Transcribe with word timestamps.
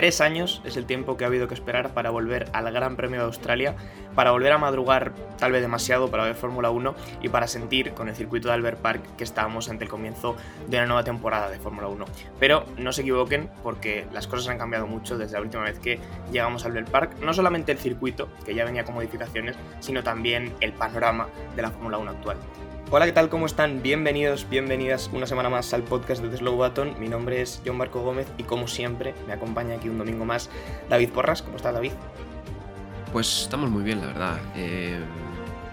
Tres 0.00 0.22
años 0.22 0.62
es 0.64 0.78
el 0.78 0.86
tiempo 0.86 1.18
que 1.18 1.24
ha 1.24 1.26
habido 1.26 1.46
que 1.46 1.52
esperar 1.52 1.92
para 1.92 2.08
volver 2.08 2.48
al 2.54 2.72
Gran 2.72 2.96
Premio 2.96 3.20
de 3.20 3.26
Australia, 3.26 3.74
para 4.14 4.30
volver 4.30 4.50
a 4.50 4.56
madrugar 4.56 5.12
tal 5.36 5.52
vez 5.52 5.60
demasiado 5.60 6.10
para 6.10 6.24
ver 6.24 6.36
Fórmula 6.36 6.70
1 6.70 6.94
y 7.20 7.28
para 7.28 7.46
sentir 7.46 7.92
con 7.92 8.08
el 8.08 8.16
circuito 8.16 8.48
de 8.48 8.54
Albert 8.54 8.80
Park 8.80 9.02
que 9.18 9.24
estábamos 9.24 9.68
ante 9.68 9.84
el 9.84 9.90
comienzo 9.90 10.36
de 10.68 10.78
una 10.78 10.86
nueva 10.86 11.04
temporada 11.04 11.50
de 11.50 11.58
Fórmula 11.58 11.88
1. 11.88 12.06
Pero 12.38 12.64
no 12.78 12.92
se 12.92 13.02
equivoquen 13.02 13.50
porque 13.62 14.06
las 14.10 14.26
cosas 14.26 14.48
han 14.48 14.56
cambiado 14.56 14.86
mucho 14.86 15.18
desde 15.18 15.34
la 15.34 15.42
última 15.42 15.64
vez 15.64 15.78
que 15.78 16.00
llegamos 16.32 16.64
a 16.64 16.68
Albert 16.68 16.88
Park. 16.88 17.16
No 17.20 17.34
solamente 17.34 17.70
el 17.70 17.76
circuito, 17.76 18.30
que 18.46 18.54
ya 18.54 18.64
venía 18.64 18.86
con 18.86 18.94
modificaciones, 18.94 19.54
sino 19.80 20.02
también 20.02 20.54
el 20.60 20.72
panorama 20.72 21.28
de 21.54 21.60
la 21.60 21.70
Fórmula 21.70 21.98
1 21.98 22.10
actual. 22.10 22.38
Hola, 22.92 23.06
¿qué 23.06 23.12
tal? 23.12 23.28
¿Cómo 23.28 23.46
están? 23.46 23.82
Bienvenidos, 23.82 24.48
bienvenidas 24.50 25.10
una 25.12 25.24
semana 25.24 25.48
más 25.48 25.72
al 25.74 25.84
podcast 25.84 26.20
de 26.22 26.28
The 26.28 26.38
Slow 26.38 26.56
Button. 26.56 26.96
Mi 26.98 27.08
nombre 27.08 27.40
es 27.40 27.62
John 27.64 27.76
Marco 27.76 28.02
Gómez 28.02 28.26
y 28.36 28.42
como 28.42 28.66
siempre 28.66 29.14
me 29.28 29.32
acompaña 29.32 29.76
aquí 29.76 29.88
un 29.88 29.96
domingo 29.96 30.24
más 30.24 30.50
David 30.88 31.10
Porras. 31.10 31.40
¿Cómo 31.42 31.56
estás, 31.56 31.72
David? 31.72 31.92
Pues 33.12 33.42
estamos 33.42 33.70
muy 33.70 33.84
bien, 33.84 34.00
la 34.00 34.08
verdad. 34.08 34.40
Eh, 34.56 34.98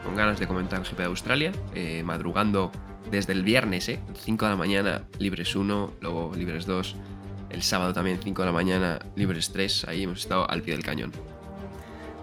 con 0.06 0.16
ganas 0.16 0.40
de 0.40 0.46
comentar 0.46 0.80
el 0.80 0.86
GP 0.86 1.00
de 1.00 1.06
Australia, 1.06 1.52
eh, 1.74 2.04
madrugando 2.04 2.72
desde 3.10 3.34
el 3.34 3.42
viernes, 3.42 3.90
¿eh? 3.90 4.00
5 4.14 4.46
de 4.46 4.52
la 4.52 4.58
mañana, 4.58 5.02
libres 5.18 5.56
1, 5.56 5.94
luego 6.02 6.34
libres 6.36 6.68
2, 6.68 6.96
el 7.50 7.64
sábado 7.64 7.94
también 7.94 8.20
5 8.24 8.44
de 8.44 8.46
la 8.46 8.52
mañana, 8.52 9.00
libres 9.16 9.52
3, 9.52 9.86
ahí 9.88 10.04
hemos 10.04 10.20
estado 10.20 10.48
al 10.48 10.62
pie 10.62 10.76
del 10.76 10.84
cañón. 10.84 11.12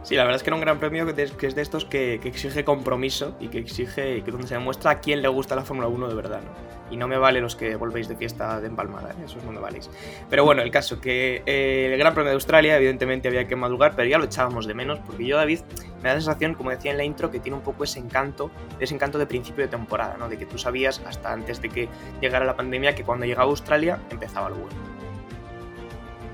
Sí, 0.04 0.16
la 0.16 0.24
verdad 0.24 0.36
es 0.36 0.42
que 0.42 0.50
era 0.50 0.56
un 0.56 0.60
gran 0.60 0.78
premio 0.78 1.06
que 1.14 1.46
es 1.46 1.54
de 1.54 1.62
estos 1.62 1.86
que, 1.86 2.16
exige 2.16 2.62
compromiso 2.62 3.34
y 3.40 3.48
que 3.48 3.58
exige 3.58 4.22
que 4.22 4.30
donde 4.30 4.46
se 4.46 4.52
demuestra 4.52 4.90
a 4.90 5.00
quién 5.00 5.22
le 5.22 5.28
gusta 5.28 5.56
la 5.56 5.62
Fórmula 5.62 5.88
1 5.88 6.08
de 6.08 6.14
verdad, 6.14 6.42
¿no? 6.42 6.50
Y 6.90 6.98
no 6.98 7.08
me 7.08 7.16
vale 7.16 7.40
los 7.40 7.56
que 7.56 7.74
volvéis 7.76 8.06
de 8.06 8.14
fiesta 8.14 8.60
de 8.60 8.66
empalmada, 8.66 9.12
¿eh? 9.12 9.24
esos 9.24 9.42
no 9.44 9.50
me 9.50 9.60
valéis. 9.60 9.88
Pero 10.28 10.44
bueno, 10.44 10.60
el 10.60 10.70
caso, 10.70 11.00
que 11.00 11.42
eh, 11.46 11.88
el 11.90 11.98
Gran 11.98 12.12
Premio 12.12 12.28
de 12.28 12.34
Australia 12.34 12.76
evidentemente 12.76 13.28
había 13.28 13.48
que 13.48 13.56
madrugar, 13.56 13.96
pero 13.96 14.06
ya 14.06 14.18
lo 14.18 14.24
echábamos 14.24 14.66
de 14.66 14.74
menos, 14.74 14.98
porque 15.06 15.24
yo, 15.24 15.38
David, 15.38 15.60
me 16.02 16.10
da 16.10 16.16
la 16.16 16.20
sensación, 16.20 16.52
como 16.52 16.68
decía 16.68 16.90
en 16.90 16.98
la 16.98 17.04
intro, 17.04 17.30
que 17.30 17.40
tiene 17.40 17.56
un 17.56 17.64
poco 17.64 17.84
ese 17.84 17.98
encanto, 17.98 18.50
ese 18.78 18.94
encanto 18.94 19.16
de 19.16 19.24
principio 19.24 19.64
de 19.64 19.68
temporada, 19.68 20.18
¿no? 20.18 20.28
De 20.28 20.36
que 20.36 20.44
tú 20.44 20.58
sabías, 20.58 21.00
hasta 21.06 21.32
antes 21.32 21.62
de 21.62 21.70
que 21.70 21.88
llegara 22.20 22.44
la 22.44 22.54
pandemia, 22.54 22.94
que 22.94 23.04
cuando 23.04 23.24
llegaba 23.24 23.48
Australia 23.48 23.98
empezaba 24.10 24.50
lo 24.50 24.56
bueno. 24.56 24.76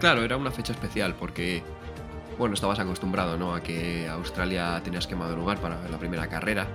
Claro, 0.00 0.24
era 0.24 0.36
una 0.36 0.50
fecha 0.50 0.72
especial, 0.72 1.14
porque 1.14 1.62
bueno, 2.40 2.54
estabas 2.54 2.78
acostumbrado 2.78 3.36
¿no? 3.36 3.54
a 3.54 3.62
que 3.62 4.08
Australia 4.08 4.80
tenías 4.82 5.06
que 5.06 5.14
madrugar 5.14 5.60
para 5.60 5.86
la 5.90 5.98
primera 5.98 6.26
carrera. 6.26 6.66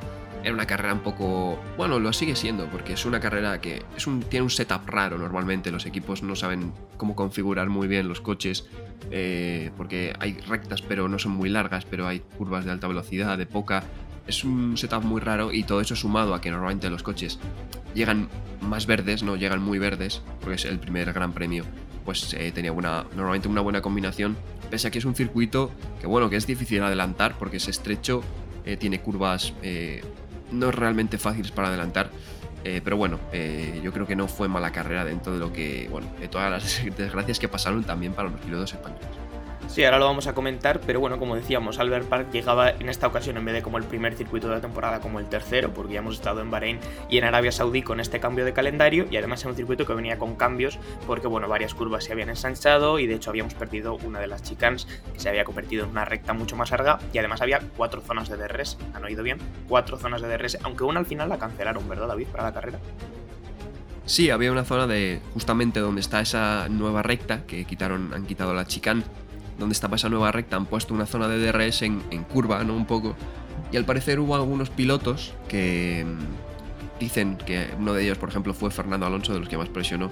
Era 0.44 0.54
una 0.54 0.68
carrera 0.68 0.94
un 0.94 1.00
poco. 1.00 1.60
Bueno, 1.76 1.98
lo 1.98 2.14
sigue 2.14 2.36
siendo, 2.36 2.68
porque 2.68 2.94
es 2.94 3.04
una 3.04 3.20
carrera 3.20 3.60
que 3.60 3.84
tiene 4.30 4.44
un 4.44 4.52
setup 4.52 4.88
raro 4.88 5.18
normalmente. 5.18 5.72
Los 5.72 5.88
equipos 5.88 6.22
no 6.22 6.36
saben 6.36 6.72
cómo 6.98 7.16
configurar 7.16 7.68
muy 7.68 7.88
bien 7.88 8.08
los 8.08 8.22
coches, 8.22 8.68
eh, 9.10 9.72
porque 9.76 10.14
hay 10.20 10.34
rectas, 10.34 10.84
pero 10.84 11.10
no 11.10 11.18
son 11.18 11.32
muy 11.32 11.50
largas, 11.50 11.84
pero 11.84 12.08
hay 12.08 12.20
curvas 12.20 12.64
de 12.64 12.70
alta 12.70 12.88
velocidad, 12.88 13.36
de 13.36 13.48
poca. 13.48 13.84
Es 14.28 14.44
un 14.44 14.78
setup 14.78 15.04
muy 15.04 15.20
raro 15.20 15.52
y 15.52 15.64
todo 15.64 15.82
eso 15.82 15.96
sumado 15.96 16.36
a 16.36 16.42
que 16.42 16.52
normalmente 16.52 16.92
los 16.92 17.02
coches 17.02 17.40
llegan 17.96 18.30
más 18.62 18.86
verdes, 18.86 19.24
no 19.24 19.36
llegan 19.36 19.64
muy 19.64 19.80
verdes, 19.80 20.22
porque 20.42 20.58
es 20.58 20.66
el 20.66 20.78
primer 20.78 21.12
gran 21.12 21.34
premio 21.34 21.66
pues 22.06 22.34
eh, 22.34 22.52
tenía 22.54 22.72
una, 22.72 23.06
normalmente 23.16 23.48
una 23.48 23.62
buena 23.62 23.82
combinación, 23.82 24.38
pese 24.70 24.88
a 24.88 24.92
que 24.92 25.00
es 25.00 25.06
un 25.06 25.16
circuito 25.16 25.72
que 26.00 26.08
bueno, 26.08 26.30
que 26.30 26.38
es 26.38 26.48
difícil 26.48 26.82
adelantar 26.84 27.38
porque 27.38 27.58
es 27.58 27.68
estrecho, 27.68 28.24
eh, 28.64 28.78
tiene 28.78 29.02
curvas 29.02 29.54
eh, 29.64 30.04
no 30.52 30.72
realmente 30.72 31.18
fáciles 31.18 31.52
para 31.52 31.68
adelantar, 31.68 32.12
pero 32.84 32.98
bueno, 32.98 33.20
yo 33.84 33.94
creo 33.94 34.08
que 34.08 34.16
no 34.16 34.28
fue 34.28 34.48
mala 34.48 34.72
carrera 34.72 35.06
dentro 35.06 35.32
de 35.34 35.38
lo 35.38 35.54
que, 35.54 35.88
bueno, 35.92 36.08
de 36.20 36.28
todas 36.28 36.50
las 36.50 36.84
desgracias 36.98 37.38
que 37.38 37.48
pasaron 37.48 37.84
también 37.84 38.14
para 38.14 38.30
los 38.30 38.40
pilotos 38.42 38.74
españoles. 38.74 39.25
Sí, 39.76 39.84
ahora 39.84 40.00
lo 40.00 40.06
vamos 40.06 40.26
a 40.28 40.34
comentar, 40.34 40.80
pero 40.80 41.02
bueno, 41.02 41.20
como 41.20 41.36
decíamos, 41.36 41.80
Albert 41.80 42.08
Park 42.08 42.32
llegaba 42.32 42.70
en 42.70 42.88
esta 42.88 43.08
ocasión 43.08 43.36
en 43.36 43.44
vez 43.44 43.56
de 43.56 43.62
como 43.62 43.78
el 43.78 43.84
primer 43.84 44.16
circuito 44.16 44.48
de 44.48 44.56
la 44.56 44.62
temporada, 44.62 45.02
como 45.02 45.20
el 45.20 45.28
tercero, 45.28 45.74
porque 45.74 45.96
ya 45.96 46.00
hemos 46.00 46.16
estado 46.16 46.40
en 46.40 46.50
Bahrein 46.50 46.80
y 47.10 47.18
en 47.18 47.26
Arabia 47.26 47.52
Saudí 47.52 47.82
con 47.82 48.00
este 48.00 48.22
cambio 48.22 48.46
de 48.46 48.54
calendario, 48.54 49.06
y 49.12 49.18
además 49.18 49.42
era 49.42 49.50
un 49.50 49.58
circuito 49.58 49.86
que 49.86 49.94
venía 49.94 50.18
con 50.18 50.38
cambios, 50.38 50.80
porque 51.06 51.28
bueno, 51.28 51.50
varias 51.50 51.74
curvas 51.74 52.06
se 52.06 52.14
habían 52.14 52.30
ensanchado 52.30 53.00
y 53.00 53.06
de 53.06 53.16
hecho 53.16 53.32
habíamos 53.32 53.54
perdido 53.54 53.96
una 53.96 54.22
de 54.22 54.28
las 54.28 54.44
chicanes 54.44 54.88
que 55.14 55.20
se 55.20 55.28
había 55.28 55.44
convertido 55.44 55.84
en 55.84 55.90
una 55.90 56.06
recta 56.06 56.32
mucho 56.32 56.56
más 56.56 56.72
larga, 56.72 57.00
y 57.12 57.18
además 57.18 57.42
había 57.42 57.60
cuatro 57.76 58.00
zonas 58.00 58.30
de 58.30 58.38
DRS, 58.38 58.78
¿han 58.94 59.04
oído 59.04 59.24
bien? 59.24 59.40
Cuatro 59.68 59.98
zonas 59.98 60.22
de 60.22 60.30
DRS, 60.30 60.58
aunque 60.64 60.86
una 60.86 61.02
al 61.02 61.06
final 61.06 61.28
la 61.28 61.38
cancelaron, 61.38 61.90
¿verdad, 61.90 62.08
David, 62.08 62.28
para 62.28 62.46
la 62.46 62.54
carrera? 62.54 62.80
Sí, 64.06 64.30
había 64.30 64.54
una 64.54 64.64
zona 64.64 64.88
de 64.88 65.20
justamente 65.34 65.82
donde 65.82 66.00
está 66.00 66.22
esa 66.22 66.70
nueva 66.70 67.04
recta 67.04 67.46
que 67.46 67.66
quitaron, 67.66 68.14
han 68.14 68.26
quitado 68.26 68.54
la 68.54 68.66
chicane 68.66 69.04
donde 69.58 69.74
estaba 69.74 69.96
esa 69.96 70.10
nueva 70.10 70.32
recta, 70.32 70.56
han 70.58 70.66
puesto 70.66 70.94
una 70.94 71.06
zona 71.06 71.28
de 71.28 71.40
DRS 71.40 71.82
en, 71.84 72.02
curva, 72.32 72.64
¿no? 72.64 72.76
Un 72.76 72.86
poco. 72.86 73.16
Y 73.72 73.78
al 73.78 73.86
parecer 73.86 74.20
hubo 74.20 74.36
algunos 74.36 74.70
pilotos 74.70 75.34
que 75.48 76.06
mm, 76.06 77.00
dicen 77.00 77.38
que 77.38 77.68
uno 77.80 77.94
de 77.94 78.04
ellos, 78.04 78.18
por 78.18 78.30
ejemplo, 78.30 78.54
fue 78.54 78.72
Fernando 78.72 79.06
Alonso, 79.06 79.34
de 79.34 79.40
los 79.40 79.50
que 79.50 79.58
más 79.58 79.70
presionó, 79.70 80.12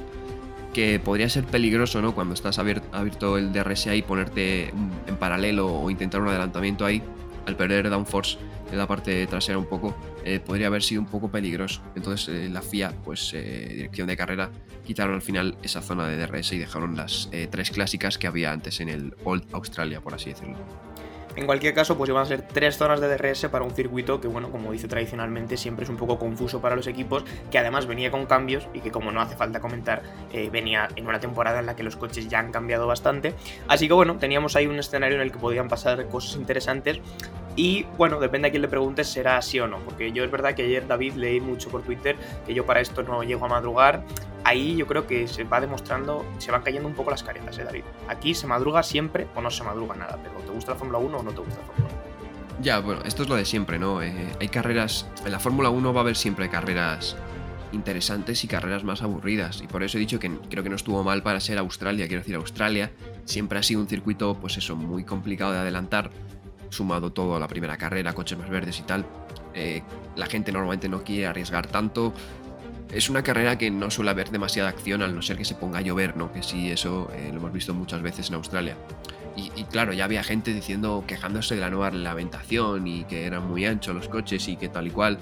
que 0.73 0.99
podría 0.99 1.29
ser 1.29 1.43
peligroso, 1.43 2.01
¿no? 2.01 2.15
Cuando 2.15 2.33
estás 2.33 2.57
abierto 2.57 3.37
el 3.37 3.53
DRS 3.53 3.87
ahí, 3.87 4.01
ponerte 4.01 4.69
en 4.69 5.15
paralelo 5.19 5.67
o 5.67 5.89
intentar 5.89 6.21
un 6.21 6.29
adelantamiento 6.29 6.85
ahí, 6.85 7.01
al 7.45 7.55
perder 7.55 7.89
downforce 7.89 8.37
en 8.73 8.79
la 8.79 8.87
parte 8.87 9.27
trasera 9.27 9.59
un 9.59 9.67
poco, 9.67 9.95
eh, 10.25 10.39
podría 10.39 10.65
haber 10.65 10.81
sido 10.81 10.99
un 10.99 11.07
poco 11.07 11.29
peligroso. 11.29 11.83
Entonces 11.95 12.27
eh, 12.27 12.49
la 12.49 12.63
FIA, 12.63 12.91
pues 13.03 13.31
eh, 13.35 13.67
dirección 13.69 14.07
de 14.07 14.17
carrera, 14.17 14.49
quitaron 14.83 15.13
al 15.13 15.21
final 15.21 15.55
esa 15.61 15.83
zona 15.83 16.07
de 16.07 16.17
DRS 16.17 16.53
y 16.53 16.57
dejaron 16.57 16.97
las 16.97 17.29
tres 17.51 17.69
clásicas 17.69 18.17
que 18.17 18.25
había 18.25 18.51
antes 18.51 18.79
en 18.79 18.89
el 18.89 19.15
Old 19.23 19.45
Australia, 19.53 20.01
por 20.01 20.15
así 20.15 20.31
decirlo. 20.31 20.57
En 21.35 21.45
cualquier 21.45 21.73
caso, 21.73 21.97
pues 21.97 22.09
iban 22.09 22.23
a 22.23 22.25
ser 22.25 22.43
tres 22.43 22.77
zonas 22.77 23.01
de 23.01 23.07
DRS 23.07 23.47
para 23.49 23.65
un 23.65 23.71
circuito 23.71 24.21
que, 24.21 24.27
bueno, 24.27 24.51
como 24.51 24.71
dice 24.71 24.87
tradicionalmente, 24.87 25.57
siempre 25.57 25.83
es 25.83 25.89
un 25.89 25.97
poco 25.97 26.19
confuso 26.19 26.61
para 26.61 26.75
los 26.75 26.87
equipos, 26.87 27.23
que 27.49 27.57
además 27.57 27.87
venía 27.87 28.11
con 28.11 28.25
cambios 28.25 28.67
y 28.73 28.81
que, 28.81 28.91
como 28.91 29.11
no 29.11 29.19
hace 29.21 29.35
falta 29.35 29.59
comentar, 29.59 30.03
venía 30.51 30.87
en 30.95 31.07
una 31.07 31.19
temporada 31.19 31.59
en 31.59 31.65
la 31.65 31.75
que 31.75 31.83
los 31.83 31.95
coches 31.95 32.27
ya 32.27 32.39
han 32.39 32.51
cambiado 32.51 32.85
bastante. 32.85 33.33
Así 33.67 33.87
que, 33.87 33.93
bueno, 33.93 34.17
teníamos 34.17 34.55
ahí 34.55 34.67
un 34.67 34.77
escenario 34.77 35.15
en 35.15 35.23
el 35.23 35.31
que 35.31 35.39
podían 35.39 35.67
pasar 35.67 36.07
cosas 36.07 36.35
interesantes 36.35 36.99
y 37.55 37.85
bueno, 37.97 38.19
depende 38.19 38.47
a 38.47 38.51
quién 38.51 38.63
le 38.63 38.67
preguntes, 38.67 39.07
será 39.07 39.41
sí 39.41 39.59
o 39.59 39.67
no. 39.67 39.79
Porque 39.79 40.11
yo 40.11 40.23
es 40.23 40.31
verdad 40.31 40.55
que 40.55 40.63
ayer 40.63 40.87
David 40.87 41.13
leí 41.13 41.39
mucho 41.39 41.69
por 41.69 41.83
Twitter 41.83 42.15
que 42.45 42.53
yo 42.53 42.65
para 42.65 42.79
esto 42.79 43.03
no 43.03 43.23
llego 43.23 43.45
a 43.45 43.49
madrugar. 43.49 44.03
Ahí 44.43 44.75
yo 44.75 44.87
creo 44.87 45.07
que 45.07 45.27
se 45.27 45.43
va 45.43 45.61
demostrando, 45.61 46.25
se 46.37 46.51
van 46.51 46.61
cayendo 46.61 46.87
un 46.87 46.95
poco 46.95 47.11
las 47.11 47.23
caretas, 47.23 47.57
¿eh, 47.57 47.63
David? 47.63 47.83
Aquí 48.07 48.33
se 48.33 48.45
madruga 48.45 48.83
siempre 48.83 49.27
o 49.35 49.41
no 49.41 49.49
se 49.49 49.63
madruga 49.63 49.95
nada, 49.95 50.19
pero 50.21 50.35
¿te 50.39 50.51
gusta 50.51 50.71
la 50.71 50.77
Fórmula 50.77 50.99
1 50.99 51.17
o 51.17 51.23
no 51.23 51.31
te 51.31 51.39
gusta 51.39 51.59
la 51.59 51.65
Fórmula 51.65 51.89
1? 51.93 52.61
Ya, 52.61 52.79
bueno, 52.79 53.01
esto 53.05 53.23
es 53.23 53.29
lo 53.29 53.35
de 53.35 53.45
siempre, 53.45 53.79
¿no? 53.79 54.01
Eh, 54.01 54.13
hay 54.39 54.49
carreras, 54.49 55.07
en 55.25 55.31
la 55.31 55.39
Fórmula 55.39 55.69
1 55.69 55.93
va 55.93 56.01
a 56.01 56.03
haber 56.03 56.15
siempre 56.15 56.49
carreras 56.49 57.15
interesantes 57.71 58.43
y 58.43 58.47
carreras 58.47 58.83
más 58.83 59.01
aburridas. 59.01 59.61
Y 59.61 59.67
por 59.67 59.81
eso 59.83 59.97
he 59.97 59.99
dicho 59.99 60.19
que 60.19 60.31
creo 60.49 60.63
que 60.63 60.69
no 60.69 60.75
estuvo 60.75 61.03
mal 61.03 61.23
para 61.23 61.39
ser 61.39 61.57
Australia. 61.57 62.07
Quiero 62.07 62.21
decir, 62.21 62.35
Australia 62.35 62.91
siempre 63.25 63.59
ha 63.59 63.63
sido 63.63 63.81
un 63.81 63.87
circuito, 63.87 64.35
pues 64.39 64.57
eso, 64.57 64.75
muy 64.75 65.03
complicado 65.03 65.53
de 65.53 65.59
adelantar 65.59 66.11
sumado 66.69 67.11
todo 67.11 67.35
a 67.35 67.39
la 67.39 67.47
primera 67.47 67.77
carrera, 67.77 68.13
coches 68.13 68.37
más 68.37 68.49
verdes 68.49 68.79
y 68.79 68.83
tal, 68.83 69.05
eh, 69.53 69.83
la 70.15 70.25
gente 70.25 70.51
normalmente 70.51 70.89
no 70.89 71.03
quiere 71.03 71.27
arriesgar 71.27 71.67
tanto. 71.67 72.13
Es 72.93 73.09
una 73.09 73.23
carrera 73.23 73.57
que 73.57 73.71
no 73.71 73.89
suele 73.89 74.11
haber 74.11 74.29
demasiada 74.29 74.69
acción 74.69 75.01
al 75.01 75.15
no 75.15 75.23
ser 75.23 75.35
que 75.35 75.45
se 75.45 75.55
ponga 75.55 75.79
a 75.79 75.81
llover, 75.81 76.15
¿no? 76.15 76.31
Que 76.31 76.43
sí, 76.43 76.69
eso 76.69 77.09
eh, 77.15 77.29
lo 77.31 77.39
hemos 77.39 77.51
visto 77.51 77.73
muchas 77.73 78.03
veces 78.03 78.29
en 78.29 78.35
Australia. 78.35 78.77
Y, 79.35 79.63
claro, 79.63 79.93
ya 79.93 80.05
había 80.05 80.23
gente 80.23 80.53
diciendo, 80.53 81.03
quejándose 81.07 81.55
de 81.55 81.61
la 81.61 81.71
nueva 81.71 81.89
reglamentación 81.89 82.85
y 82.85 83.03
que 83.05 83.25
eran 83.25 83.47
muy 83.47 83.65
anchos 83.65 83.95
los 83.95 84.07
coches 84.07 84.47
y 84.47 84.57
que 84.57 84.69
tal 84.69 84.85
y 84.85 84.91
cual. 84.91 85.17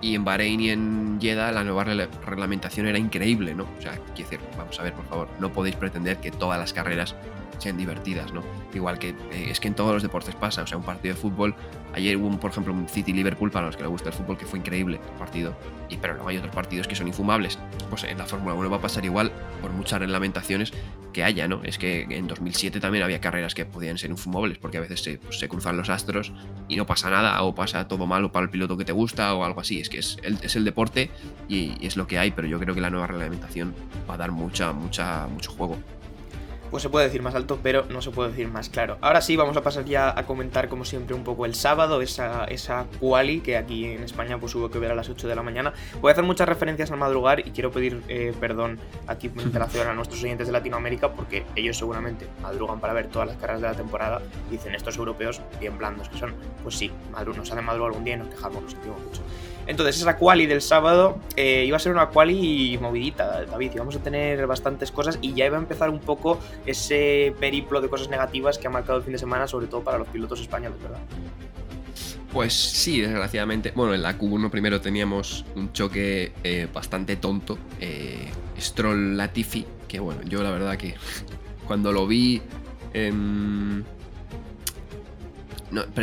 Y 0.00 0.14
en 0.14 0.24
Bahrein 0.24 0.60
y 0.60 0.70
en 0.70 1.18
Jeddah 1.20 1.52
la 1.52 1.64
nueva 1.64 1.84
reglamentación 1.84 2.86
era 2.86 2.98
increíble, 2.98 3.54
¿no? 3.54 3.64
O 3.78 3.82
sea, 3.82 3.92
quiero 4.14 4.30
decir, 4.30 4.40
vamos 4.56 4.78
a 4.78 4.82
ver, 4.82 4.92
por 4.92 5.06
favor, 5.06 5.28
no 5.40 5.52
podéis 5.52 5.76
pretender 5.76 6.18
que 6.18 6.30
todas 6.30 6.58
las 6.58 6.72
carreras 6.72 7.16
sean 7.58 7.76
divertidas, 7.76 8.32
¿no? 8.32 8.42
Igual 8.74 8.98
que 8.98 9.10
eh, 9.10 9.48
es 9.50 9.60
que 9.60 9.68
en 9.68 9.74
todos 9.74 9.92
los 9.92 10.02
deportes 10.02 10.34
pasa, 10.34 10.62
o 10.62 10.66
sea, 10.66 10.76
un 10.76 10.84
partido 10.84 11.14
de 11.14 11.20
fútbol, 11.20 11.54
ayer 11.94 12.16
hubo, 12.16 12.38
por 12.38 12.50
ejemplo, 12.50 12.72
un 12.72 12.88
City-Liverpool 12.88 13.50
para 13.50 13.66
los 13.66 13.76
que 13.76 13.82
les 13.82 13.90
gusta 13.90 14.10
el 14.10 14.14
fútbol, 14.14 14.36
que 14.36 14.46
fue 14.46 14.58
increíble 14.58 15.00
el 15.02 15.18
partido, 15.18 15.56
y, 15.88 15.96
pero 15.96 16.14
luego 16.14 16.28
hay 16.28 16.36
otros 16.36 16.54
partidos 16.54 16.86
que 16.86 16.94
son 16.94 17.08
infumables. 17.08 17.58
Pues 17.88 18.04
en 18.04 18.18
la 18.18 18.26
Fórmula 18.26 18.54
1 18.54 18.70
va 18.70 18.76
a 18.76 18.80
pasar 18.80 19.04
igual, 19.04 19.32
por 19.62 19.70
muchas 19.72 20.00
reglamentaciones, 20.00 20.72
que 21.12 21.24
haya, 21.24 21.48
¿no? 21.48 21.62
Es 21.64 21.78
que 21.78 22.06
en 22.10 22.26
2007 22.26 22.78
también 22.80 23.02
había 23.02 23.20
carreras 23.20 23.54
que 23.54 23.64
podían 23.64 23.96
ser 23.96 24.10
infumables, 24.10 24.58
porque 24.58 24.76
a 24.76 24.80
veces 24.80 25.02
se, 25.02 25.18
pues, 25.18 25.38
se, 25.38 25.48
cruzan 25.48 25.76
los 25.76 25.88
astros 25.88 26.32
y 26.68 26.76
no 26.76 26.86
pasa 26.86 27.08
nada, 27.08 27.40
o 27.42 27.54
pasa 27.54 27.88
todo 27.88 28.06
malo 28.06 28.32
para 28.32 28.44
el 28.44 28.50
piloto 28.50 28.76
que 28.76 28.84
te 28.84 28.92
gusta, 28.92 29.34
o 29.34 29.44
algo 29.44 29.60
así. 29.60 29.80
Es 29.86 29.90
que 29.90 29.98
es 29.98 30.16
el, 30.24 30.36
es 30.42 30.56
el 30.56 30.64
deporte 30.64 31.10
y, 31.48 31.76
y 31.80 31.86
es 31.86 31.96
lo 31.96 32.08
que 32.08 32.18
hay, 32.18 32.32
pero 32.32 32.48
yo 32.48 32.58
creo 32.58 32.74
que 32.74 32.80
la 32.80 32.90
nueva 32.90 33.06
reglamentación 33.06 33.72
va 34.10 34.14
a 34.14 34.16
dar 34.16 34.32
mucha, 34.32 34.72
mucha, 34.72 35.28
mucho 35.28 35.52
juego 35.52 35.76
pues 36.70 36.82
se 36.82 36.88
puede 36.88 37.06
decir 37.06 37.22
más 37.22 37.34
alto, 37.34 37.58
pero 37.62 37.86
no 37.88 38.02
se 38.02 38.10
puede 38.10 38.30
decir 38.30 38.48
más 38.48 38.68
claro. 38.68 38.98
Ahora 39.00 39.20
sí, 39.20 39.36
vamos 39.36 39.56
a 39.56 39.62
pasar 39.62 39.84
ya 39.84 40.12
a 40.18 40.26
comentar, 40.26 40.68
como 40.68 40.84
siempre, 40.84 41.14
un 41.14 41.24
poco 41.24 41.46
el 41.46 41.54
sábado, 41.54 42.02
esa, 42.02 42.44
esa 42.44 42.86
quali 43.00 43.40
que 43.40 43.56
aquí 43.56 43.84
en 43.84 44.02
España 44.02 44.38
pues 44.38 44.54
hubo 44.54 44.70
que 44.70 44.78
ver 44.78 44.90
a 44.90 44.94
las 44.94 45.08
8 45.08 45.28
de 45.28 45.34
la 45.34 45.42
mañana. 45.42 45.72
Voy 46.00 46.10
a 46.10 46.12
hacer 46.12 46.24
muchas 46.24 46.48
referencias 46.48 46.90
al 46.90 46.98
madrugar 46.98 47.40
y 47.40 47.50
quiero 47.50 47.70
pedir 47.70 48.02
eh, 48.08 48.34
perdón 48.38 48.78
aquí 49.06 49.28
en 49.28 49.40
interacción 49.46 49.88
a 49.88 49.94
nuestros 49.94 50.22
oyentes 50.22 50.46
de 50.46 50.52
Latinoamérica 50.52 51.12
porque 51.12 51.44
ellos 51.54 51.78
seguramente 51.78 52.28
madrugan 52.42 52.80
para 52.80 52.92
ver 52.92 53.08
todas 53.08 53.28
las 53.28 53.36
carreras 53.36 53.62
de 53.62 53.68
la 53.68 53.74
temporada 53.74 54.22
y 54.48 54.52
dicen 54.52 54.74
estos 54.74 54.96
europeos 54.96 55.40
bien 55.60 55.78
blandos 55.78 56.08
que 56.08 56.18
son. 56.18 56.34
Pues 56.62 56.76
sí, 56.76 56.90
nos 57.10 57.50
hacen 57.50 57.64
madrugar 57.64 57.92
algún 57.92 58.04
día 58.04 58.14
y 58.14 58.18
nos 58.18 58.28
quejamos, 58.28 58.62
lo 58.62 58.68
sentimos 58.68 59.00
mucho. 59.02 59.22
Entonces, 59.66 60.00
esa 60.00 60.16
quali 60.16 60.46
del 60.46 60.62
sábado 60.62 61.18
eh, 61.36 61.64
iba 61.66 61.76
a 61.76 61.80
ser 61.80 61.92
una 61.92 62.08
quali 62.08 62.78
movidita, 62.80 63.44
David. 63.44 63.72
Íbamos 63.74 63.96
a 63.96 63.98
tener 63.98 64.46
bastantes 64.46 64.92
cosas 64.92 65.18
y 65.20 65.34
ya 65.34 65.46
iba 65.46 65.56
a 65.56 65.60
empezar 65.60 65.90
un 65.90 66.00
poco 66.00 66.38
ese 66.64 67.34
periplo 67.40 67.80
de 67.80 67.88
cosas 67.88 68.08
negativas 68.08 68.58
que 68.58 68.66
ha 68.68 68.70
marcado 68.70 68.98
el 68.98 69.04
fin 69.04 69.12
de 69.12 69.18
semana, 69.18 69.46
sobre 69.48 69.66
todo 69.66 69.82
para 69.82 69.98
los 69.98 70.08
pilotos 70.08 70.40
españoles, 70.40 70.80
¿verdad? 70.80 71.00
Pues 72.32 72.52
sí, 72.52 73.00
desgraciadamente. 73.00 73.72
Bueno, 73.74 73.94
en 73.94 74.02
la 74.02 74.18
Q1 74.18 74.50
primero 74.50 74.80
teníamos 74.80 75.44
un 75.54 75.72
choque 75.72 76.32
eh, 76.44 76.68
bastante 76.72 77.16
tonto. 77.16 77.58
Eh, 77.80 78.30
Stroll 78.60 79.16
Latifi, 79.16 79.66
que 79.88 80.00
bueno, 80.00 80.22
yo 80.22 80.42
la 80.42 80.50
verdad 80.50 80.76
que 80.76 80.94
cuando 81.66 81.92
lo 81.92 82.06
vi. 82.06 82.42
Eh, 82.94 83.12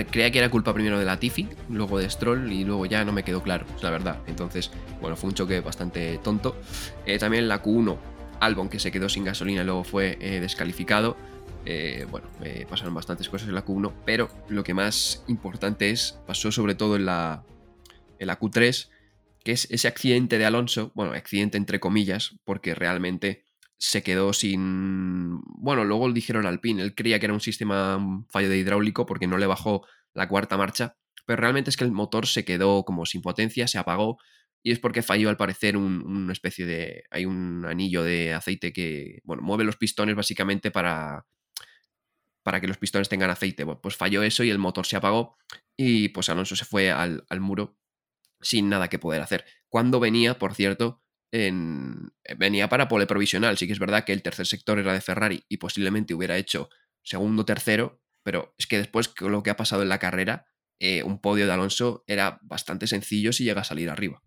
creía 0.10 0.32
que 0.32 0.40
era 0.40 0.50
culpa 0.50 0.74
primero 0.74 1.00
de 1.00 1.06
Latifi, 1.06 1.48
luego 1.70 2.00
de 2.00 2.10
Stroll 2.10 2.52
y 2.52 2.64
luego 2.64 2.86
ya 2.86 3.06
no 3.06 3.12
me 3.12 3.24
quedó 3.24 3.42
claro, 3.42 3.66
la 3.82 3.90
verdad. 3.90 4.20
Entonces, 4.28 4.72
bueno, 5.02 5.16
fue 5.16 5.30
un 5.30 5.36
choque 5.36 5.60
bastante 5.62 6.20
tonto. 6.24 6.56
Eh, 7.06 7.18
también 7.20 7.48
la 7.48 7.62
Q1, 7.62 7.98
Albon 8.40 8.70
que 8.70 8.80
se 8.80 8.92
quedó 8.92 9.10
sin 9.10 9.24
gasolina 9.24 9.62
y 9.62 9.66
luego 9.66 9.84
fue 9.84 10.18
eh, 10.20 10.40
descalificado. 10.40 11.18
Eh, 11.66 12.06
bueno, 12.12 12.28
pasaron 12.70 12.94
bastantes 12.94 13.30
cosas 13.30 13.48
en 13.48 13.56
la 13.56 13.66
Q1, 13.66 13.94
pero 14.06 14.30
lo 14.50 14.64
que 14.64 14.74
más 14.74 15.24
importante 15.28 15.92
es, 15.92 16.20
pasó 16.28 16.52
sobre 16.52 16.76
todo 16.76 16.98
en 16.98 17.06
la, 17.06 17.44
en 18.20 18.28
la 18.28 18.38
Q3, 18.38 18.90
que 19.44 19.54
es 19.54 19.68
ese 19.72 19.88
accidente 19.88 20.38
de 20.38 20.46
Alonso, 20.46 20.92
bueno, 20.94 21.14
accidente 21.14 21.58
entre 21.58 21.80
comillas, 21.80 22.36
porque 22.44 22.76
realmente 22.76 23.43
se 23.84 24.02
quedó 24.02 24.32
sin... 24.32 25.42
Bueno, 25.58 25.84
luego 25.84 26.08
le 26.08 26.14
dijeron 26.14 26.46
al 26.46 26.62
PIN, 26.62 26.80
él 26.80 26.96
creía 26.96 27.20
que 27.20 27.26
era 27.26 27.34
un 27.34 27.42
sistema 27.42 27.98
un 27.98 28.26
fallo 28.30 28.48
de 28.48 28.58
hidráulico 28.58 29.06
porque 29.06 29.28
no 29.28 29.38
le 29.38 29.46
bajó 29.46 29.86
la 30.14 30.30
cuarta 30.30 30.56
marcha, 30.56 30.96
pero 31.26 31.42
realmente 31.42 31.70
es 31.70 31.76
que 31.76 31.84
el 31.84 31.92
motor 31.92 32.26
se 32.26 32.46
quedó 32.46 32.86
como 32.86 33.06
sin 33.06 33.22
potencia, 33.22 33.68
se 33.68 33.78
apagó 33.78 34.20
y 34.64 34.72
es 34.72 34.80
porque 34.80 35.02
falló 35.02 35.28
al 35.28 35.36
parecer 35.36 35.76
una 35.76 36.32
especie 36.32 36.66
de... 36.66 37.04
Hay 37.12 37.26
un 37.26 37.66
anillo 37.66 38.04
de 38.04 38.34
aceite 38.34 38.72
que, 38.72 39.20
bueno, 39.26 39.44
mueve 39.44 39.66
los 39.66 39.76
pistones 39.76 40.16
básicamente 40.16 40.72
para 40.72 41.26
para 42.42 42.62
que 42.62 42.68
los 42.68 42.78
pistones 42.78 43.10
tengan 43.10 43.30
aceite. 43.30 43.66
pues 43.66 43.98
falló 43.98 44.24
eso 44.24 44.46
y 44.46 44.50
el 44.50 44.60
motor 44.60 44.86
se 44.86 44.96
apagó 44.96 45.38
y 45.76 46.10
pues 46.10 46.30
Alonso 46.30 46.56
se 46.56 46.66
fue 46.66 46.90
al, 46.90 47.26
al 47.30 47.42
muro 47.42 47.78
sin 48.40 48.70
nada 48.70 48.88
que 48.88 49.00
poder 49.00 49.22
hacer. 49.22 49.44
Cuando 49.68 50.00
venía, 50.00 50.40
por 50.40 50.54
cierto, 50.54 51.03
venía 52.38 52.70
para 52.70 52.88
pole 52.88 53.08
provisional. 53.08 53.58
Sí 53.58 53.68
que 53.68 53.74
es 53.74 53.80
verdad 53.80 54.04
que 54.04 54.14
el 54.14 54.22
tercer 54.22 54.46
sector 54.46 54.80
era 54.80 54.94
de 54.94 55.02
Ferrari 55.02 55.44
y 55.50 55.58
posiblemente 55.58 56.14
hubiera 56.14 56.38
hecho 56.38 56.70
segundo, 57.02 57.46
tercero, 57.46 58.02
pero 58.24 58.54
es 58.58 58.68
que 58.68 58.78
después 58.78 59.10
con 59.10 59.32
lo 59.32 59.44
que 59.44 59.50
ha 59.50 59.58
pasado 59.58 59.82
en 59.82 59.90
la 59.90 60.00
carrera, 60.00 60.46
eh, 60.80 61.04
un 61.04 61.20
podio 61.20 61.46
de 61.46 61.52
Alonso 61.52 62.04
era 62.08 62.40
bastante 62.44 62.88
sencillo 62.88 63.34
si 63.34 63.44
llega 63.44 63.62
a 63.62 63.66
salir 63.66 63.90
arriba. 63.90 64.22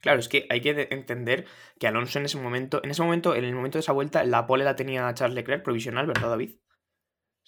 Claro, 0.00 0.20
es 0.20 0.28
que 0.28 0.46
hay 0.50 0.60
que 0.60 0.88
entender 0.90 1.46
que 1.80 1.86
Alonso 1.86 2.18
en 2.18 2.26
ese 2.26 2.38
momento, 2.38 2.80
en 2.84 2.90
ese 2.90 3.02
momento, 3.02 3.34
en 3.34 3.44
el 3.44 3.54
momento 3.54 3.78
de 3.78 3.80
esa 3.80 3.92
vuelta, 3.92 4.24
la 4.24 4.46
pole 4.46 4.64
la 4.64 4.76
tenía 4.76 5.12
Charles 5.14 5.34
Leclerc 5.34 5.64
provisional, 5.64 6.06
¿verdad, 6.06 6.28
David? 6.28 6.56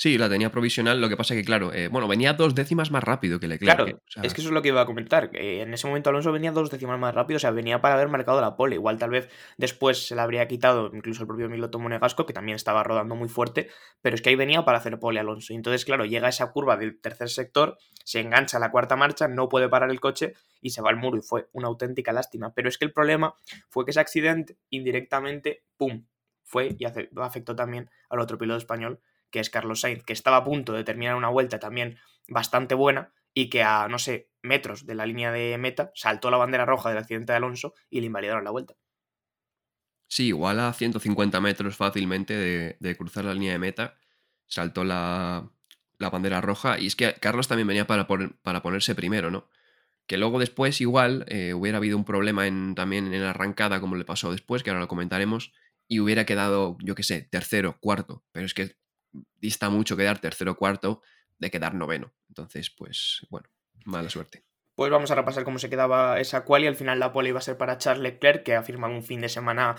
Sí, 0.00 0.16
la 0.16 0.28
tenía 0.28 0.52
provisional, 0.52 1.00
lo 1.00 1.08
que 1.08 1.16
pasa 1.16 1.34
que, 1.34 1.42
claro, 1.42 1.72
eh, 1.74 1.88
bueno, 1.88 2.06
venía 2.06 2.32
dos 2.32 2.54
décimas 2.54 2.92
más 2.92 3.02
rápido 3.02 3.40
que 3.40 3.48
Leclerc. 3.48 3.76
Claro, 3.76 4.00
es 4.22 4.32
que 4.32 4.40
eso 4.40 4.50
es 4.50 4.54
lo 4.54 4.62
que 4.62 4.68
iba 4.68 4.80
a 4.80 4.86
comentar. 4.86 5.28
en 5.32 5.74
ese 5.74 5.88
momento 5.88 6.10
Alonso 6.10 6.30
venía 6.30 6.52
dos 6.52 6.70
décimas 6.70 7.00
más 7.00 7.12
rápido, 7.12 7.38
o 7.38 7.40
sea, 7.40 7.50
venía 7.50 7.80
para 7.80 7.96
haber 7.96 8.06
marcado 8.06 8.40
la 8.40 8.54
pole. 8.54 8.76
Igual 8.76 8.96
tal 8.96 9.10
vez 9.10 9.28
después 9.56 10.06
se 10.06 10.14
la 10.14 10.22
habría 10.22 10.46
quitado 10.46 10.92
incluso 10.94 11.22
el 11.22 11.26
propio 11.26 11.48
Miloto 11.48 11.80
Monegasco, 11.80 12.26
que 12.26 12.32
también 12.32 12.54
estaba 12.54 12.84
rodando 12.84 13.16
muy 13.16 13.28
fuerte, 13.28 13.70
pero 14.00 14.14
es 14.14 14.22
que 14.22 14.28
ahí 14.28 14.36
venía 14.36 14.64
para 14.64 14.78
hacer 14.78 15.00
pole 15.00 15.18
Alonso. 15.18 15.52
Y 15.52 15.56
entonces, 15.56 15.84
claro, 15.84 16.04
llega 16.04 16.28
esa 16.28 16.52
curva 16.52 16.76
del 16.76 17.00
tercer 17.00 17.28
sector, 17.28 17.76
se 18.04 18.20
engancha 18.20 18.58
a 18.58 18.60
la 18.60 18.70
cuarta 18.70 18.94
marcha, 18.94 19.26
no 19.26 19.48
puede 19.48 19.68
parar 19.68 19.90
el 19.90 19.98
coche 19.98 20.34
y 20.60 20.70
se 20.70 20.80
va 20.80 20.90
al 20.90 20.96
muro 20.96 21.18
y 21.18 21.22
fue 21.22 21.48
una 21.50 21.66
auténtica 21.66 22.12
lástima. 22.12 22.54
Pero 22.54 22.68
es 22.68 22.78
que 22.78 22.84
el 22.84 22.92
problema 22.92 23.34
fue 23.68 23.84
que 23.84 23.90
ese 23.90 23.98
accidente 23.98 24.58
indirectamente, 24.70 25.64
¡pum!, 25.76 26.04
fue 26.44 26.76
y 26.78 26.84
afectó 26.84 27.56
también 27.56 27.90
al 28.08 28.20
otro 28.20 28.38
piloto 28.38 28.58
español 28.58 29.00
que 29.30 29.40
es 29.40 29.50
Carlos 29.50 29.80
Sainz, 29.80 30.04
que 30.04 30.12
estaba 30.12 30.38
a 30.38 30.44
punto 30.44 30.72
de 30.72 30.84
terminar 30.84 31.14
una 31.14 31.28
vuelta 31.28 31.58
también 31.58 31.98
bastante 32.28 32.74
buena 32.74 33.12
y 33.34 33.50
que 33.50 33.62
a, 33.62 33.88
no 33.88 33.98
sé, 33.98 34.30
metros 34.42 34.86
de 34.86 34.94
la 34.94 35.06
línea 35.06 35.32
de 35.32 35.56
meta 35.58 35.90
saltó 35.94 36.30
la 36.30 36.36
bandera 36.36 36.64
roja 36.64 36.88
del 36.88 36.98
accidente 36.98 37.32
de 37.32 37.36
Alonso 37.36 37.74
y 37.90 38.00
le 38.00 38.06
invalidaron 38.06 38.44
la 38.44 38.50
vuelta. 38.50 38.74
Sí, 40.08 40.28
igual 40.28 40.58
a 40.60 40.72
150 40.72 41.40
metros 41.40 41.76
fácilmente 41.76 42.34
de, 42.80 42.96
cruzar 42.96 43.26
la 43.26 43.34
línea 43.34 43.52
de 43.52 43.58
meta, 43.58 43.98
saltó 44.46 44.82
la, 44.82 45.50
bandera 45.98 46.40
roja 46.40 46.78
y 46.78 46.86
es 46.86 46.96
que 46.96 47.14
Carlos 47.14 47.46
también 47.46 47.68
venía 47.68 47.86
para, 47.86 48.06
para 48.06 48.62
ponerse 48.62 48.94
primero, 48.94 49.30
¿no? 49.30 49.48
Que 50.06 50.16
luego 50.16 50.38
después 50.38 50.80
igual 50.80 51.26
eh, 51.28 51.52
hubiera 51.52 51.76
habido 51.76 51.98
un 51.98 52.06
problema 52.06 52.46
en, 52.46 52.74
también 52.74 53.12
en 53.12 53.22
la 53.22 53.30
arrancada 53.30 53.80
como 53.80 53.96
le 53.96 54.06
pasó 54.06 54.32
después, 54.32 54.62
que 54.62 54.70
ahora 54.70 54.80
lo 54.80 54.88
comentaremos, 54.88 55.52
y 55.86 56.00
hubiera 56.00 56.24
quedado, 56.24 56.78
yo 56.82 56.94
qué 56.94 57.02
sé, 57.02 57.22
tercero, 57.22 57.78
cuarto, 57.80 58.24
pero 58.32 58.46
es 58.46 58.54
que 58.54 58.76
dista 59.36 59.70
mucho 59.70 59.96
quedar 59.96 60.18
tercero 60.18 60.52
o 60.52 60.56
cuarto 60.56 61.02
de 61.38 61.50
quedar 61.50 61.74
noveno. 61.74 62.12
Entonces, 62.28 62.70
pues 62.70 63.26
bueno, 63.30 63.48
mala 63.84 64.10
suerte. 64.10 64.44
Pues 64.74 64.92
vamos 64.92 65.10
a 65.10 65.16
repasar 65.16 65.42
cómo 65.42 65.58
se 65.58 65.70
quedaba 65.70 66.20
esa 66.20 66.44
cual 66.44 66.62
y 66.62 66.68
al 66.68 66.76
final 66.76 67.00
la 67.00 67.12
pole 67.12 67.30
iba 67.30 67.38
a 67.38 67.42
ser 67.42 67.56
para 67.56 67.78
Charles 67.78 68.02
Leclerc, 68.02 68.44
que 68.44 68.54
ha 68.54 68.62
firmado 68.62 68.94
un 68.94 69.02
fin 69.02 69.20
de 69.20 69.28
semana, 69.28 69.74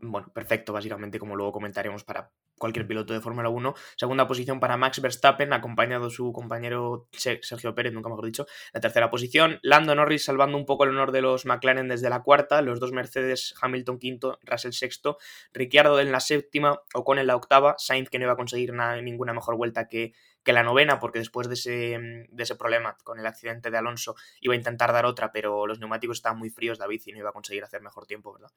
bueno, 0.00 0.32
perfecto, 0.32 0.72
básicamente, 0.72 1.18
como 1.18 1.36
luego 1.36 1.52
comentaremos 1.52 2.04
para 2.04 2.30
cualquier 2.58 2.86
piloto 2.86 3.12
de 3.12 3.20
Fórmula 3.20 3.48
1. 3.48 3.74
Segunda 3.96 4.26
posición 4.26 4.60
para 4.60 4.76
Max 4.76 5.00
Verstappen, 5.00 5.52
acompañado 5.52 6.10
su 6.10 6.32
compañero 6.32 7.08
Sergio 7.12 7.74
Pérez, 7.74 7.92
nunca 7.92 8.08
mejor 8.08 8.24
dicho. 8.24 8.46
La 8.72 8.80
tercera 8.80 9.10
posición, 9.10 9.58
Lando 9.62 9.94
Norris 9.94 10.24
salvando 10.24 10.56
un 10.56 10.66
poco 10.66 10.84
el 10.84 10.90
honor 10.90 11.12
de 11.12 11.22
los 11.22 11.46
McLaren 11.46 11.88
desde 11.88 12.10
la 12.10 12.22
cuarta, 12.22 12.62
los 12.62 12.80
dos 12.80 12.92
Mercedes, 12.92 13.54
Hamilton 13.60 13.98
quinto, 13.98 14.38
Russell 14.42 14.72
sexto, 14.72 15.18
Ricciardo 15.52 16.00
en 16.00 16.12
la 16.12 16.20
séptima, 16.20 16.80
Ocon 16.94 17.18
en 17.18 17.26
la 17.26 17.36
octava, 17.36 17.74
Sainz 17.78 18.08
que 18.08 18.18
no 18.18 18.24
iba 18.24 18.32
a 18.32 18.36
conseguir 18.36 18.72
ninguna 19.02 19.32
mejor 19.32 19.56
vuelta 19.56 19.88
que, 19.88 20.12
que 20.42 20.52
la 20.52 20.62
novena, 20.62 21.00
porque 21.00 21.18
después 21.18 21.48
de 21.48 21.54
ese, 21.54 21.98
de 22.28 22.42
ese 22.42 22.56
problema 22.56 22.96
con 23.02 23.18
el 23.18 23.26
accidente 23.26 23.70
de 23.70 23.78
Alonso 23.78 24.14
iba 24.40 24.54
a 24.54 24.56
intentar 24.56 24.92
dar 24.92 25.06
otra, 25.06 25.32
pero 25.32 25.66
los 25.66 25.80
neumáticos 25.80 26.18
estaban 26.18 26.38
muy 26.38 26.50
fríos, 26.50 26.78
David, 26.78 27.02
y 27.06 27.12
no 27.12 27.18
iba 27.18 27.30
a 27.30 27.32
conseguir 27.32 27.64
hacer 27.64 27.82
mejor 27.82 28.06
tiempo, 28.06 28.32
¿verdad? 28.32 28.50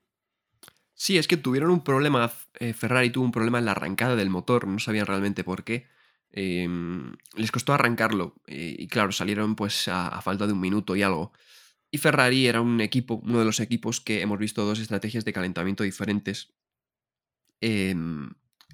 Sí, 0.99 1.19
es 1.19 1.27
que 1.27 1.37
tuvieron 1.37 1.69
un 1.69 1.83
problema, 1.83 2.31
eh, 2.59 2.73
Ferrari 2.73 3.11
tuvo 3.11 3.23
un 3.23 3.31
problema 3.31 3.59
en 3.59 3.65
la 3.65 3.71
arrancada 3.71 4.15
del 4.15 4.31
motor, 4.31 4.67
no 4.67 4.79
sabían 4.79 5.05
realmente 5.05 5.43
por 5.43 5.63
qué. 5.63 5.87
Em, 6.31 7.13
les 7.35 7.51
costó 7.51 7.73
arrancarlo 7.73 8.35
eh, 8.47 8.75
y 8.79 8.87
claro, 8.87 9.11
salieron 9.11 9.55
pues 9.55 9.87
a, 9.89 10.21
falta 10.21 10.47
de 10.47 10.53
un 10.53 10.59
minuto 10.59 10.95
y 10.95 11.03
algo. 11.03 11.33
Y 11.91 11.99
Ferrari 11.99 12.47
era 12.47 12.61
un 12.61 12.81
equipo, 12.81 13.21
uno 13.23 13.39
de 13.39 13.45
los 13.45 13.59
equipos 13.59 14.01
que 14.01 14.21
hemos 14.21 14.39
visto 14.39 14.65
dos 14.65 14.79
estrategias 14.79 15.23
de 15.23 15.33
calentamiento 15.33 15.83
diferentes. 15.83 16.53
Em, 17.61 18.31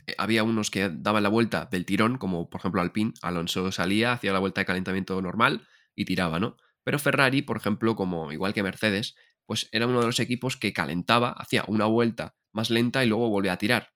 eh, 0.07 0.15
había 0.17 0.43
unos 0.43 0.71
que 0.71 0.89
daban 0.89 1.23
la 1.23 1.29
vuelta 1.29 1.65
del 1.71 1.85
tirón, 1.85 2.17
como 2.17 2.49
por 2.49 2.59
ejemplo 2.61 2.81
Alpine, 2.81 3.13
Alonso 3.21 3.71
salía, 3.73 4.13
hacía 4.13 4.33
la 4.33 4.39
vuelta 4.39 4.61
de 4.61 4.65
calentamiento 4.65 5.21
normal 5.21 5.67
y 5.95 6.05
tiraba, 6.05 6.39
¿no? 6.39 6.57
Pero 6.83 6.99
Ferrari, 6.99 7.41
por 7.41 7.57
ejemplo, 7.57 7.95
como 7.95 8.31
igual 8.31 8.53
que 8.53 8.63
Mercedes, 8.63 9.15
pues 9.45 9.69
era 9.71 9.87
uno 9.87 9.99
de 9.99 10.07
los 10.07 10.19
equipos 10.19 10.57
que 10.57 10.73
calentaba, 10.73 11.31
hacía 11.31 11.63
una 11.67 11.85
vuelta 11.85 12.35
más 12.51 12.69
lenta 12.69 13.03
y 13.03 13.07
luego 13.07 13.29
volvía 13.29 13.53
a 13.53 13.57
tirar. 13.57 13.89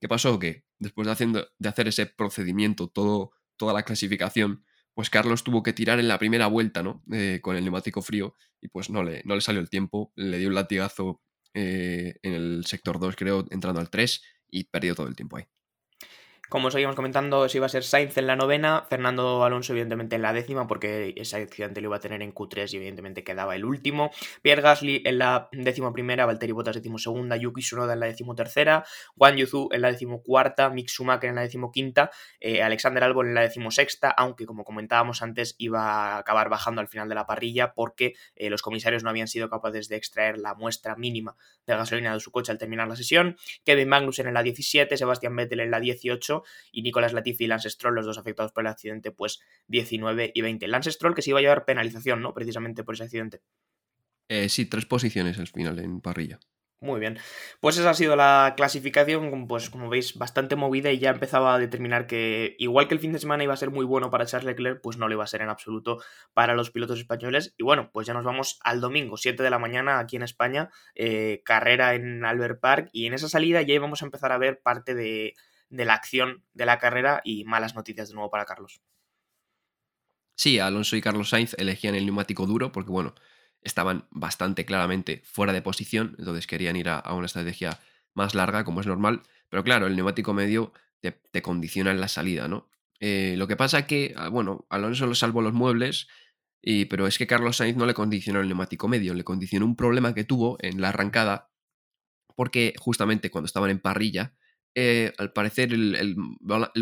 ¿Qué 0.00 0.08
pasó? 0.08 0.38
Que 0.38 0.64
después 0.78 1.06
de, 1.06 1.68
hacer 1.68 1.88
ese 1.88 2.06
procedimiento, 2.06 2.88
todo, 2.88 3.32
toda 3.56 3.72
la 3.72 3.82
clasificación, 3.82 4.64
pues 4.94 5.10
Carlos 5.10 5.42
tuvo 5.44 5.62
que 5.62 5.72
tirar 5.72 5.98
en 5.98 6.08
la 6.08 6.18
primera 6.18 6.46
vuelta, 6.46 6.82
¿no? 6.82 7.02
Eh, 7.12 7.40
con 7.42 7.56
el 7.56 7.64
neumático 7.64 8.00
frío 8.02 8.34
y 8.60 8.68
pues 8.68 8.90
no 8.90 9.02
le, 9.02 9.22
no 9.24 9.34
le 9.34 9.40
salió 9.40 9.60
el 9.60 9.70
tiempo, 9.70 10.12
le 10.14 10.38
dio 10.38 10.48
un 10.48 10.54
latigazo 10.54 11.20
eh, 11.52 12.16
en 12.22 12.32
el 12.32 12.64
sector 12.66 12.98
2, 12.98 13.16
creo, 13.16 13.46
entrando 13.50 13.80
al 13.80 13.90
3 13.90 14.22
y 14.50 14.64
perdió 14.64 14.94
todo 14.94 15.08
el 15.08 15.16
tiempo 15.16 15.36
ahí. 15.36 15.44
Como 16.50 16.70
seguimos 16.70 16.94
comentando, 16.94 17.48
se 17.48 17.56
iba 17.56 17.66
a 17.66 17.70
ser 17.70 17.84
Sainz 17.84 18.18
en 18.18 18.26
la 18.26 18.36
novena, 18.36 18.84
Fernando 18.90 19.44
Alonso 19.44 19.72
evidentemente 19.72 20.16
en 20.16 20.22
la 20.22 20.34
décima, 20.34 20.66
porque 20.66 21.14
ese 21.16 21.36
accidente 21.36 21.80
lo 21.80 21.88
iba 21.88 21.96
a 21.96 22.00
tener 22.00 22.20
en 22.20 22.34
Q3 22.34 22.72
y 22.72 22.76
evidentemente 22.76 23.24
quedaba 23.24 23.56
el 23.56 23.64
último. 23.64 24.10
Pierre 24.42 24.60
Gasly 24.60 25.02
en 25.06 25.18
la 25.18 25.48
décima 25.52 25.92
primera, 25.92 26.26
Valtteri 26.26 26.52
Bottas 26.52 26.76
décimo 26.76 26.98
segunda, 26.98 27.36
Yuki 27.36 27.62
Tsunoda 27.62 27.94
en 27.94 28.00
la 28.00 28.06
décimo 28.06 28.34
tercera, 28.34 28.84
Juan 29.16 29.36
Yuzu 29.36 29.70
en 29.72 29.80
la 29.80 29.90
décimo 29.90 30.22
cuarta, 30.22 30.68
Mick 30.68 30.88
Schumacher 30.88 31.30
en 31.30 31.36
la 31.36 31.42
décimo 31.42 31.72
quinta, 31.72 32.10
eh, 32.40 32.62
Alexander 32.62 33.02
Albon 33.04 33.28
en 33.28 33.34
la 33.34 33.40
décimo 33.40 33.70
sexta, 33.70 34.10
aunque 34.10 34.44
como 34.44 34.64
comentábamos 34.64 35.22
antes 35.22 35.54
iba 35.58 35.80
a 35.80 36.18
acabar 36.18 36.50
bajando 36.50 36.82
al 36.82 36.88
final 36.88 37.08
de 37.08 37.14
la 37.14 37.26
parrilla 37.26 37.72
porque 37.72 38.14
eh, 38.36 38.50
los 38.50 38.60
comisarios 38.60 39.02
no 39.02 39.08
habían 39.08 39.28
sido 39.28 39.48
capaces 39.48 39.88
de 39.88 39.96
extraer 39.96 40.38
la 40.38 40.54
muestra 40.54 40.94
mínima 40.94 41.36
de 41.66 41.74
gasolina 41.74 42.12
de 42.12 42.20
su 42.20 42.30
coche 42.30 42.52
al 42.52 42.58
terminar 42.58 42.86
la 42.86 42.96
sesión. 42.96 43.38
Kevin 43.64 43.88
Magnussen 43.88 44.28
en 44.28 44.34
la 44.34 44.42
17, 44.42 44.96
Sebastián 44.96 45.34
Vettel 45.34 45.60
en 45.60 45.70
la 45.70 45.80
18 45.80 46.43
y 46.72 46.82
Nicolás 46.82 47.12
Latifi 47.12 47.44
y 47.44 47.46
Lance 47.46 47.70
Stroll, 47.70 47.94
los 47.94 48.06
dos 48.06 48.18
afectados 48.18 48.52
por 48.52 48.64
el 48.64 48.68
accidente, 48.68 49.10
pues 49.10 49.40
19 49.68 50.32
y 50.34 50.40
20. 50.40 50.68
Lance 50.68 50.90
Stroll 50.92 51.14
que 51.14 51.22
se 51.22 51.30
iba 51.30 51.38
a 51.38 51.42
llevar 51.42 51.64
penalización, 51.64 52.22
¿no? 52.22 52.34
Precisamente 52.34 52.84
por 52.84 52.94
ese 52.94 53.04
accidente. 53.04 53.40
Eh, 54.28 54.48
sí, 54.48 54.66
tres 54.66 54.86
posiciones 54.86 55.38
al 55.38 55.48
final 55.48 55.78
en 55.78 56.00
parrilla. 56.00 56.40
Muy 56.84 57.00
bien. 57.00 57.18
Pues 57.60 57.78
esa 57.78 57.90
ha 57.90 57.94
sido 57.94 58.14
la 58.14 58.52
clasificación, 58.58 59.46
pues 59.48 59.70
como 59.70 59.88
veis, 59.88 60.18
bastante 60.18 60.54
movida 60.54 60.92
y 60.92 60.98
ya 60.98 61.10
empezaba 61.10 61.54
a 61.54 61.58
determinar 61.58 62.06
que 62.06 62.56
igual 62.58 62.88
que 62.88 62.94
el 62.94 63.00
fin 63.00 63.12
de 63.12 63.18
semana 63.18 63.42
iba 63.42 63.54
a 63.54 63.56
ser 63.56 63.70
muy 63.70 63.86
bueno 63.86 64.10
para 64.10 64.26
Charles 64.26 64.46
Leclerc, 64.46 64.82
pues 64.82 64.98
no 64.98 65.08
lo 65.08 65.14
iba 65.14 65.24
a 65.24 65.26
ser 65.26 65.40
en 65.40 65.48
absoluto 65.48 66.02
para 66.34 66.54
los 66.54 66.70
pilotos 66.70 66.98
españoles. 66.98 67.54
Y 67.56 67.62
bueno, 67.62 67.90
pues 67.90 68.06
ya 68.06 68.12
nos 68.12 68.24
vamos 68.24 68.58
al 68.62 68.82
domingo, 68.82 69.16
7 69.16 69.42
de 69.42 69.48
la 69.48 69.58
mañana 69.58 69.98
aquí 69.98 70.16
en 70.16 70.24
España, 70.24 70.68
eh, 70.94 71.40
carrera 71.46 71.94
en 71.94 72.22
Albert 72.22 72.60
Park 72.60 72.90
y 72.92 73.06
en 73.06 73.14
esa 73.14 73.30
salida 73.30 73.62
ya 73.62 73.72
íbamos 73.72 74.02
a 74.02 74.04
empezar 74.04 74.32
a 74.32 74.38
ver 74.38 74.60
parte 74.60 74.94
de, 74.94 75.34
de 75.68 75.84
la 75.84 75.94
acción 75.94 76.44
de 76.52 76.66
la 76.66 76.78
carrera 76.78 77.20
y 77.24 77.44
malas 77.44 77.74
noticias 77.74 78.08
de 78.08 78.14
nuevo 78.14 78.30
para 78.30 78.44
Carlos. 78.44 78.82
Sí, 80.36 80.58
Alonso 80.58 80.96
y 80.96 81.00
Carlos 81.00 81.28
Sainz 81.28 81.54
elegían 81.58 81.94
el 81.94 82.06
neumático 82.06 82.46
duro 82.46 82.72
porque, 82.72 82.90
bueno, 82.90 83.14
estaban 83.62 84.06
bastante 84.10 84.64
claramente 84.64 85.22
fuera 85.24 85.52
de 85.52 85.62
posición, 85.62 86.16
entonces 86.18 86.46
querían 86.46 86.76
ir 86.76 86.88
a, 86.88 87.02
una 87.14 87.26
estrategia 87.26 87.78
más 88.14 88.34
larga, 88.34 88.64
como 88.64 88.80
es 88.80 88.86
normal. 88.86 89.22
Pero 89.48 89.64
claro, 89.64 89.86
el 89.86 89.96
neumático 89.96 90.34
medio 90.34 90.72
te, 91.00 91.42
condiciona 91.42 91.90
en 91.90 92.00
la 92.00 92.08
salida, 92.08 92.48
¿no? 92.48 92.68
Eh, 93.00 93.34
lo 93.36 93.46
que 93.46 93.56
pasa 93.56 93.86
que, 93.86 94.14
ah, 94.16 94.28
bueno, 94.28 94.66
Alonso 94.70 95.06
lo 95.06 95.14
salvó 95.14 95.42
los 95.42 95.52
muebles, 95.52 96.08
y, 96.62 96.86
pero 96.86 97.06
es 97.06 97.18
que 97.18 97.26
Carlos 97.26 97.58
Sainz 97.58 97.76
no 97.76 97.86
le 97.86 97.94
condicionó 97.94 98.40
el 98.40 98.48
neumático 98.48 98.88
medio, 98.88 99.14
le 99.14 99.24
condicionó 99.24 99.66
un 99.66 99.76
problema 99.76 100.14
que 100.14 100.24
tuvo 100.24 100.56
en 100.60 100.80
la 100.80 100.90
arrancada, 100.90 101.50
porque 102.34 102.74
justamente 102.78 103.30
cuando 103.30 103.46
estaban 103.46 103.70
en 103.70 103.80
parrilla, 103.80 104.34
eh, 104.74 105.12
al 105.18 105.32
parecer 105.32 105.72
el, 105.72 106.16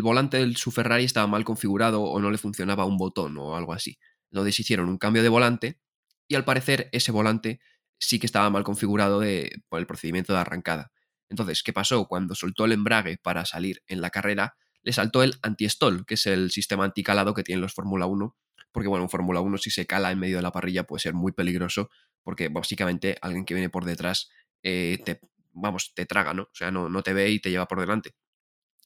volante 0.01 0.43
de 0.43 0.53
su 0.55 0.71
Ferrari 0.71 1.03
estaba 1.03 1.27
mal 1.27 1.43
configurado 1.43 2.01
o 2.01 2.19
no 2.19 2.31
le 2.31 2.37
funcionaba 2.37 2.85
un 2.85 2.97
botón 2.97 3.37
o 3.37 3.55
algo 3.55 3.73
así. 3.73 3.97
Entonces 4.31 4.59
hicieron 4.59 4.89
un 4.89 4.97
cambio 4.97 5.21
de 5.21 5.29
volante 5.29 5.79
y 6.27 6.35
al 6.35 6.45
parecer 6.45 6.89
ese 6.91 7.11
volante 7.11 7.59
sí 7.99 8.19
que 8.19 8.25
estaba 8.25 8.49
mal 8.49 8.63
configurado 8.63 9.19
de, 9.19 9.61
por 9.69 9.79
el 9.79 9.85
procedimiento 9.85 10.33
de 10.33 10.39
arrancada. 10.39 10.91
Entonces, 11.29 11.63
¿qué 11.63 11.73
pasó? 11.73 12.07
Cuando 12.07 12.35
soltó 12.35 12.65
el 12.65 12.73
embrague 12.73 13.17
para 13.21 13.45
salir 13.45 13.81
en 13.87 14.01
la 14.01 14.09
carrera, 14.09 14.55
le 14.81 14.91
saltó 14.91 15.23
el 15.23 15.35
anti-stall, 15.41 16.05
que 16.05 16.15
es 16.15 16.25
el 16.25 16.51
sistema 16.51 16.83
anticalado 16.83 17.33
que 17.33 17.43
tienen 17.43 17.61
los 17.61 17.73
Fórmula 17.73 18.05
1, 18.05 18.35
porque 18.71 18.89
bueno, 18.89 19.05
en 19.05 19.09
Fórmula 19.09 19.39
1 19.39 19.57
si 19.57 19.69
se 19.69 19.85
cala 19.85 20.11
en 20.11 20.19
medio 20.19 20.37
de 20.37 20.41
la 20.43 20.51
parrilla 20.51 20.83
puede 20.83 21.01
ser 21.01 21.13
muy 21.13 21.31
peligroso, 21.31 21.89
porque 22.23 22.49
básicamente 22.49 23.17
alguien 23.21 23.45
que 23.45 23.53
viene 23.53 23.69
por 23.69 23.85
detrás 23.85 24.29
eh, 24.63 24.99
te, 25.05 25.19
vamos, 25.53 25.93
te 25.93 26.05
traga, 26.05 26.33
¿no? 26.33 26.43
O 26.43 26.55
sea, 26.55 26.71
no, 26.71 26.89
no 26.89 27.03
te 27.03 27.13
ve 27.13 27.29
y 27.29 27.39
te 27.39 27.49
lleva 27.49 27.67
por 27.67 27.79
delante. 27.79 28.15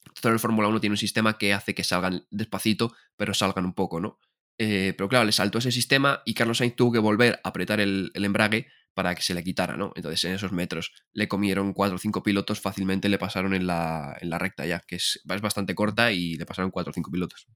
Entonces 0.05 0.33
el 0.33 0.39
Fórmula 0.39 0.67
1 0.67 0.79
tiene 0.79 0.93
un 0.93 0.97
sistema 0.97 1.37
que 1.37 1.53
hace 1.53 1.75
que 1.75 1.83
salgan 1.83 2.25
despacito, 2.29 2.95
pero 3.15 3.33
salgan 3.33 3.65
un 3.65 3.73
poco, 3.73 3.99
¿no? 3.99 4.19
Eh, 4.57 4.93
pero 4.97 5.07
claro, 5.07 5.25
le 5.25 5.31
saltó 5.31 5.59
ese 5.59 5.71
sistema 5.71 6.21
y 6.25 6.33
Carlos 6.33 6.57
Sainz 6.57 6.75
tuvo 6.75 6.91
que 6.91 6.99
volver 6.99 7.39
a 7.43 7.49
apretar 7.49 7.79
el, 7.79 8.11
embrague 8.15 8.67
para 8.93 9.13
que 9.13 9.21
se 9.21 9.35
le 9.35 9.43
quitara, 9.43 9.77
¿no? 9.77 9.91
Entonces 9.95 10.23
en 10.23 10.33
esos 10.33 10.51
metros 10.51 10.91
le 11.13 11.27
comieron 11.27 11.73
cuatro 11.73 11.97
o 11.97 11.99
cinco 11.99 12.23
pilotos, 12.23 12.59
fácilmente 12.59 13.09
le 13.09 13.19
pasaron 13.19 13.53
en 13.53 13.67
la, 13.67 14.17
en 14.19 14.31
la 14.31 14.39
recta 14.39 14.65
ya, 14.65 14.79
que 14.79 14.95
es, 14.95 15.21
es 15.23 15.41
bastante 15.41 15.75
corta 15.75 16.11
y 16.11 16.35
le 16.35 16.45
pasaron 16.47 16.71
cuatro 16.71 16.91
o 16.91 16.93
cinco 16.93 17.11
pilotos. 17.11 17.47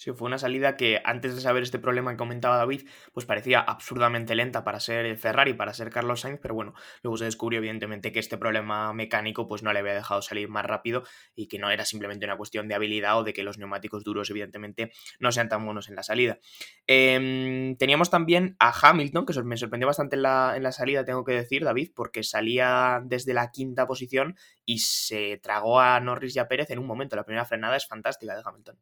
Sí, 0.00 0.12
fue 0.12 0.26
una 0.26 0.38
salida 0.38 0.76
que 0.76 1.00
antes 1.04 1.34
de 1.34 1.40
saber 1.40 1.64
este 1.64 1.80
problema 1.80 2.12
que 2.12 2.16
comentaba 2.18 2.56
David, 2.56 2.88
pues 3.12 3.26
parecía 3.26 3.58
absurdamente 3.58 4.36
lenta 4.36 4.62
para 4.62 4.78
ser 4.78 5.18
Ferrari, 5.18 5.54
para 5.54 5.74
ser 5.74 5.90
Carlos 5.90 6.20
Sainz, 6.20 6.38
pero 6.40 6.54
bueno, 6.54 6.74
luego 7.02 7.16
se 7.16 7.24
descubrió 7.24 7.58
evidentemente 7.58 8.12
que 8.12 8.20
este 8.20 8.38
problema 8.38 8.92
mecánico 8.92 9.48
pues 9.48 9.64
no 9.64 9.72
le 9.72 9.80
había 9.80 9.94
dejado 9.94 10.22
salir 10.22 10.48
más 10.48 10.64
rápido 10.64 11.02
y 11.34 11.48
que 11.48 11.58
no 11.58 11.68
era 11.72 11.84
simplemente 11.84 12.26
una 12.26 12.36
cuestión 12.36 12.68
de 12.68 12.76
habilidad 12.76 13.18
o 13.18 13.24
de 13.24 13.32
que 13.32 13.42
los 13.42 13.58
neumáticos 13.58 14.04
duros 14.04 14.30
evidentemente 14.30 14.92
no 15.18 15.32
sean 15.32 15.48
tan 15.48 15.64
buenos 15.64 15.88
en 15.88 15.96
la 15.96 16.04
salida. 16.04 16.38
Em, 16.86 17.76
teníamos 17.76 18.08
también 18.08 18.54
a 18.60 18.72
Hamilton, 18.80 19.26
que 19.26 19.42
me 19.42 19.56
sorprendió 19.56 19.88
bastante 19.88 20.14
en 20.14 20.22
la, 20.22 20.52
en 20.56 20.62
la 20.62 20.70
salida, 20.70 21.04
tengo 21.04 21.24
que 21.24 21.32
decir, 21.32 21.64
David, 21.64 21.90
porque 21.96 22.22
salía 22.22 23.02
desde 23.04 23.34
la 23.34 23.50
quinta 23.50 23.88
posición 23.88 24.36
y 24.64 24.78
se 24.78 25.38
tragó 25.42 25.80
a 25.80 25.98
Norris 25.98 26.36
y 26.36 26.38
a 26.38 26.46
Pérez 26.46 26.70
en 26.70 26.78
un 26.78 26.86
momento. 26.86 27.16
La 27.16 27.24
primera 27.24 27.44
frenada 27.44 27.76
es 27.76 27.88
fantástica 27.88 28.36
de 28.36 28.42
Hamilton. 28.44 28.78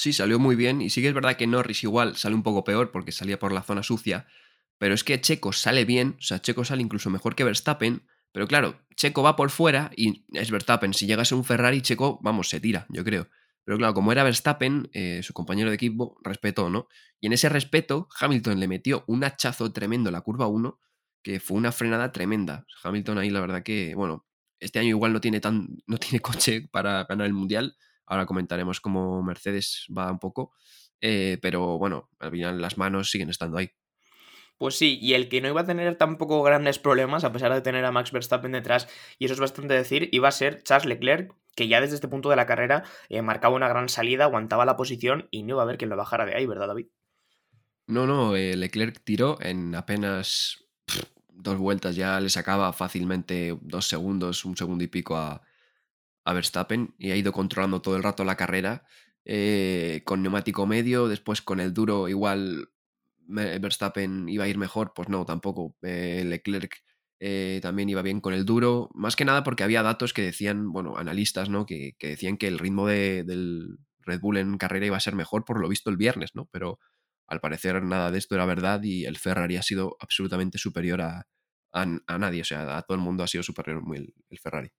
Sí, 0.00 0.14
salió 0.14 0.38
muy 0.38 0.56
bien. 0.56 0.80
Y 0.80 0.88
sí 0.88 1.02
que 1.02 1.08
es 1.08 1.14
verdad 1.14 1.36
que 1.36 1.46
Norris 1.46 1.82
igual 1.84 2.16
sale 2.16 2.34
un 2.34 2.42
poco 2.42 2.64
peor 2.64 2.90
porque 2.90 3.12
salía 3.12 3.38
por 3.38 3.52
la 3.52 3.62
zona 3.62 3.82
sucia. 3.82 4.26
Pero 4.78 4.94
es 4.94 5.04
que 5.04 5.20
Checo 5.20 5.52
sale 5.52 5.84
bien, 5.84 6.16
o 6.18 6.22
sea, 6.22 6.40
Checo 6.40 6.64
sale 6.64 6.80
incluso 6.80 7.10
mejor 7.10 7.34
que 7.34 7.44
Verstappen. 7.44 8.08
Pero 8.32 8.48
claro, 8.48 8.80
Checo 8.96 9.22
va 9.22 9.36
por 9.36 9.50
fuera 9.50 9.90
y 9.94 10.24
es 10.32 10.50
Verstappen. 10.50 10.94
Si 10.94 11.04
llegase 11.06 11.34
un 11.34 11.44
Ferrari, 11.44 11.82
Checo, 11.82 12.18
vamos, 12.22 12.48
se 12.48 12.60
tira, 12.60 12.86
yo 12.88 13.04
creo. 13.04 13.28
Pero 13.62 13.76
claro, 13.76 13.92
como 13.92 14.10
era 14.10 14.24
Verstappen, 14.24 14.88
eh, 14.94 15.20
su 15.22 15.34
compañero 15.34 15.68
de 15.68 15.74
equipo 15.74 16.18
respetó, 16.24 16.70
¿no? 16.70 16.88
Y 17.20 17.26
en 17.26 17.34
ese 17.34 17.50
respeto, 17.50 18.08
Hamilton 18.18 18.58
le 18.58 18.68
metió 18.68 19.04
un 19.06 19.22
hachazo 19.22 19.70
tremendo 19.70 20.08
en 20.08 20.14
la 20.14 20.22
curva 20.22 20.46
1, 20.46 20.80
que 21.22 21.40
fue 21.40 21.58
una 21.58 21.72
frenada 21.72 22.10
tremenda. 22.10 22.64
Hamilton 22.82 23.18
ahí, 23.18 23.28
la 23.28 23.40
verdad 23.42 23.62
que, 23.62 23.94
bueno, 23.94 24.26
este 24.60 24.78
año 24.78 24.88
igual 24.88 25.12
no 25.12 25.20
tiene, 25.20 25.40
tan, 25.40 25.76
no 25.86 25.98
tiene 25.98 26.20
coche 26.20 26.70
para 26.72 27.04
ganar 27.04 27.26
el 27.26 27.34
Mundial, 27.34 27.76
Ahora 28.10 28.26
comentaremos 28.26 28.80
cómo 28.80 29.22
Mercedes 29.22 29.86
va 29.96 30.10
un 30.10 30.18
poco. 30.18 30.52
Eh, 31.00 31.38
pero 31.40 31.78
bueno, 31.78 32.10
al 32.18 32.32
final 32.32 32.60
las 32.60 32.76
manos 32.76 33.08
siguen 33.08 33.30
estando 33.30 33.56
ahí. 33.56 33.70
Pues 34.58 34.74
sí, 34.74 34.98
y 35.00 35.14
el 35.14 35.28
que 35.28 35.40
no 35.40 35.46
iba 35.46 35.60
a 35.60 35.64
tener 35.64 35.94
tampoco 35.94 36.42
grandes 36.42 36.80
problemas, 36.80 37.22
a 37.22 37.32
pesar 37.32 37.54
de 37.54 37.60
tener 37.60 37.84
a 37.84 37.92
Max 37.92 38.10
Verstappen 38.10 38.50
detrás, 38.50 38.88
y 39.18 39.26
eso 39.26 39.34
es 39.34 39.40
bastante 39.40 39.74
decir, 39.74 40.08
iba 40.10 40.26
a 40.26 40.32
ser 40.32 40.62
Charles 40.64 40.86
Leclerc, 40.86 41.32
que 41.54 41.68
ya 41.68 41.80
desde 41.80 41.94
este 41.94 42.08
punto 42.08 42.28
de 42.28 42.36
la 42.36 42.46
carrera 42.46 42.82
eh, 43.08 43.22
marcaba 43.22 43.54
una 43.54 43.68
gran 43.68 43.88
salida, 43.88 44.24
aguantaba 44.24 44.66
la 44.66 44.76
posición 44.76 45.28
y 45.30 45.44
no 45.44 45.50
iba 45.50 45.62
a 45.62 45.64
haber 45.64 45.78
quien 45.78 45.88
lo 45.88 45.96
bajara 45.96 46.26
de 46.26 46.34
ahí, 46.34 46.46
¿verdad, 46.46 46.66
David? 46.66 46.88
No, 47.86 48.06
no, 48.08 48.34
eh, 48.34 48.56
Leclerc 48.56 49.02
tiró 49.04 49.38
en 49.40 49.74
apenas 49.76 50.64
dos 51.28 51.56
vueltas, 51.58 51.94
ya 51.94 52.20
le 52.20 52.28
sacaba 52.28 52.72
fácilmente 52.72 53.56
dos 53.62 53.86
segundos, 53.86 54.44
un 54.44 54.56
segundo 54.56 54.84
y 54.84 54.88
pico 54.88 55.16
a, 55.16 55.40
a 56.24 56.32
Verstappen 56.32 56.94
y 56.98 57.10
ha 57.10 57.16
ido 57.16 57.32
controlando 57.32 57.82
todo 57.82 57.96
el 57.96 58.02
rato 58.02 58.24
la 58.24 58.36
carrera 58.36 58.84
eh, 59.24 60.02
con 60.04 60.22
neumático 60.22 60.66
medio, 60.66 61.08
después 61.08 61.42
con 61.42 61.60
el 61.60 61.74
duro 61.74 62.08
igual 62.08 62.70
Verstappen 63.26 64.28
iba 64.28 64.44
a 64.44 64.48
ir 64.48 64.58
mejor, 64.58 64.92
pues 64.94 65.08
no, 65.08 65.24
tampoco. 65.24 65.76
Eh, 65.82 66.24
Leclerc 66.26 66.82
eh, 67.20 67.60
también 67.62 67.88
iba 67.88 68.02
bien 68.02 68.20
con 68.20 68.34
el 68.34 68.44
duro, 68.44 68.90
más 68.94 69.14
que 69.16 69.24
nada 69.24 69.44
porque 69.44 69.62
había 69.62 69.82
datos 69.82 70.12
que 70.12 70.22
decían, 70.22 70.72
bueno, 70.72 70.96
analistas, 70.96 71.48
¿no? 71.48 71.66
Que, 71.66 71.94
decían 72.00 72.38
que 72.38 72.48
el 72.48 72.58
ritmo 72.58 72.86
del 72.88 73.78
Red 74.00 74.20
Bull 74.20 74.38
en 74.38 74.58
carrera 74.58 74.86
iba 74.86 74.96
a 74.96 75.00
ser 75.00 75.14
mejor 75.14 75.44
por 75.44 75.60
lo 75.60 75.68
visto 75.68 75.90
el 75.90 75.96
viernes, 75.96 76.30
¿no? 76.34 76.48
Pero 76.50 76.78
al 77.26 77.40
parecer 77.40 77.82
nada 77.84 78.10
de 78.10 78.18
esto 78.18 78.34
era 78.34 78.46
verdad 78.46 78.82
y 78.82 79.04
el 79.04 79.18
Ferrari 79.18 79.56
ha 79.56 79.62
sido 79.62 79.96
absolutamente 80.00 80.58
superior 80.58 81.02
a, 81.02 81.26
a, 81.72 82.18
nadie, 82.18 82.40
o 82.42 82.44
sea, 82.44 82.78
a 82.78 82.82
todo 82.82 82.96
el 82.96 83.02
mundo 83.02 83.22
ha 83.22 83.28
sido 83.28 83.44
superior 83.44 83.82
el 83.94 84.38
Ferrari. 84.38 84.72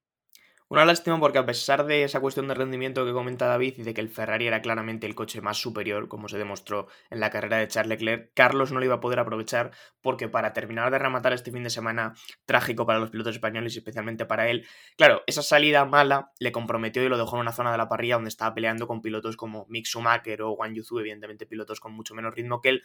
Una 0.72 0.86
lástima 0.86 1.20
porque 1.20 1.38
a 1.38 1.46
pesar 1.46 1.86
de 1.86 2.06
esa 2.06 2.22
cuestión 2.22 2.48
de 2.48 2.54
rendimiento 2.54 3.06
que 3.06 3.12
comenta 3.12 3.46
David 3.46 3.74
y 3.80 3.84
de 3.84 3.94
que 3.94 4.00
el 4.00 4.08
Ferrari 4.08 4.48
era 4.48 4.62
claramente 4.62 5.06
el 5.06 5.16
coche 5.16 5.42
más 5.42 5.58
superior, 5.58 6.08
como 6.08 6.30
se 6.30 6.38
demostró 6.38 6.88
en 7.10 7.20
la 7.20 7.30
carrera 7.30 7.58
de 7.58 7.68
Charles 7.68 8.00
Leclerc, 8.00 8.32
Carlos 8.34 8.72
no 8.72 8.80
lo 8.80 8.86
iba 8.86 8.96
a 8.96 9.00
poder 9.01 9.20
aprovechar 9.20 9.72
porque 10.00 10.30
para 10.30 10.54
terminar 10.54 10.90
de 10.90 10.98
rematar 10.98 11.34
este 11.34 11.51
fin 11.51 11.66
de 11.66 11.70
semana 11.70 12.13
trágico 12.46 12.86
para 12.86 13.00
los 13.00 13.10
pilotos 13.10 13.36
españoles 13.36 13.75
y 13.75 13.80
especialmente 13.80 14.25
para 14.25 14.48
él, 14.48 14.66
claro, 14.96 15.24
esa 15.28 15.42
salida 15.42 15.84
mala 15.84 16.32
le 16.40 16.54
comprometió 16.54 17.04
y 17.04 17.10
lo 17.10 17.18
dejó 17.18 17.36
en 17.36 17.42
una 17.42 17.51
zona 17.51 17.74
de 17.74 17.78
la 17.78 17.90
parrilla 17.90 18.16
donde 18.16 18.30
estaba 18.30 18.56
peleando 18.56 18.88
con 18.88 19.01
pilotos 19.01 19.36
como 19.36 19.66
Mick 19.68 19.86
Schumacher 19.86 20.42
o 20.42 20.56
Juan 20.56 20.74
Yuzu, 20.74 21.00
evidentemente 21.00 21.46
pilotos 21.46 21.82
con 21.82 21.92
mucho 21.92 22.16
menos 22.16 22.34
ritmo 22.34 22.62
que 22.62 22.70
él, 22.70 22.84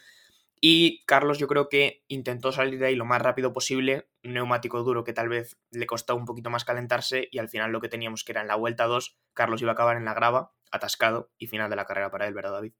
y 0.60 1.04
Carlos 1.04 1.38
yo 1.38 1.48
creo 1.48 1.68
que 1.68 2.04
intentó 2.08 2.52
salir 2.52 2.78
de 2.78 2.86
ahí 2.86 2.96
lo 2.96 3.04
más 3.04 3.20
rápido 3.20 3.52
posible, 3.52 4.08
un 4.24 4.34
neumático 4.34 4.82
duro 4.82 5.04
que 5.04 5.12
tal 5.12 5.28
vez 5.28 5.56
le 5.70 5.86
costó 5.86 6.16
un 6.16 6.24
poquito 6.24 6.50
más 6.50 6.64
calentarse 6.64 7.28
y 7.30 7.38
al 7.38 7.48
final 7.48 7.72
lo 7.72 7.80
que 7.80 7.88
teníamos 7.88 8.24
que 8.24 8.32
era 8.32 8.40
en 8.40 8.48
la 8.48 8.56
vuelta 8.56 8.84
2, 8.84 9.18
Carlos 9.34 9.60
iba 9.62 9.72
a 9.72 9.74
acabar 9.74 9.96
en 9.96 10.04
la 10.04 10.14
grava, 10.14 10.52
atascado 10.70 11.30
y 11.38 11.46
final 11.46 11.70
de 11.70 11.76
la 11.76 11.84
carrera 11.84 12.10
para 12.10 12.26
él, 12.26 12.34
¿verdad 12.34 12.52
David? 12.52 12.72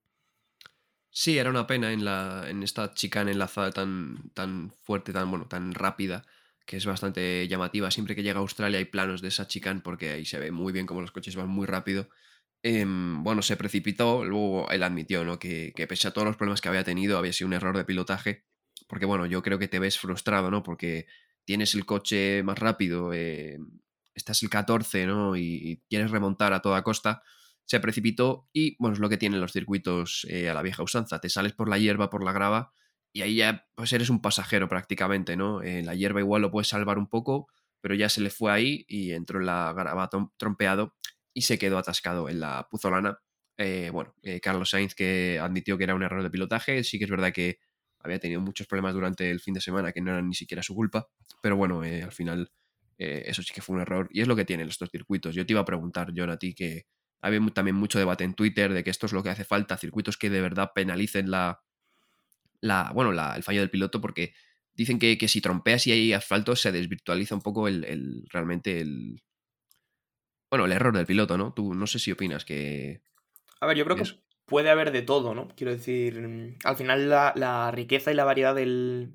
Sí, 1.10 1.38
era 1.38 1.48
una 1.48 1.66
pena 1.66 1.92
en, 1.92 2.04
la, 2.04 2.44
en 2.48 2.62
esta 2.62 2.92
chicana 2.92 3.30
enlazada 3.30 3.70
tan, 3.70 4.30
tan 4.34 4.70
fuerte, 4.70 5.12
tan, 5.12 5.30
bueno, 5.30 5.46
tan 5.46 5.72
rápida, 5.72 6.26
que 6.66 6.76
es 6.76 6.84
bastante 6.84 7.48
llamativa. 7.48 7.90
Siempre 7.90 8.14
que 8.14 8.22
llega 8.22 8.38
a 8.38 8.42
Australia 8.42 8.78
hay 8.78 8.84
planos 8.84 9.22
de 9.22 9.28
esa 9.28 9.46
chicane 9.46 9.80
porque 9.80 10.10
ahí 10.10 10.26
se 10.26 10.38
ve 10.38 10.50
muy 10.50 10.74
bien 10.74 10.86
como 10.86 11.00
los 11.00 11.12
coches 11.12 11.36
van 11.36 11.48
muy 11.48 11.66
rápido 11.66 12.08
em, 12.62 13.22
bueno, 13.22 13.42
se 13.42 13.56
precipitó, 13.56 14.24
luego 14.24 14.70
él 14.70 14.82
admitió, 14.82 15.24
¿no? 15.24 15.38
Que, 15.38 15.72
que, 15.74 15.86
pese 15.86 16.08
a 16.08 16.12
todos 16.12 16.26
los 16.26 16.36
problemas 16.36 16.60
que 16.60 16.68
había 16.68 16.84
tenido, 16.84 17.18
había 17.18 17.32
sido 17.32 17.48
un 17.48 17.54
error 17.54 17.76
de 17.76 17.84
pilotaje, 17.84 18.44
porque 18.88 19.06
bueno, 19.06 19.26
yo 19.26 19.42
creo 19.42 19.58
que 19.58 19.68
te 19.68 19.78
ves 19.78 19.98
frustrado, 19.98 20.50
¿no? 20.50 20.62
Porque 20.62 21.06
tienes 21.46 21.74
el 21.74 21.86
coche 21.86 22.42
más 22.42 22.58
rápido, 22.58 23.12
eh, 23.14 23.58
estás 24.14 24.42
el 24.42 24.50
14, 24.50 25.06
¿no? 25.06 25.36
Y, 25.36 25.82
quieres 25.88 26.10
remontar 26.10 26.52
a 26.52 26.60
toda 26.60 26.82
costa, 26.82 27.22
se 27.64 27.80
precipitó 27.80 28.48
y, 28.52 28.76
bueno, 28.78 28.94
es 28.94 29.00
lo 29.00 29.08
que 29.08 29.16
tienen 29.16 29.40
los 29.40 29.52
circuitos 29.52 30.26
eh, 30.28 30.50
a 30.50 30.54
la 30.54 30.62
vieja 30.62 30.82
usanza, 30.82 31.20
te 31.20 31.28
sales 31.30 31.52
por 31.52 31.68
la 31.68 31.78
hierba, 31.78 32.10
por 32.10 32.24
la 32.24 32.32
grava, 32.32 32.72
y 33.12 33.22
ahí 33.22 33.36
ya 33.36 33.66
pues 33.74 33.92
eres 33.92 34.10
un 34.10 34.20
pasajero 34.20 34.68
prácticamente, 34.68 35.36
¿no? 35.36 35.62
Eh, 35.62 35.82
la 35.82 35.94
hierba 35.94 36.20
igual 36.20 36.42
lo 36.42 36.50
puedes 36.50 36.68
salvar 36.68 36.98
un 36.98 37.08
poco, 37.08 37.48
pero 37.80 37.94
ya 37.94 38.08
se 38.08 38.20
le 38.20 38.30
fue 38.30 38.52
ahí 38.52 38.84
y 38.88 39.12
entró 39.12 39.40
en 39.40 39.46
la 39.46 39.72
grava 39.72 40.10
trompeado 40.36 40.94
y 41.36 41.42
se 41.42 41.58
quedó 41.58 41.76
atascado 41.76 42.30
en 42.30 42.40
la 42.40 42.66
puzolana. 42.70 43.18
Eh, 43.58 43.90
bueno, 43.92 44.14
eh, 44.22 44.40
Carlos 44.40 44.70
Sainz 44.70 44.94
que 44.94 45.38
admitió 45.38 45.76
que 45.76 45.84
era 45.84 45.94
un 45.94 46.02
error 46.02 46.22
de 46.22 46.30
pilotaje, 46.30 46.82
sí 46.82 46.98
que 46.98 47.04
es 47.04 47.10
verdad 47.10 47.30
que 47.30 47.58
había 48.00 48.18
tenido 48.18 48.40
muchos 48.40 48.66
problemas 48.66 48.94
durante 48.94 49.30
el 49.30 49.40
fin 49.40 49.52
de 49.52 49.60
semana 49.60 49.92
que 49.92 50.00
no 50.00 50.12
eran 50.12 50.28
ni 50.28 50.34
siquiera 50.34 50.62
su 50.62 50.74
culpa, 50.74 51.08
pero 51.42 51.56
bueno, 51.56 51.82
al 51.82 52.12
final 52.12 52.50
eso 52.96 53.42
sí 53.42 53.52
que 53.52 53.60
fue 53.60 53.76
un 53.76 53.82
error 53.82 54.08
y 54.10 54.22
es 54.22 54.28
lo 54.28 54.34
que 54.34 54.46
tienen 54.46 54.68
estos 54.68 54.90
circuitos. 54.90 55.34
Yo 55.34 55.44
te 55.44 55.52
iba 55.52 55.60
a 55.60 55.66
preguntar, 55.66 56.14
John, 56.16 56.30
a 56.30 56.38
ti 56.38 56.54
que 56.54 56.86
había 57.20 57.40
también 57.52 57.76
mucho 57.76 57.98
debate 57.98 58.24
en 58.24 58.32
Twitter 58.32 58.72
de 58.72 58.82
que 58.82 58.88
esto 58.88 59.04
es 59.04 59.12
lo 59.12 59.22
que 59.22 59.28
hace 59.28 59.44
falta, 59.44 59.76
circuitos 59.76 60.16
que 60.16 60.30
de 60.30 60.40
verdad 60.40 60.70
penalicen 60.74 61.30
la, 61.30 61.60
la, 62.62 62.92
bueno, 62.94 63.10
el 63.10 63.42
fallo 63.42 63.60
del 63.60 63.70
piloto 63.70 64.00
porque 64.00 64.32
dicen 64.72 64.98
que, 64.98 65.18
si 65.28 65.42
trompeas 65.42 65.86
y 65.86 65.92
hay 65.92 66.12
asfalto 66.14 66.56
se 66.56 66.72
desvirtualiza 66.72 67.34
un 67.34 67.42
poco 67.42 67.68
el, 67.68 68.24
realmente 68.30 68.80
el... 68.80 69.22
Bueno, 70.50 70.66
el 70.66 70.72
error 70.72 70.96
del 70.96 71.06
piloto, 71.06 71.36
¿no? 71.36 71.52
Tú 71.52 71.74
no 71.74 71.86
sé 71.86 71.98
si 71.98 72.12
opinas 72.12 72.44
que... 72.44 73.02
A 73.60 73.66
ver, 73.66 73.76
yo 73.76 73.84
creo 73.84 73.96
que 73.96 74.04
puede 74.46 74.70
haber 74.70 74.92
de 74.92 75.02
todo, 75.02 75.34
¿no? 75.34 75.48
Quiero 75.56 75.72
decir, 75.72 76.20
mm, 76.20 76.58
al 76.64 76.76
final 76.76 77.08
la, 77.10 77.70
riqueza 77.72 78.12
y 78.12 78.14
la 78.14 78.24
variedad 78.24 78.54
del, 78.54 79.12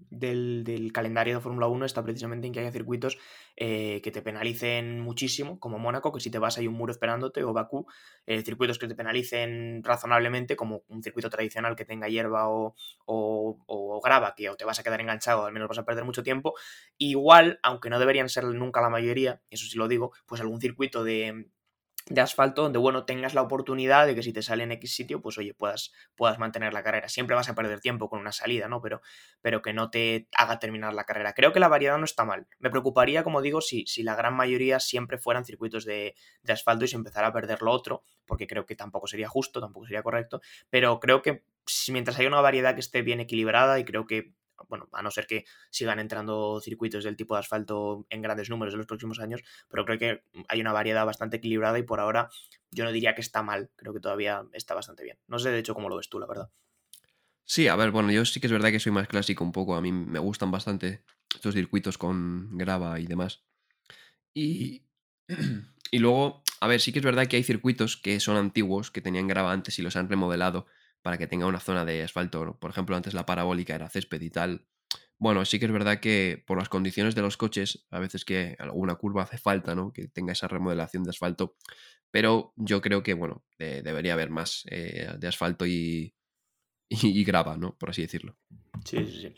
calendario 0.93 1.35
de 1.35 1.41
Fórmula 1.41 1.67
1 1.67 1.85
está 1.85 2.03
precisamente 2.03 2.47
en 2.47 2.53
que 2.53 2.59
haya 2.59 2.71
circuitos 2.71 3.17
eh, 3.55 4.01
que 4.03 4.11
te 4.11 4.21
penalicen 4.21 4.99
muchísimo, 4.99 5.59
como 5.59 5.79
Mónaco, 5.79 6.11
que 6.11 6.19
si 6.19 6.29
te 6.29 6.37
vas 6.37 6.57
hay 6.57 6.67
un 6.67 6.73
muro 6.73 6.91
esperándote, 6.91 7.43
o 7.43 7.53
Bakú, 7.53 7.87
eh, 8.27 8.41
circuitos 8.41 8.77
que 8.77 8.87
te 8.87 8.95
penalicen 8.95 9.81
razonablemente, 9.83 10.57
como 10.57 10.83
un 10.89 11.01
circuito 11.01 11.29
tradicional 11.29 11.75
que 11.77 11.85
tenga 11.85 12.09
hierba 12.09 12.49
o, 12.49 12.75
o, 13.05 14.01
grava, 14.03 14.35
que 14.35 14.49
o 14.49 14.57
te 14.57 14.65
vas 14.65 14.79
a 14.79 14.83
quedar 14.83 14.99
enganchado, 14.99 15.45
al 15.45 15.53
menos 15.53 15.69
vas 15.69 15.77
a 15.77 15.85
perder 15.85 16.03
mucho 16.03 16.23
tiempo. 16.23 16.55
Igual, 16.97 17.59
aunque 17.63 17.89
no 17.89 17.99
deberían 17.99 18.27
ser 18.27 18.43
nunca 18.45 18.81
la 18.81 18.89
mayoría, 18.89 19.41
eso 19.49 19.65
sí 19.65 19.77
lo 19.77 19.87
digo, 19.87 20.11
pues 20.25 20.41
algún 20.41 20.59
circuito 20.59 21.03
de 21.05 21.47
de 22.11 22.21
asfalto 22.21 22.63
donde, 22.63 22.79
bueno, 22.79 23.05
tengas 23.05 23.33
la 23.33 23.41
oportunidad 23.41 24.05
de 24.05 24.15
que 24.15 24.23
si 24.23 24.33
te 24.33 24.41
sale 24.41 24.63
en 24.63 24.71
X 24.73 24.93
sitio, 24.93 25.21
pues 25.21 25.37
oye, 25.37 25.53
puedas, 25.53 25.91
puedas 26.15 26.39
mantener 26.39 26.73
la 26.73 26.83
carrera. 26.83 27.09
Siempre 27.09 27.35
vas 27.35 27.49
a 27.49 27.55
perder 27.55 27.79
tiempo 27.79 28.09
con 28.09 28.19
una 28.19 28.31
salida, 28.31 28.67
¿no? 28.67 28.81
Pero, 28.81 29.01
pero 29.41 29.61
que 29.61 29.73
no 29.73 29.89
te 29.89 30.27
haga 30.35 30.59
terminar 30.59 30.93
la 30.93 31.05
carrera. 31.05 31.33
Creo 31.33 31.53
que 31.53 31.59
la 31.59 31.67
variedad 31.67 31.97
no 31.97 32.05
está 32.05 32.25
mal. 32.25 32.47
Me 32.59 32.69
preocuparía, 32.69 33.23
como 33.23 33.41
digo, 33.41 33.61
si, 33.61 33.85
si 33.87 34.03
la 34.03 34.15
gran 34.15 34.35
mayoría 34.35 34.79
siempre 34.79 35.17
fueran 35.17 35.45
circuitos 35.45 35.85
de, 35.85 36.15
de 36.43 36.53
asfalto 36.53 36.85
y 36.85 36.87
se 36.87 36.95
empezara 36.95 37.27
a 37.27 37.33
perder 37.33 37.61
lo 37.61 37.71
otro, 37.71 38.03
porque 38.25 38.47
creo 38.47 38.65
que 38.65 38.75
tampoco 38.75 39.07
sería 39.07 39.27
justo, 39.27 39.61
tampoco 39.61 39.85
sería 39.85 40.03
correcto. 40.03 40.41
Pero 40.69 40.99
creo 40.99 41.21
que 41.21 41.43
mientras 41.89 42.19
haya 42.19 42.27
una 42.27 42.41
variedad 42.41 42.73
que 42.73 42.81
esté 42.81 43.01
bien 43.01 43.19
equilibrada 43.19 43.79
y 43.79 43.85
creo 43.85 44.05
que 44.05 44.33
bueno, 44.69 44.87
a 44.91 45.01
no 45.01 45.11
ser 45.11 45.27
que 45.27 45.45
sigan 45.69 45.99
entrando 45.99 46.59
circuitos 46.61 47.03
del 47.03 47.15
tipo 47.15 47.35
de 47.35 47.39
asfalto 47.39 48.05
en 48.09 48.21
grandes 48.21 48.49
números 48.49 48.73
en 48.73 48.79
los 48.79 48.87
próximos 48.87 49.19
años, 49.19 49.41
pero 49.69 49.85
creo 49.85 49.97
que 49.97 50.23
hay 50.47 50.61
una 50.61 50.73
variedad 50.73 51.05
bastante 51.05 51.37
equilibrada 51.37 51.79
y 51.79 51.83
por 51.83 51.99
ahora 51.99 52.29
yo 52.71 52.83
no 52.83 52.91
diría 52.91 53.15
que 53.15 53.21
está 53.21 53.43
mal, 53.43 53.69
creo 53.75 53.93
que 53.93 53.99
todavía 53.99 54.45
está 54.53 54.73
bastante 54.73 55.03
bien. 55.03 55.17
No 55.27 55.39
sé 55.39 55.51
de 55.51 55.59
hecho 55.59 55.73
cómo 55.73 55.89
lo 55.89 55.97
ves 55.97 56.09
tú, 56.09 56.19
la 56.19 56.27
verdad. 56.27 56.49
Sí, 57.43 57.67
a 57.67 57.75
ver, 57.75 57.91
bueno, 57.91 58.11
yo 58.11 58.23
sí 58.25 58.39
que 58.39 58.47
es 58.47 58.53
verdad 58.53 58.71
que 58.71 58.79
soy 58.79 58.91
más 58.91 59.07
clásico 59.07 59.43
un 59.43 59.51
poco, 59.51 59.75
a 59.75 59.81
mí 59.81 59.91
me 59.91 60.19
gustan 60.19 60.51
bastante 60.51 61.03
estos 61.33 61.53
circuitos 61.53 61.97
con 61.97 62.57
grava 62.57 62.99
y 62.99 63.07
demás. 63.07 63.43
Y, 64.33 64.83
y 65.91 65.99
luego, 65.99 66.43
a 66.61 66.67
ver, 66.67 66.79
sí 66.79 66.93
que 66.93 66.99
es 66.99 67.05
verdad 67.05 67.27
que 67.27 67.37
hay 67.37 67.43
circuitos 67.43 67.97
que 67.97 68.19
son 68.19 68.37
antiguos, 68.37 68.91
que 68.91 69.01
tenían 69.01 69.27
grava 69.27 69.51
antes 69.51 69.77
y 69.79 69.81
los 69.81 69.95
han 69.95 70.09
remodelado 70.09 70.67
para 71.01 71.17
que 71.17 71.27
tenga 71.27 71.45
una 71.45 71.59
zona 71.59 71.85
de 71.85 72.03
asfalto. 72.03 72.57
Por 72.59 72.71
ejemplo, 72.71 72.95
antes 72.95 73.13
la 73.13 73.25
parabólica 73.25 73.75
era 73.75 73.89
césped 73.89 74.21
y 74.21 74.29
tal. 74.29 74.65
Bueno, 75.17 75.45
sí 75.45 75.59
que 75.59 75.65
es 75.65 75.71
verdad 75.71 75.99
que 75.99 76.43
por 76.47 76.57
las 76.57 76.69
condiciones 76.69 77.13
de 77.15 77.21
los 77.21 77.37
coches, 77.37 77.85
a 77.91 77.99
veces 77.99 78.25
que 78.25 78.55
alguna 78.59 78.95
curva 78.95 79.23
hace 79.23 79.37
falta, 79.37 79.75
¿no? 79.75 79.93
Que 79.93 80.07
tenga 80.07 80.33
esa 80.33 80.47
remodelación 80.47 81.03
de 81.03 81.11
asfalto. 81.11 81.55
Pero 82.09 82.53
yo 82.57 82.81
creo 82.81 83.03
que, 83.03 83.13
bueno, 83.13 83.43
debería 83.57 84.13
haber 84.13 84.31
más 84.31 84.63
eh, 84.69 85.13
de 85.17 85.27
asfalto 85.27 85.65
y, 85.65 86.15
y, 86.91 87.23
grava, 87.23 87.55
¿no? 87.55 87.77
Por 87.77 87.89
así 87.89 88.01
decirlo. 88.01 88.35
Sí, 88.83 88.97
sí, 89.05 89.21
sí. 89.21 89.33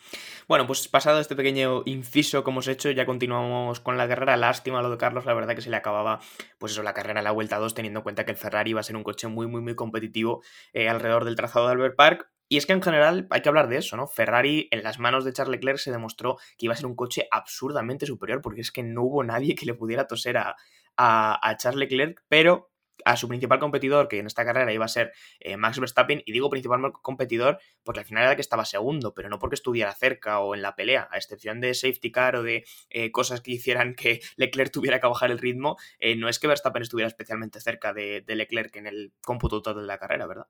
Bueno, 0.47 0.65
pues 0.65 0.87
pasado 0.87 1.19
este 1.19 1.35
pequeño 1.35 1.83
inciso 1.85 2.43
que 2.43 2.49
hemos 2.49 2.67
hecho, 2.67 2.89
ya 2.89 3.05
continuamos 3.05 3.79
con 3.79 3.95
la 3.97 4.07
carrera. 4.07 4.37
Lástima 4.37 4.81
lo 4.81 4.89
de 4.89 4.97
Carlos, 4.97 5.25
la 5.25 5.35
verdad 5.35 5.53
que 5.53 5.61
se 5.61 5.69
le 5.69 5.75
acababa, 5.75 6.19
pues 6.57 6.71
eso, 6.71 6.81
la 6.81 6.93
carrera 6.93 7.19
a 7.19 7.23
la 7.23 7.31
vuelta 7.31 7.59
2, 7.59 7.75
teniendo 7.75 7.99
en 7.99 8.03
cuenta 8.03 8.25
que 8.25 8.31
el 8.31 8.37
Ferrari 8.37 8.71
iba 8.71 8.79
a 8.79 8.83
ser 8.83 8.95
un 8.95 9.03
coche 9.03 9.27
muy, 9.27 9.45
muy, 9.45 9.61
muy 9.61 9.75
competitivo 9.75 10.41
eh, 10.73 10.89
alrededor 10.89 11.25
del 11.25 11.35
trazado 11.35 11.67
de 11.67 11.73
Albert 11.73 11.95
Park. 11.95 12.29
Y 12.49 12.57
es 12.57 12.65
que 12.65 12.73
en 12.73 12.81
general 12.81 13.27
hay 13.29 13.41
que 13.41 13.49
hablar 13.49 13.67
de 13.67 13.77
eso, 13.77 13.97
¿no? 13.97 14.07
Ferrari 14.07 14.67
en 14.71 14.81
las 14.81 14.99
manos 14.99 15.25
de 15.25 15.33
Charles 15.33 15.57
Leclerc 15.57 15.77
se 15.77 15.91
demostró 15.91 16.37
que 16.57 16.65
iba 16.65 16.73
a 16.73 16.77
ser 16.77 16.87
un 16.87 16.95
coche 16.95 17.27
absurdamente 17.29 18.05
superior, 18.05 18.41
porque 18.41 18.61
es 18.61 18.71
que 18.71 18.83
no 18.83 19.03
hubo 19.03 19.23
nadie 19.23 19.55
que 19.55 19.65
le 19.65 19.75
pudiera 19.75 20.07
toser 20.07 20.37
a, 20.37 20.55
a, 20.97 21.49
a 21.49 21.57
Charles 21.57 21.79
Leclerc, 21.79 22.23
pero 22.27 22.72
a 23.05 23.17
su 23.17 23.27
principal 23.27 23.59
competidor, 23.59 24.07
que 24.07 24.19
en 24.19 24.27
esta 24.27 24.45
carrera 24.45 24.71
iba 24.73 24.85
a 24.85 24.89
ser 24.89 25.13
eh, 25.39 25.57
Max 25.57 25.79
Verstappen, 25.79 26.21
y 26.25 26.31
digo 26.31 26.49
principal 26.49 26.91
competidor 27.01 27.59
porque 27.83 28.01
al 28.01 28.05
final 28.05 28.23
era 28.23 28.35
que 28.35 28.41
estaba 28.41 28.65
segundo, 28.65 29.13
pero 29.13 29.29
no 29.29 29.39
porque 29.39 29.55
estuviera 29.55 29.93
cerca 29.93 30.39
o 30.39 30.55
en 30.55 30.61
la 30.61 30.75
pelea, 30.75 31.07
a 31.11 31.17
excepción 31.17 31.61
de 31.61 31.73
safety 31.73 32.11
car 32.11 32.35
o 32.35 32.43
de 32.43 32.65
eh, 32.89 33.11
cosas 33.11 33.41
que 33.41 33.51
hicieran 33.51 33.95
que 33.95 34.21
Leclerc 34.37 34.71
tuviera 34.71 34.99
que 34.99 35.07
bajar 35.07 35.31
el 35.31 35.39
ritmo, 35.39 35.77
eh, 35.99 36.15
no 36.15 36.29
es 36.29 36.39
que 36.39 36.47
Verstappen 36.47 36.81
estuviera 36.81 37.07
especialmente 37.07 37.59
cerca 37.59 37.93
de, 37.93 38.23
Leclerc 38.27 38.75
en 38.77 38.87
el 38.87 39.13
cómputo 39.21 39.61
total 39.61 39.81
de 39.81 39.87
la 39.87 39.99
carrera, 39.99 40.25
¿verdad? 40.25 40.47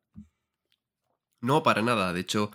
No, 1.41 1.63
para 1.63 1.81
nada, 1.81 2.13
de 2.13 2.21
hecho... 2.21 2.51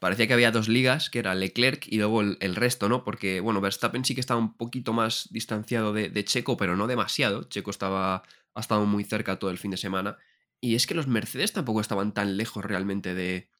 Parecía 0.00 0.26
que 0.26 0.34
había 0.34 0.50
dos 0.50 0.68
ligas, 0.68 1.08
que 1.08 1.20
era 1.20 1.34
Leclerc 1.34 1.86
y 1.86 1.96
luego 1.96 2.20
el, 2.20 2.56
resto, 2.56 2.90
¿no? 2.90 3.04
Porque, 3.04 3.40
bueno, 3.40 3.62
Verstappen 3.62 4.04
sí 4.04 4.14
que 4.14 4.20
estaba 4.20 4.38
un 4.38 4.54
poquito 4.54 4.92
más 4.92 5.28
distanciado 5.30 5.94
de 5.94 6.24
Checo, 6.24 6.58
pero 6.58 6.76
no 6.76 6.86
demasiado. 6.86 7.44
Checo 7.44 7.70
estaba 7.70 8.22
ha 8.54 8.60
estado 8.60 8.86
muy 8.86 9.04
cerca 9.04 9.38
todo 9.38 9.50
el 9.50 9.58
fin 9.58 9.70
de 9.70 9.76
semana. 9.76 10.16
Y 10.60 10.76
es 10.76 10.86
que 10.86 10.94
los 10.94 11.06
Mercedes 11.06 11.52
tampoco 11.52 11.80
estaban 11.80 12.14
tan 12.14 12.36
lejos 12.36 12.64
realmente 12.64 13.14
de, 13.14 13.50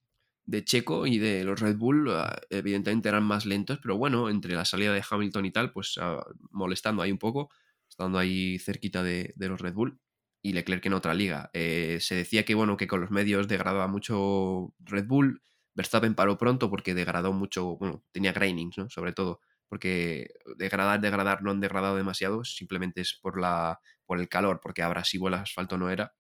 Checo 0.65 1.07
y 1.07 1.19
de 1.19 1.45
los 1.45 1.61
Red 1.61 1.77
Bull. 1.77 2.11
Ah, 2.11 2.41
evidentemente 2.51 3.09
eran 3.09 3.25
más 3.25 3.47
lentos, 3.47 3.79
pero 3.83 3.97
bueno, 3.99 4.31
entre 4.31 4.55
la 4.55 4.65
salida 4.65 4.93
de 4.93 5.05
Hamilton 5.09 5.45
y 5.47 5.51
tal, 5.51 5.73
pues 5.73 5.99
ah, 6.01 6.25
molestando 6.51 7.03
ahí 7.03 7.13
un 7.13 7.19
poco, 7.19 7.51
estando 7.89 8.19
ahí 8.19 8.59
cerquita 8.59 9.03
de, 9.03 9.35
los 9.37 9.61
Red 9.61 9.75
Bull. 9.75 10.01
Y 10.43 10.53
Leclerc 10.53 10.85
en 10.87 10.93
otra 10.95 11.15
liga. 11.15 11.51
Eh, 11.55 11.99
se 12.01 12.15
decía 12.15 12.45
que 12.45 12.55
bueno, 12.55 12.77
que 12.77 12.87
con 12.87 13.01
los 13.01 13.11
medios 13.11 13.49
degradaba 13.49 13.87
mucho 13.89 14.75
Red 14.81 15.07
Bull. 15.07 15.43
Verstappen 15.75 16.15
paró 16.15 16.39
pronto 16.39 16.71
porque 16.71 16.95
degradó 16.95 17.33
mucho, 17.33 17.77
bueno, 17.77 18.05
tenía 18.13 18.33
grainings, 18.33 18.79
¿no? 18.79 18.91
Sobre 18.91 19.13
todo 19.13 19.41
porque 19.69 20.29
degradar, 20.57 21.01
degradar 21.01 21.43
no 21.43 21.51
han 21.51 21.61
degradado 21.61 21.97
demasiado, 21.97 22.45
simplemente 22.45 23.01
es 23.01 23.19
por, 23.21 23.41
la, 23.41 23.81
por 24.07 24.21
el 24.21 24.29
calor, 24.29 24.61
porque 24.63 24.83
abrasivo 24.83 25.29
el 25.29 25.35
asfalto 25.35 25.79
no 25.79 25.91
era, 25.91 26.15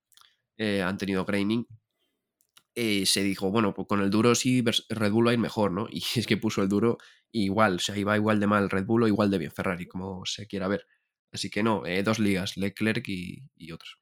eh, 0.57 0.83
han 0.83 0.99
tenido 0.99 1.25
graining. 1.25 1.66
Eh, 2.77 3.07
se 3.07 3.23
dijo, 3.23 3.51
bueno, 3.51 3.73
pues 3.73 3.87
con 3.87 4.01
el 4.03 4.11
duro 4.11 4.35
sí 4.35 4.64
Red 4.88 5.12
Bull 5.12 5.27
va 5.29 5.31
a 5.31 5.35
ir 5.35 5.38
mejor, 5.38 5.70
¿no? 5.70 5.87
Y 5.92 6.03
es 6.16 6.27
que 6.27 6.37
puso 6.37 6.62
el 6.62 6.68
duro 6.68 6.99
igual, 7.33 7.77
o 7.77 7.79
sea, 7.79 7.97
iba 7.97 8.16
igual 8.16 8.40
de 8.40 8.47
mal 8.47 8.70
Red 8.70 8.85
Bull 8.85 9.05
o 9.05 9.09
igual 9.09 9.31
de 9.31 9.38
bien 9.38 9.53
Ferrari, 9.53 9.87
como 9.87 10.25
se 10.27 10.47
quiera 10.47 10.68
ver. 10.68 10.87
Así 11.33 11.51
que 11.51 11.62
no, 11.62 11.85
eh, 11.87 12.03
dos 12.03 12.18
ligas, 12.18 12.57
Leclerc 12.57 13.09
y, 13.09 13.42
y 13.57 13.73
otros. 13.73 13.99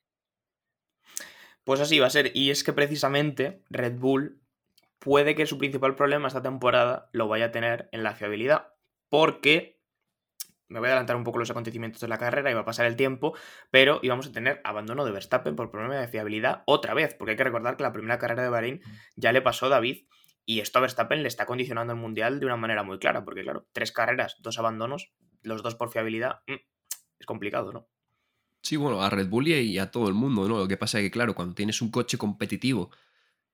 Pues 1.64 1.80
así 1.80 1.98
va 1.98 2.08
a 2.08 2.10
ser. 2.10 2.32
Y 2.34 2.50
es 2.50 2.64
que 2.64 2.72
precisamente 2.72 3.62
Red 3.70 3.98
Bull 3.98 4.42
puede 4.98 5.34
que 5.34 5.46
su 5.46 5.58
principal 5.58 5.94
problema 5.94 6.28
esta 6.28 6.42
temporada 6.42 7.08
lo 7.12 7.28
vaya 7.28 7.46
a 7.46 7.52
tener 7.52 7.88
en 7.92 8.02
la 8.02 8.14
fiabilidad 8.14 8.72
porque 9.12 9.71
me 10.72 10.78
voy 10.80 10.88
a 10.88 10.92
adelantar 10.92 11.16
un 11.16 11.24
poco 11.24 11.38
los 11.38 11.50
acontecimientos 11.50 12.00
de 12.00 12.08
la 12.08 12.18
carrera, 12.18 12.50
y 12.50 12.54
va 12.54 12.60
a 12.60 12.64
pasar 12.64 12.86
el 12.86 12.96
tiempo, 12.96 13.34
pero 13.70 14.00
íbamos 14.02 14.26
a 14.26 14.32
tener 14.32 14.60
abandono 14.64 15.04
de 15.04 15.12
Verstappen 15.12 15.54
por 15.54 15.70
problema 15.70 15.96
de 15.96 16.08
fiabilidad 16.08 16.62
otra 16.66 16.94
vez, 16.94 17.14
porque 17.14 17.32
hay 17.32 17.36
que 17.36 17.44
recordar 17.44 17.76
que 17.76 17.82
la 17.82 17.92
primera 17.92 18.18
carrera 18.18 18.42
de 18.42 18.48
Bahrein 18.48 18.80
ya 19.16 19.32
le 19.32 19.42
pasó 19.42 19.66
a 19.66 19.68
David 19.68 20.04
y 20.44 20.60
esto 20.60 20.78
a 20.78 20.82
Verstappen 20.82 21.22
le 21.22 21.28
está 21.28 21.46
condicionando 21.46 21.92
el 21.92 21.98
mundial 21.98 22.40
de 22.40 22.46
una 22.46 22.56
manera 22.56 22.82
muy 22.82 22.98
clara, 22.98 23.24
porque 23.24 23.42
claro, 23.42 23.66
tres 23.72 23.92
carreras, 23.92 24.36
dos 24.40 24.58
abandonos, 24.58 25.12
los 25.42 25.62
dos 25.62 25.74
por 25.74 25.90
fiabilidad, 25.90 26.40
mm, 26.46 26.54
es 27.20 27.26
complicado, 27.26 27.72
¿no? 27.72 27.88
Sí, 28.62 28.76
bueno, 28.76 29.02
a 29.02 29.10
Red 29.10 29.28
Bull 29.28 29.48
y 29.48 29.78
a 29.78 29.90
todo 29.90 30.08
el 30.08 30.14
mundo, 30.14 30.48
¿no? 30.48 30.58
Lo 30.58 30.68
que 30.68 30.76
pasa 30.76 30.98
es 30.98 31.04
que, 31.04 31.10
claro, 31.10 31.34
cuando 31.34 31.54
tienes 31.54 31.82
un 31.82 31.90
coche 31.90 32.16
competitivo 32.16 32.90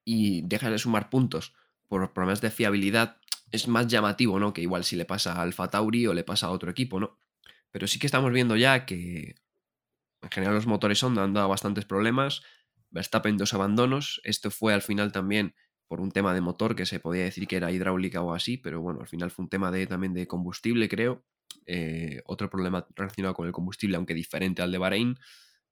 y 0.04 0.42
dejas 0.42 0.70
de 0.70 0.78
sumar 0.78 1.08
puntos 1.08 1.54
por 1.88 2.12
problemas 2.12 2.42
de 2.42 2.50
fiabilidad, 2.50 3.16
es 3.50 3.68
más 3.68 3.86
llamativo, 3.86 4.38
¿no? 4.38 4.52
Que 4.52 4.62
igual 4.62 4.84
si 4.84 4.96
le 4.96 5.04
pasa 5.04 5.34
a 5.34 5.42
Alfa 5.42 5.68
Tauri 5.68 6.06
o 6.06 6.14
le 6.14 6.24
pasa 6.24 6.46
a 6.46 6.50
otro 6.50 6.70
equipo, 6.70 7.00
¿no? 7.00 7.18
Pero 7.70 7.86
sí 7.86 7.98
que 7.98 8.06
estamos 8.06 8.32
viendo 8.32 8.56
ya 8.56 8.86
que 8.86 9.36
en 10.22 10.30
general 10.30 10.54
los 10.54 10.66
motores 10.66 11.02
Honda 11.02 11.24
han 11.24 11.34
dado 11.34 11.48
bastantes 11.48 11.84
problemas. 11.84 12.42
Verstappen 12.90 13.36
dos 13.36 13.54
abandonos. 13.54 14.20
Esto 14.24 14.50
fue 14.50 14.74
al 14.74 14.82
final 14.82 15.12
también 15.12 15.54
por 15.86 16.00
un 16.00 16.10
tema 16.10 16.34
de 16.34 16.40
motor 16.40 16.76
que 16.76 16.86
se 16.86 17.00
podía 17.00 17.24
decir 17.24 17.46
que 17.46 17.56
era 17.56 17.72
hidráulica 17.72 18.22
o 18.22 18.34
así, 18.34 18.58
pero 18.58 18.80
bueno, 18.80 19.00
al 19.00 19.08
final 19.08 19.30
fue 19.30 19.44
un 19.44 19.48
tema 19.48 19.70
de, 19.70 19.86
también 19.86 20.12
de 20.12 20.26
combustible, 20.26 20.88
creo. 20.88 21.24
Eh, 21.64 22.22
otro 22.26 22.50
problema 22.50 22.86
relacionado 22.94 23.34
con 23.34 23.46
el 23.46 23.52
combustible, 23.52 23.96
aunque 23.96 24.14
diferente 24.14 24.60
al 24.62 24.70
de 24.70 24.78
Bahrein. 24.78 25.18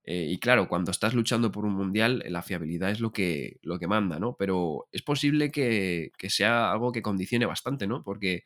Eh, 0.07 0.27
y 0.31 0.39
claro, 0.39 0.69
cuando 0.69 0.93
estás 0.93 1.15
luchando 1.15 1.53
por 1.53 1.65
un 1.67 1.75
mundial, 1.75 2.25
la 2.29 2.43
fiabilidad 2.43 2.91
es 2.93 3.01
lo 3.01 3.13
que, 3.13 3.59
lo 3.63 3.79
que 3.79 3.89
manda, 3.89 4.19
¿no? 4.21 4.37
Pero 4.39 4.89
es 4.93 5.03
posible 5.03 5.51
que, 5.51 6.13
que 6.19 6.31
sea 6.31 6.73
algo 6.73 6.93
que 6.93 7.03
condicione 7.03 7.47
bastante, 7.47 7.87
¿no? 7.89 8.05
Porque 8.05 8.45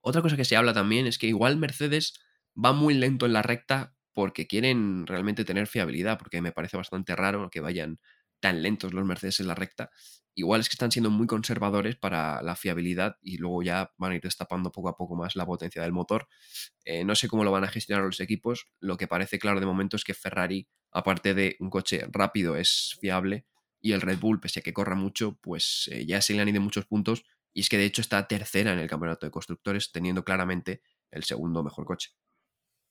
otra 0.00 0.22
cosa 0.22 0.36
que 0.36 0.44
se 0.44 0.56
habla 0.56 0.74
también 0.74 1.06
es 1.06 1.18
que 1.18 1.26
igual 1.26 1.56
Mercedes 1.56 2.14
va 2.62 2.72
muy 2.72 2.94
lento 2.94 3.26
en 3.26 3.32
la 3.32 3.42
recta 3.42 3.94
porque 4.12 4.46
quieren 4.46 5.06
realmente 5.06 5.44
tener 5.44 5.66
fiabilidad, 5.66 6.18
porque 6.18 6.40
me 6.42 6.52
parece 6.52 6.76
bastante 6.76 7.16
raro 7.16 7.50
que 7.50 7.60
vayan 7.60 7.98
tan 8.40 8.62
lentos 8.62 8.92
los 8.92 9.04
Mercedes 9.04 9.40
en 9.40 9.48
la 9.48 9.54
recta. 9.54 9.90
Igual 10.34 10.60
es 10.60 10.68
que 10.68 10.74
están 10.74 10.90
siendo 10.90 11.10
muy 11.10 11.26
conservadores 11.26 11.96
para 11.96 12.42
la 12.42 12.56
fiabilidad 12.56 13.16
y 13.22 13.38
luego 13.38 13.62
ya 13.62 13.92
van 13.98 14.12
a 14.12 14.14
ir 14.16 14.20
destapando 14.22 14.72
poco 14.72 14.88
a 14.88 14.96
poco 14.96 15.14
más 15.16 15.36
la 15.36 15.46
potencia 15.46 15.82
del 15.82 15.92
motor. 15.92 16.28
Eh, 16.84 17.04
no 17.04 17.14
sé 17.14 17.28
cómo 17.28 17.44
lo 17.44 17.52
van 17.52 17.64
a 17.64 17.68
gestionar 17.68 18.04
los 18.04 18.20
equipos. 18.20 18.66
Lo 18.80 18.96
que 18.96 19.06
parece 19.06 19.38
claro 19.38 19.60
de 19.60 19.66
momento 19.66 19.96
es 19.96 20.04
que 20.04 20.14
Ferrari, 20.14 20.68
aparte 20.90 21.34
de 21.34 21.56
un 21.60 21.70
coche 21.70 22.06
rápido, 22.10 22.56
es 22.56 22.96
fiable 23.00 23.46
y 23.80 23.92
el 23.92 24.00
Red 24.00 24.18
Bull, 24.18 24.40
pese 24.40 24.60
a 24.60 24.62
que 24.62 24.72
corra 24.72 24.94
mucho, 24.96 25.38
pues 25.40 25.88
eh, 25.92 26.06
ya 26.06 26.20
se 26.20 26.34
le 26.34 26.40
han 26.42 26.48
ido 26.48 26.60
muchos 26.60 26.86
puntos 26.86 27.24
y 27.52 27.60
es 27.60 27.68
que 27.68 27.78
de 27.78 27.84
hecho 27.84 28.00
está 28.00 28.26
tercera 28.26 28.72
en 28.72 28.78
el 28.80 28.88
campeonato 28.88 29.26
de 29.26 29.30
constructores, 29.30 29.92
teniendo 29.92 30.24
claramente 30.24 30.82
el 31.10 31.22
segundo 31.24 31.62
mejor 31.62 31.84
coche 31.84 32.10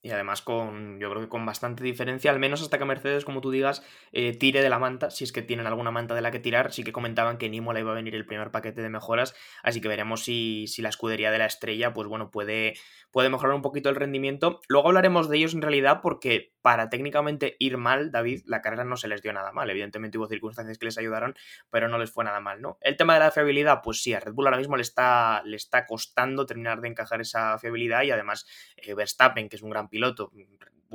y 0.03 0.11
además 0.11 0.41
con, 0.41 0.99
yo 0.99 1.09
creo 1.09 1.21
que 1.21 1.29
con 1.29 1.45
bastante 1.45 1.81
diferencia, 1.81 2.29
al 2.29 2.37
menos 2.37 2.61
hasta 2.61 2.77
que 2.77 2.83
Mercedes, 2.83 3.23
como 3.23 3.39
tú 3.39 3.51
digas, 3.51 3.83
eh, 4.11 4.35
tire 4.37 4.61
de 4.61 4.69
la 4.69 4.77
manta, 4.77 5.09
si 5.09 5.23
es 5.23 5.31
que 5.31 5.41
tienen 5.41 5.65
alguna 5.65 5.91
manta 5.91 6.13
de 6.13 6.21
la 6.21 6.29
que 6.29 6.39
tirar, 6.39 6.73
sí 6.73 6.83
que 6.83 6.91
comentaban 6.91 7.37
que 7.37 7.45
en 7.45 7.53
Imola 7.53 7.79
iba 7.79 7.91
a 7.91 7.95
venir 7.95 8.13
el 8.13 8.25
primer 8.25 8.51
paquete 8.51 8.81
de 8.81 8.89
mejoras, 8.89 9.33
así 9.63 9.79
que 9.79 9.87
veremos 9.87 10.25
si, 10.25 10.67
si 10.67 10.81
la 10.81 10.89
escudería 10.89 11.31
de 11.31 11.37
la 11.37 11.45
estrella, 11.45 11.93
pues 11.93 12.09
bueno, 12.09 12.31
puede, 12.31 12.73
puede 13.11 13.29
mejorar 13.29 13.55
un 13.55 13.61
poquito 13.61 13.89
el 13.89 13.95
rendimiento. 13.95 14.59
Luego 14.67 14.89
hablaremos 14.89 15.29
de 15.29 15.37
ellos 15.37 15.53
en 15.53 15.61
realidad 15.61 16.01
porque 16.03 16.52
para 16.63 16.89
técnicamente 16.89 17.57
ir 17.59 17.77
mal, 17.77 18.09
David, 18.09 18.43
la 18.45 18.61
carrera 18.61 18.85
no 18.85 18.95
se 18.95 19.09
les 19.09 19.21
dio 19.21 19.33
nada 19.33 19.51
mal, 19.51 19.69
evidentemente 19.69 20.17
hubo 20.17 20.27
circunstancias 20.27 20.77
que 20.77 20.85
les 20.85 20.97
ayudaron, 20.97 21.35
pero 21.69 21.89
no 21.89 21.99
les 21.99 22.09
fue 22.09 22.23
nada 22.23 22.39
mal, 22.39 22.61
¿no? 22.61 22.77
El 22.79 22.95
tema 22.95 23.15
de 23.15 23.19
la 23.19 23.31
fiabilidad, 23.31 23.81
pues 23.83 24.01
sí, 24.01 24.13
a 24.13 24.21
Red 24.21 24.31
Bull 24.31 24.47
ahora 24.47 24.57
mismo 24.57 24.77
le 24.77 24.81
está, 24.81 25.43
le 25.43 25.57
está 25.57 25.85
costando 25.85 26.45
terminar 26.45 26.79
de 26.79 26.87
encajar 26.87 27.19
esa 27.19 27.59
fiabilidad 27.59 28.03
y 28.03 28.11
además 28.11 28.47
eh, 28.77 28.93
Verstappen, 28.93 29.49
que 29.49 29.57
es 29.57 29.61
un 29.61 29.71
gran 29.71 29.89
piloto, 29.89 30.31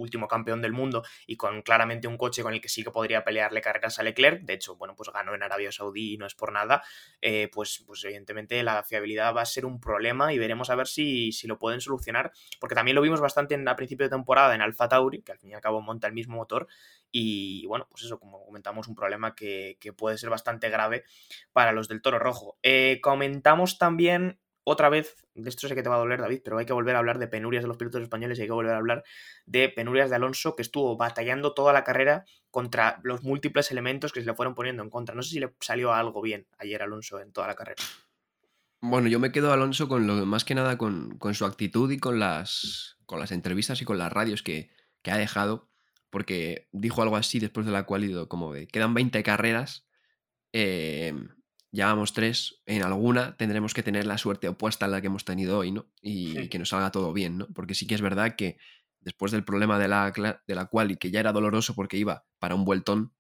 último 0.01 0.29
campeón 0.29 0.63
del 0.63 0.73
mundo 0.73 1.03
y 1.27 1.37
con 1.37 1.63
claramente 1.63 2.09
un 2.09 2.17
coche 2.17 2.43
con 2.43 2.55
el 2.55 2.61
que 2.61 2.69
sí 2.69 2.85
que 2.85 2.91
podría 2.91 3.25
pelearle 3.25 3.61
carreras 3.61 3.99
a 3.99 4.03
Leclerc, 4.03 4.43
de 4.43 4.55
hecho, 4.55 4.77
bueno, 4.77 4.95
pues 4.97 5.11
ganó 5.13 5.35
en 5.35 5.43
Arabia 5.43 5.73
Saudí 5.73 6.15
y 6.15 6.19
no 6.19 6.27
es 6.27 6.35
por 6.35 6.53
nada, 6.53 6.83
eh, 7.21 7.51
pues, 7.53 7.85
pues 7.87 8.05
evidentemente 8.05 8.63
la 8.63 8.83
fiabilidad 8.83 9.35
va 9.35 9.43
a 9.43 9.47
ser 9.47 9.65
un 9.65 9.81
problema 9.81 10.33
y 10.33 10.39
veremos 10.39 10.71
a 10.71 10.75
ver 10.75 10.87
si, 10.87 11.33
si 11.33 11.47
lo 11.47 11.59
pueden 11.59 11.81
solucionar, 11.81 12.33
porque 12.61 12.75
también 12.75 12.95
lo 12.95 13.03
vimos 13.03 13.21
bastante 13.21 13.55
en, 13.55 13.67
a 13.69 13.77
principio 13.77 14.07
de 14.07 14.11
temporada 14.11 14.55
en 14.55 14.63
Alfa 14.63 14.89
Tauri, 14.89 15.23
que 15.23 15.33
al 15.33 15.39
fin 15.39 15.51
y 15.51 15.55
al 15.55 15.61
cabo 15.61 15.81
monta 15.81 16.07
el 16.07 16.13
mismo 16.13 16.37
motor, 16.37 16.69
y 17.11 17.67
bueno, 17.67 17.87
pues 17.91 18.05
eso, 18.05 18.19
como 18.19 18.45
comentamos, 18.45 18.89
un 18.89 18.95
problema 18.95 19.35
que, 19.35 19.79
puede 19.97 20.19
ser 20.19 20.31
bastante 20.31 20.69
grave 20.69 21.05
para 21.53 21.73
los 21.73 21.89
del 21.89 22.03
Toro 22.03 22.19
Rojo. 22.19 22.59
Eh, 22.63 23.01
comentamos 23.03 23.79
también 23.79 24.39
otra 24.71 24.91
vez, 24.91 25.17
de 25.35 25.49
esto 25.49 25.67
sé 25.67 25.75
que 25.75 25.83
te 25.83 25.89
va 25.89 25.95
a 25.95 25.99
doler, 25.99 26.21
David, 26.21 26.43
pero 26.45 26.59
hay 26.59 26.67
que 26.67 26.75
volver 26.75 26.95
a 26.95 26.99
hablar 26.99 27.19
de 27.19 27.27
penurias 27.27 27.65
de 27.65 27.69
los 27.69 27.79
pilotos 27.79 28.03
españoles 28.03 28.39
y 28.39 28.43
hay 28.43 28.49
que 28.49 28.53
volver 28.53 28.75
a 28.75 28.77
hablar 28.77 29.03
de 29.47 29.71
penurias 29.71 30.11
de 30.11 30.17
Alonso, 30.17 30.57
que 30.57 30.63
estuvo 30.63 30.97
batallando 30.99 31.55
toda 31.55 31.73
la 31.73 31.85
carrera 31.85 32.27
contra 32.51 33.01
los 33.03 33.23
múltiples 33.23 33.71
elementos 33.71 34.13
que 34.13 34.21
se 34.21 34.27
le 34.27 34.35
fueron 34.35 34.55
poniendo 34.55 34.83
en 34.83 34.91
contra. 34.91 35.15
No 35.15 35.23
sé 35.23 35.31
si 35.31 35.41
le 35.41 35.55
salió 35.61 35.95
algo 35.95 36.21
bien 36.21 36.47
ayer 36.59 36.83
Alonso 36.83 37.19
en 37.19 37.33
toda 37.33 37.47
la 37.47 37.55
carrera. 37.55 37.83
Bueno, 38.81 39.09
yo 39.09 39.19
me 39.19 39.33
quedo 39.33 39.53
Alonso 39.53 39.89
con 39.89 40.07
lo 40.07 40.27
más 40.27 40.45
que 40.45 40.55
nada 40.55 40.77
con, 40.77 41.19
su 41.33 41.47
actitud 41.47 41.91
y 41.91 41.99
con 41.99 42.19
las, 42.19 42.99
con 43.07 43.21
las 43.21 43.33
entrevistas 43.33 43.81
y 43.81 43.87
con 43.87 43.97
las 43.97 44.13
radios 44.13 44.43
que, 44.43 44.71
ha 45.05 45.17
dejado, 45.17 45.71
porque 46.11 46.69
dijo 46.71 47.01
algo 47.01 47.17
así 47.17 47.39
después 47.39 47.65
de 47.65 47.73
la 47.73 47.85
cual 47.85 48.29
como 48.29 48.53
de 48.53 48.67
quedan 48.67 48.93
20 48.93 49.23
carreras. 49.23 49.87
Eh, 50.53 51.15
llevamos 51.71 52.13
tres, 52.13 52.63
en 52.67 52.83
alguna 52.83 53.37
tendremos 53.37 53.75
que 53.75 53.83
tener 53.83 54.07
la 54.07 54.19
suerte 54.19 54.49
opuesta 54.49 54.87
a 54.87 54.89
la 54.89 55.01
que 55.01 55.09
hemos 55.09 55.25
tenido 55.25 55.59
hoy, 55.59 55.73
¿no? 55.73 55.87
Y, 56.01 56.49
que 56.49 56.59
nos 56.59 56.71
salga 56.71 56.91
todo 56.91 57.13
bien, 57.13 57.39
¿no? 57.39 57.49
Porque 57.55 57.75
sí 57.75 57.87
que 57.87 57.95
es 57.95 58.01
verdad 58.01 58.37
que 58.37 58.59
después 59.01 59.33
del 59.33 59.45
problema 59.45 59.79
de 59.79 59.89
la, 59.89 60.13
de 60.47 60.55
la 60.55 60.67
cual 60.67 60.91
y 60.91 60.97
que 60.97 61.11
ya 61.11 61.21
era 61.21 61.33
doloroso 61.33 61.75
porque 61.75 61.97
iba 61.97 62.25
para 62.39 62.55
un 62.55 62.65
vueltón, 62.65 63.13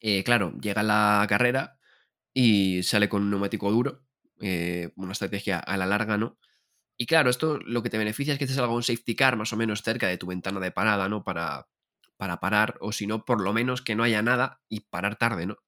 eh, 0.00 0.24
claro, 0.24 0.52
llega 0.60 0.82
la 0.82 1.24
carrera 1.28 1.78
y 2.32 2.82
sale 2.82 3.08
con 3.08 3.22
un 3.22 3.30
neumático 3.30 3.70
duro, 3.70 4.04
eh, 4.40 4.92
una 4.96 5.12
estrategia 5.12 5.58
a 5.58 5.76
la 5.76 5.86
larga, 5.86 6.18
¿no? 6.18 6.38
Y 6.98 7.06
claro, 7.06 7.30
esto 7.30 7.58
lo 7.58 7.82
que 7.82 7.90
te 7.90 7.98
beneficia 7.98 8.32
es 8.32 8.38
que 8.38 8.46
te 8.46 8.54
salga 8.54 8.72
un 8.74 8.82
safety 8.82 9.14
car 9.14 9.36
más 9.36 9.52
o 9.52 9.56
menos 9.56 9.82
cerca 9.82 10.08
de 10.08 10.18
tu 10.18 10.26
ventana 10.26 10.60
de 10.60 10.70
parada, 10.70 11.08
¿no? 11.08 11.24
Para, 11.24 11.68
para 12.16 12.40
parar, 12.40 12.76
o 12.80 12.92
si 12.92 13.06
no, 13.06 13.24
por 13.24 13.40
lo 13.42 13.52
menos 13.52 13.82
que 13.82 13.94
no 13.94 14.02
haya 14.02 14.22
nada 14.22 14.60
y 14.68 14.80
parar 14.80 15.16
tarde, 15.16 15.46
¿no? 15.46 15.58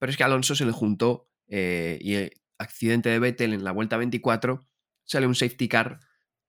Pero 0.00 0.10
es 0.10 0.16
que 0.16 0.24
Alonso 0.24 0.56
se 0.56 0.64
le 0.64 0.72
juntó 0.72 1.28
eh, 1.46 1.98
y 2.00 2.14
el 2.14 2.32
accidente 2.58 3.10
de 3.10 3.20
Vettel 3.20 3.52
en 3.52 3.62
la 3.62 3.70
vuelta 3.70 3.96
24 3.96 4.66
sale 5.04 5.26
un 5.26 5.34
safety 5.36 5.68
car 5.68 6.00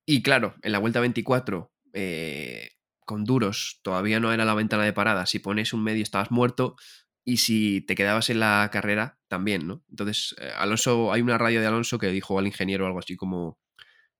y 0.05 0.23
claro, 0.23 0.55
en 0.63 0.71
la 0.71 0.79
vuelta 0.79 0.99
24 0.99 1.71
eh, 1.93 2.71
con 3.05 3.25
duros 3.25 3.79
todavía 3.83 4.19
no 4.19 4.31
era 4.31 4.45
la 4.45 4.55
ventana 4.55 4.85
de 4.85 4.93
parada, 4.93 5.25
si 5.25 5.39
pones 5.39 5.73
un 5.73 5.83
medio 5.83 6.01
estabas 6.01 6.31
muerto 6.31 6.75
y 7.23 7.37
si 7.37 7.81
te 7.81 7.95
quedabas 7.95 8.29
en 8.29 8.39
la 8.39 8.69
carrera 8.71 9.19
también, 9.27 9.67
¿no? 9.67 9.83
Entonces, 9.89 10.35
eh, 10.39 10.51
Alonso, 10.55 11.11
hay 11.11 11.21
una 11.21 11.37
radio 11.37 11.61
de 11.61 11.67
Alonso 11.67 11.99
que 11.99 12.07
dijo 12.07 12.39
al 12.39 12.47
ingeniero 12.47 12.87
algo 12.87 12.99
así 12.99 13.15
como, 13.15 13.59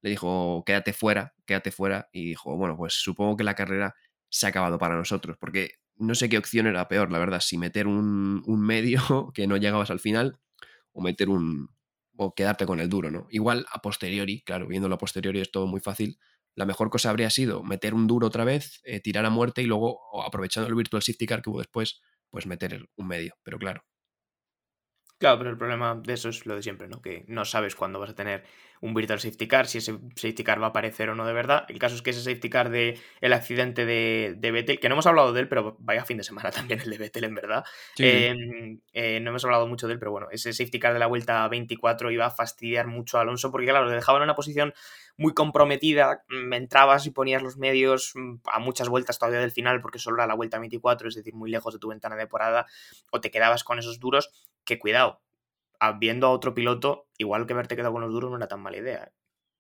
le 0.01 0.09
dijo, 0.11 0.63
quédate 0.65 0.93
fuera, 0.93 1.33
quédate 1.45 1.71
fuera, 1.71 2.09
y 2.11 2.25
dijo, 2.25 2.55
bueno, 2.57 2.77
pues 2.77 2.93
supongo 2.93 3.37
que 3.37 3.43
la 3.43 3.55
carrera 3.55 3.95
se 4.29 4.45
ha 4.45 4.49
acabado 4.49 4.77
para 4.77 4.95
nosotros, 4.95 5.37
porque 5.39 5.80
no 6.01 6.15
sé 6.15 6.29
qué 6.29 6.37
opción 6.37 6.67
era 6.67 6.87
peor, 6.87 7.11
la 7.11 7.19
verdad, 7.19 7.39
si 7.39 7.57
meter 7.57 7.87
un, 7.87 8.43
medio 8.45 9.31
que 9.33 9.47
no 9.47 9.57
llegabas 9.57 9.91
al 9.91 9.99
final 9.99 10.39
o 10.91 11.01
meter 11.01 11.29
un... 11.29 11.69
o 12.17 12.33
quedarte 12.35 12.65
con 12.65 12.79
el 12.79 12.89
duro, 12.89 13.11
¿no? 13.11 13.27
Igual 13.29 13.65
a 13.71 13.81
posteriori, 13.81 14.41
claro, 14.41 14.67
viéndolo 14.67 14.95
a 14.95 14.97
posteriori 14.97 15.39
es 15.39 15.51
todo 15.51 15.67
muy 15.67 15.79
fácil, 15.79 16.19
la 16.55 16.65
mejor 16.65 16.89
cosa 16.89 17.09
habría 17.09 17.29
sido 17.29 17.63
meter 17.63 17.93
un 17.93 18.07
duro 18.07 18.27
otra 18.27 18.43
vez, 18.43 18.81
eh, 18.83 18.99
tirar 18.99 19.25
a 19.25 19.29
muerte 19.29 19.61
y 19.61 19.65
luego, 19.65 19.99
aprovechando 20.25 20.67
el 20.67 20.75
Virtual 20.75 21.01
Safety 21.01 21.25
Car 21.25 21.41
que 21.41 21.49
hubo 21.49 21.59
después, 21.59 22.01
pues 22.29 22.45
meter 22.45 22.89
un 22.97 23.07
medio, 23.07 23.35
pero 23.43 23.57
claro. 23.57 23.83
Claro, 25.21 25.37
pero 25.37 25.51
el 25.51 25.57
problema 25.57 25.93
de 25.93 26.13
eso 26.13 26.29
es 26.29 26.47
lo 26.47 26.55
de 26.55 26.63
siempre, 26.63 26.87
¿no? 26.87 26.99
Que 26.99 27.25
no 27.27 27.45
sabes 27.45 27.75
cuándo 27.75 27.99
vas 27.99 28.09
a 28.09 28.15
tener 28.15 28.43
un 28.79 28.95
virtual 28.95 29.19
safety 29.19 29.47
car, 29.47 29.67
si 29.67 29.77
ese 29.77 29.99
safety 30.15 30.43
car 30.43 30.59
va 30.59 30.65
a 30.65 30.69
aparecer 30.69 31.11
o 31.11 31.15
no 31.15 31.27
de 31.27 31.33
verdad. 31.33 31.65
El 31.69 31.77
caso 31.77 31.93
es 31.93 32.01
que 32.01 32.09
ese 32.09 32.23
safety 32.23 32.49
car 32.49 32.71
de 32.71 32.99
el 33.21 33.33
accidente 33.33 33.85
de, 33.85 34.33
de 34.35 34.51
Vettel, 34.51 34.79
que 34.79 34.89
no 34.89 34.95
hemos 34.95 35.05
hablado 35.05 35.31
de 35.31 35.41
él, 35.41 35.47
pero 35.47 35.77
vaya 35.77 36.05
fin 36.05 36.17
de 36.17 36.23
semana 36.23 36.49
también 36.51 36.79
el 36.79 36.89
de 36.89 36.97
Vettel, 36.97 37.25
en 37.25 37.35
verdad. 37.35 37.63
Em, 37.99 38.79
eh, 38.93 39.19
no 39.19 39.29
hemos 39.29 39.45
hablado 39.45 39.67
mucho 39.67 39.85
de 39.85 39.93
él, 39.93 39.99
pero 39.99 40.09
bueno, 40.09 40.27
ese 40.31 40.53
safety 40.53 40.79
car 40.79 40.93
de 40.93 40.99
la 40.99 41.05
vuelta 41.05 41.47
24 41.47 42.09
iba 42.09 42.25
a 42.25 42.31
fastidiar 42.31 42.87
mucho 42.87 43.19
a 43.19 43.21
Alonso, 43.21 43.51
porque 43.51 43.67
claro, 43.67 43.85
le 43.85 43.93
dejaban 43.93 44.23
en 44.23 44.29
una 44.29 44.35
posición 44.35 44.73
muy 45.17 45.35
comprometida, 45.35 46.23
mm, 46.29 46.51
entrabas 46.53 47.05
y 47.05 47.11
ponías 47.11 47.43
los 47.43 47.57
medios 47.57 48.13
mm, 48.15 48.37
a 48.45 48.57
muchas 48.57 48.89
vueltas 48.89 49.19
todavía 49.19 49.39
del 49.39 49.51
final, 49.51 49.81
porque 49.81 49.99
solo 49.99 50.17
era 50.17 50.25
la 50.25 50.33
vuelta 50.33 50.57
24, 50.57 51.09
es 51.09 51.13
decir, 51.13 51.35
muy 51.35 51.51
lejos 51.51 51.75
de 51.75 51.79
tu 51.79 51.89
ventana 51.89 52.15
de 52.15 52.23
temporada, 52.23 52.65
o 53.11 53.21
te 53.21 53.29
quedabas 53.29 53.63
con 53.63 53.77
esos 53.77 53.99
duros 53.99 54.31
que 54.65 54.79
cuidado, 54.79 55.21
viendo 55.99 56.27
a 56.27 56.31
otro 56.31 56.53
piloto, 56.53 57.07
igual 57.17 57.47
que 57.47 57.53
verte 57.53 57.75
quedado 57.75 57.93
con 57.93 58.01
los 58.01 58.11
duros 58.11 58.29
no 58.29 58.37
era 58.37 58.47
tan 58.47 58.61
mala 58.61 58.77
idea. 58.77 59.03
¿eh? 59.03 59.11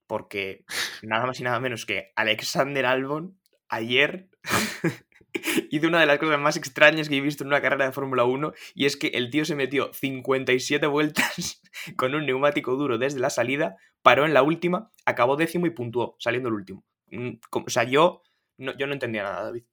Porque 0.07 0.65
nada 1.01 1.25
más 1.25 1.39
y 1.39 1.43
nada 1.43 1.59
menos 1.59 1.85
que 1.85 2.11
Alexander 2.15 2.85
Albon 2.85 3.39
ayer 3.69 4.29
hizo 5.71 5.87
una 5.87 6.01
de 6.01 6.05
las 6.05 6.19
cosas 6.19 6.39
más 6.39 6.57
extrañas 6.57 7.09
que 7.09 7.17
he 7.17 7.21
visto 7.21 7.43
en 7.43 7.47
una 7.47 7.61
carrera 7.61 7.85
de 7.85 7.91
Fórmula 7.91 8.25
1 8.25 8.53
y 8.75 8.85
es 8.85 8.97
que 8.97 9.07
el 9.07 9.29
tío 9.29 9.45
se 9.45 9.55
metió 9.55 9.91
57 9.93 10.85
vueltas 10.87 11.61
con 11.95 12.13
un 12.13 12.25
neumático 12.25 12.75
duro 12.75 12.97
desde 12.97 13.19
la 13.19 13.29
salida, 13.29 13.77
paró 14.01 14.25
en 14.25 14.33
la 14.33 14.43
última, 14.43 14.91
acabó 15.05 15.37
décimo 15.37 15.65
y 15.65 15.71
puntuó, 15.71 16.15
saliendo 16.19 16.49
el 16.49 16.55
último. 16.55 16.83
Mm, 17.07 17.31
o 17.51 17.69
sea, 17.69 17.83
yo 17.83 18.23
no, 18.57 18.77
yo 18.77 18.87
no 18.87 18.93
entendía 18.93 19.23
nada, 19.23 19.43
David. 19.43 19.63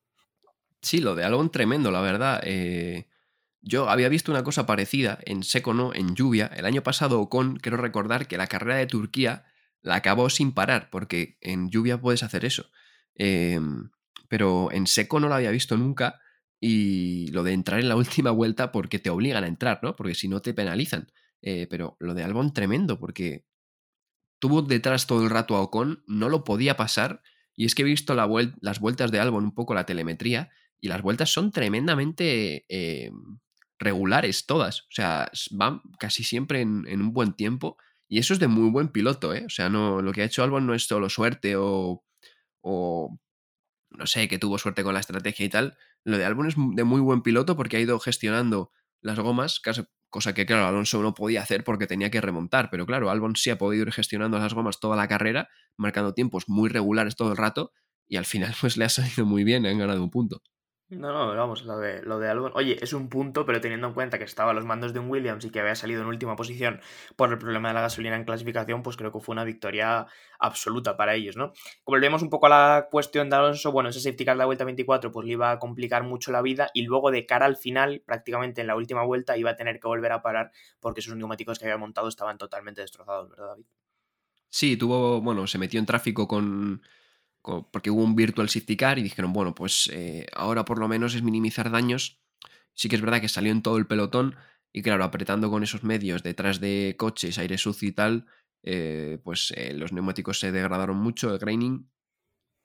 Sí, 0.80 1.00
lo 1.00 1.14
de 1.14 1.24
Albon 1.24 1.50
tremendo, 1.50 1.90
la 1.90 2.00
verdad. 2.00 2.40
Eh, 2.44 3.08
yo 3.60 3.88
había 3.88 4.08
visto 4.08 4.30
una 4.30 4.44
cosa 4.44 4.66
parecida 4.66 5.18
en 5.24 5.42
seco 5.42 5.74
no, 5.74 5.94
en 5.94 6.14
lluvia. 6.14 6.46
El 6.46 6.64
año 6.64 6.82
pasado 6.82 7.20
Ocon, 7.20 7.56
quiero 7.56 7.76
recordar 7.76 8.28
que 8.28 8.38
la 8.38 8.46
carrera 8.46 8.76
de 8.76 8.86
Turquía 8.86 9.44
la 9.82 9.96
acabó 9.96 10.30
sin 10.30 10.52
parar, 10.52 10.90
porque 10.90 11.38
en 11.40 11.70
lluvia 11.70 12.00
puedes 12.00 12.22
hacer 12.22 12.44
eso. 12.44 12.70
Em, 13.14 13.90
pero 14.28 14.70
en 14.72 14.86
seco 14.86 15.20
no 15.20 15.28
lo 15.28 15.34
había 15.34 15.50
visto 15.50 15.76
nunca. 15.76 16.20
Y 16.60 17.28
lo 17.28 17.44
de 17.44 17.52
entrar 17.52 17.80
en 17.80 17.88
la 17.88 17.96
última 17.96 18.30
vuelta 18.30 18.72
porque 18.72 18.98
te 18.98 19.10
obligan 19.10 19.44
a 19.44 19.48
entrar, 19.48 19.80
¿no? 19.82 19.96
Porque 19.96 20.14
si 20.14 20.28
no 20.28 20.40
te 20.40 20.54
penalizan. 20.54 21.08
Eh, 21.42 21.66
pero 21.70 21.96
lo 22.00 22.14
de 22.14 22.24
Albon 22.24 22.52
tremendo, 22.52 22.98
porque 22.98 23.44
tuvo 24.40 24.62
detrás 24.62 25.06
todo 25.06 25.22
el 25.22 25.30
rato 25.30 25.56
a 25.56 25.60
Ocon, 25.60 26.02
no 26.06 26.28
lo 26.28 26.44
podía 26.44 26.76
pasar. 26.76 27.22
Y 27.54 27.64
es 27.64 27.74
que 27.74 27.82
he 27.82 27.84
visto 27.84 28.14
las 28.14 28.80
vueltas 28.80 29.10
de 29.10 29.20
Albon, 29.20 29.44
un 29.44 29.54
poco 29.54 29.74
la 29.74 29.86
telemetría, 29.86 30.50
y 30.80 30.88
las 30.88 31.02
vueltas 31.02 31.30
son 31.30 31.50
tremendamente 31.50 32.64
eh, 32.68 33.10
regulares 33.78 34.46
todas. 34.46 34.82
O 34.82 34.90
sea, 34.90 35.30
van 35.50 35.82
casi 35.98 36.24
siempre 36.24 36.60
en, 36.60 36.86
un 36.86 37.12
buen 37.12 37.34
tiempo. 37.34 37.76
Y 38.08 38.18
eso 38.18 38.32
es 38.34 38.40
de 38.40 38.48
muy 38.48 38.70
buen 38.70 38.88
piloto, 38.88 39.34
¿eh? 39.34 39.44
O 39.46 39.50
sea, 39.50 39.68
no, 39.68 40.02
lo 40.02 40.12
que 40.12 40.22
ha 40.22 40.24
hecho 40.24 40.42
Albon 40.42 40.66
no 40.66 40.74
es 40.74 40.86
solo 40.86 41.08
suerte 41.10 41.56
o, 41.56 42.04
o 42.62 43.18
no 43.90 44.06
sé, 44.06 44.28
que 44.28 44.38
tuvo 44.38 44.58
suerte 44.58 44.82
con 44.82 44.94
la 44.94 45.00
estrategia 45.00 45.46
y 45.46 45.48
tal. 45.48 45.76
Lo 46.04 46.18
de 46.18 46.24
Albon 46.24 46.48
es 46.48 46.54
de 46.56 46.84
muy 46.84 47.00
buen 47.00 47.22
piloto 47.22 47.56
porque 47.56 47.76
ha 47.76 47.80
ido 47.80 47.98
gestionando 48.00 48.72
las 49.00 49.18
gomas, 49.18 49.60
cosa 50.10 50.34
que, 50.34 50.46
claro, 50.46 50.66
Alonso 50.66 51.02
no 51.02 51.14
podía 51.14 51.42
hacer 51.42 51.64
porque 51.64 51.86
tenía 51.86 52.10
que 52.10 52.20
remontar. 52.20 52.70
Pero 52.70 52.86
claro, 52.86 53.10
Albon 53.10 53.36
sí 53.36 53.50
ha 53.50 53.58
podido 53.58 53.84
ir 53.86 53.92
gestionando 53.92 54.38
las 54.38 54.54
gomas 54.54 54.80
toda 54.80 54.96
la 54.96 55.08
carrera, 55.08 55.48
marcando 55.76 56.14
tiempos 56.14 56.48
muy 56.48 56.68
regulares 56.68 57.16
todo 57.16 57.30
el 57.30 57.36
rato 57.36 57.72
y 58.08 58.16
al 58.16 58.24
final 58.24 58.54
pues 58.60 58.76
le 58.76 58.84
ha 58.84 58.88
salido 58.88 59.26
muy 59.26 59.44
bien, 59.44 59.66
han 59.66 59.78
ganado 59.78 60.02
un 60.02 60.10
punto. 60.10 60.42
No, 60.90 61.12
no, 61.12 61.36
vamos, 61.36 61.64
lo 61.64 61.76
de, 61.78 62.00
lo 62.00 62.18
de 62.18 62.30
Albon. 62.30 62.52
Oye, 62.54 62.78
es 62.82 62.94
un 62.94 63.10
punto, 63.10 63.44
pero 63.44 63.60
teniendo 63.60 63.88
en 63.88 63.92
cuenta 63.92 64.16
que 64.16 64.24
estaba 64.24 64.52
a 64.52 64.54
los 64.54 64.64
mandos 64.64 64.94
de 64.94 65.00
un 65.00 65.10
Williams 65.10 65.44
y 65.44 65.50
que 65.50 65.60
había 65.60 65.74
salido 65.74 66.00
en 66.00 66.08
última 66.08 66.34
posición 66.34 66.80
por 67.14 67.30
el 67.30 67.36
problema 67.36 67.68
de 67.68 67.74
la 67.74 67.82
gasolina 67.82 68.16
en 68.16 68.24
clasificación, 68.24 68.82
pues 68.82 68.96
creo 68.96 69.12
que 69.12 69.20
fue 69.20 69.34
una 69.34 69.44
victoria 69.44 70.06
absoluta 70.38 70.96
para 70.96 71.14
ellos, 71.14 71.36
¿no? 71.36 71.52
Volvemos 71.84 72.22
un 72.22 72.30
poco 72.30 72.46
a 72.46 72.48
la 72.48 72.88
cuestión 72.90 73.28
de 73.28 73.36
Alonso, 73.36 73.70
bueno, 73.70 73.90
ese 73.90 74.00
safety 74.00 74.24
car 74.24 74.36
de 74.36 74.38
la 74.38 74.46
vuelta 74.46 74.64
24 74.64 75.12
pues 75.12 75.26
le 75.26 75.32
iba 75.32 75.50
a 75.50 75.58
complicar 75.58 76.04
mucho 76.04 76.32
la 76.32 76.40
vida 76.40 76.70
y 76.72 76.82
luego 76.84 77.10
de 77.10 77.26
cara 77.26 77.44
al 77.44 77.58
final, 77.58 78.02
prácticamente 78.06 78.62
en 78.62 78.66
la 78.68 78.76
última 78.76 79.02
vuelta, 79.02 79.36
iba 79.36 79.50
a 79.50 79.56
tener 79.56 79.80
que 79.80 79.88
volver 79.88 80.12
a 80.12 80.22
parar 80.22 80.52
porque 80.80 81.00
esos 81.00 81.14
neumáticos 81.16 81.58
que 81.58 81.66
había 81.66 81.76
montado 81.76 82.08
estaban 82.08 82.38
totalmente 82.38 82.80
destrozados, 82.80 83.28
¿verdad, 83.28 83.48
David? 83.48 83.66
Sí, 84.48 84.78
tuvo, 84.78 85.20
bueno, 85.20 85.46
se 85.46 85.58
metió 85.58 85.78
en 85.78 85.84
tráfico 85.84 86.26
con 86.26 86.80
porque 87.70 87.90
hubo 87.90 88.02
un 88.02 88.16
virtual 88.16 88.48
safety 88.48 88.76
car 88.76 88.98
y 88.98 89.02
dijeron, 89.02 89.32
bueno, 89.32 89.54
pues 89.54 89.90
eh, 89.92 90.26
ahora 90.34 90.64
por 90.64 90.78
lo 90.78 90.88
menos 90.88 91.14
es 91.14 91.22
minimizar 91.22 91.70
daños. 91.70 92.20
Sí 92.74 92.88
que 92.88 92.96
es 92.96 93.02
verdad 93.02 93.20
que 93.20 93.28
salió 93.28 93.52
en 93.52 93.62
todo 93.62 93.76
el 93.78 93.86
pelotón 93.86 94.36
y 94.72 94.82
claro, 94.82 95.04
apretando 95.04 95.50
con 95.50 95.62
esos 95.62 95.82
medios 95.84 96.22
detrás 96.22 96.60
de 96.60 96.94
coches, 96.98 97.38
aire 97.38 97.58
sucio 97.58 97.88
y 97.88 97.92
tal, 97.92 98.26
eh, 98.62 99.18
pues 99.24 99.52
eh, 99.56 99.72
los 99.74 99.92
neumáticos 99.92 100.38
se 100.40 100.52
degradaron 100.52 100.98
mucho, 100.98 101.32
el 101.32 101.38
graining, 101.38 101.90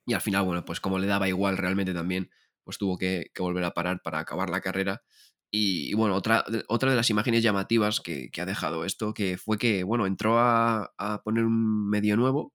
y 0.05 0.13
al 0.13 0.21
final, 0.21 0.43
bueno, 0.45 0.65
pues 0.65 0.79
como 0.79 0.99
le 0.99 1.07
daba 1.07 1.27
igual 1.29 1.57
realmente 1.57 1.93
también, 1.93 2.29
pues 2.63 2.77
tuvo 2.77 2.97
que, 2.97 3.31
volver 3.39 3.63
a 3.63 3.73
parar 3.73 4.01
para 4.03 4.19
acabar 4.19 4.49
la 4.49 4.61
carrera. 4.61 5.03
Y, 5.51 5.93
bueno, 5.93 6.15
otra, 6.15 6.45
otra 6.67 6.89
de 6.91 6.97
las 6.97 7.09
imágenes 7.09 7.43
llamativas 7.43 8.01
que, 8.01 8.29
ha 8.37 8.45
dejado 8.45 8.85
esto, 8.85 9.13
que 9.13 9.37
fue 9.37 9.57
que, 9.57 9.83
bueno, 9.83 10.07
entró 10.07 10.39
a, 10.39 10.93
a 10.97 11.21
poner 11.23 11.45
un 11.45 11.89
medio 11.89 12.17
nuevo, 12.17 12.53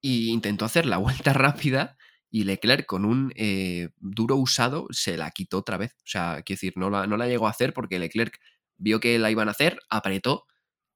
y 0.00 0.30
intentó 0.30 0.64
hacer 0.64 0.86
la 0.86 0.98
vuelta 0.98 1.32
rápida 1.32 1.96
y 2.30 2.44
Leclerc 2.44 2.86
con 2.86 3.04
un 3.04 3.32
eh, 3.36 3.90
duro 3.96 4.36
usado 4.36 4.86
se 4.90 5.16
la 5.16 5.30
quitó 5.30 5.58
otra 5.58 5.76
vez. 5.76 5.92
O 5.98 6.06
sea, 6.06 6.42
quiero 6.44 6.56
decir, 6.56 6.72
no 6.76 6.90
la, 6.90 7.06
no 7.06 7.16
la 7.16 7.28
llegó 7.28 7.46
a 7.46 7.50
hacer 7.50 7.72
porque 7.72 7.98
Leclerc 7.98 8.38
vio 8.76 9.00
que 9.00 9.18
la 9.18 9.30
iban 9.30 9.48
a 9.48 9.52
hacer, 9.52 9.78
apretó 9.88 10.44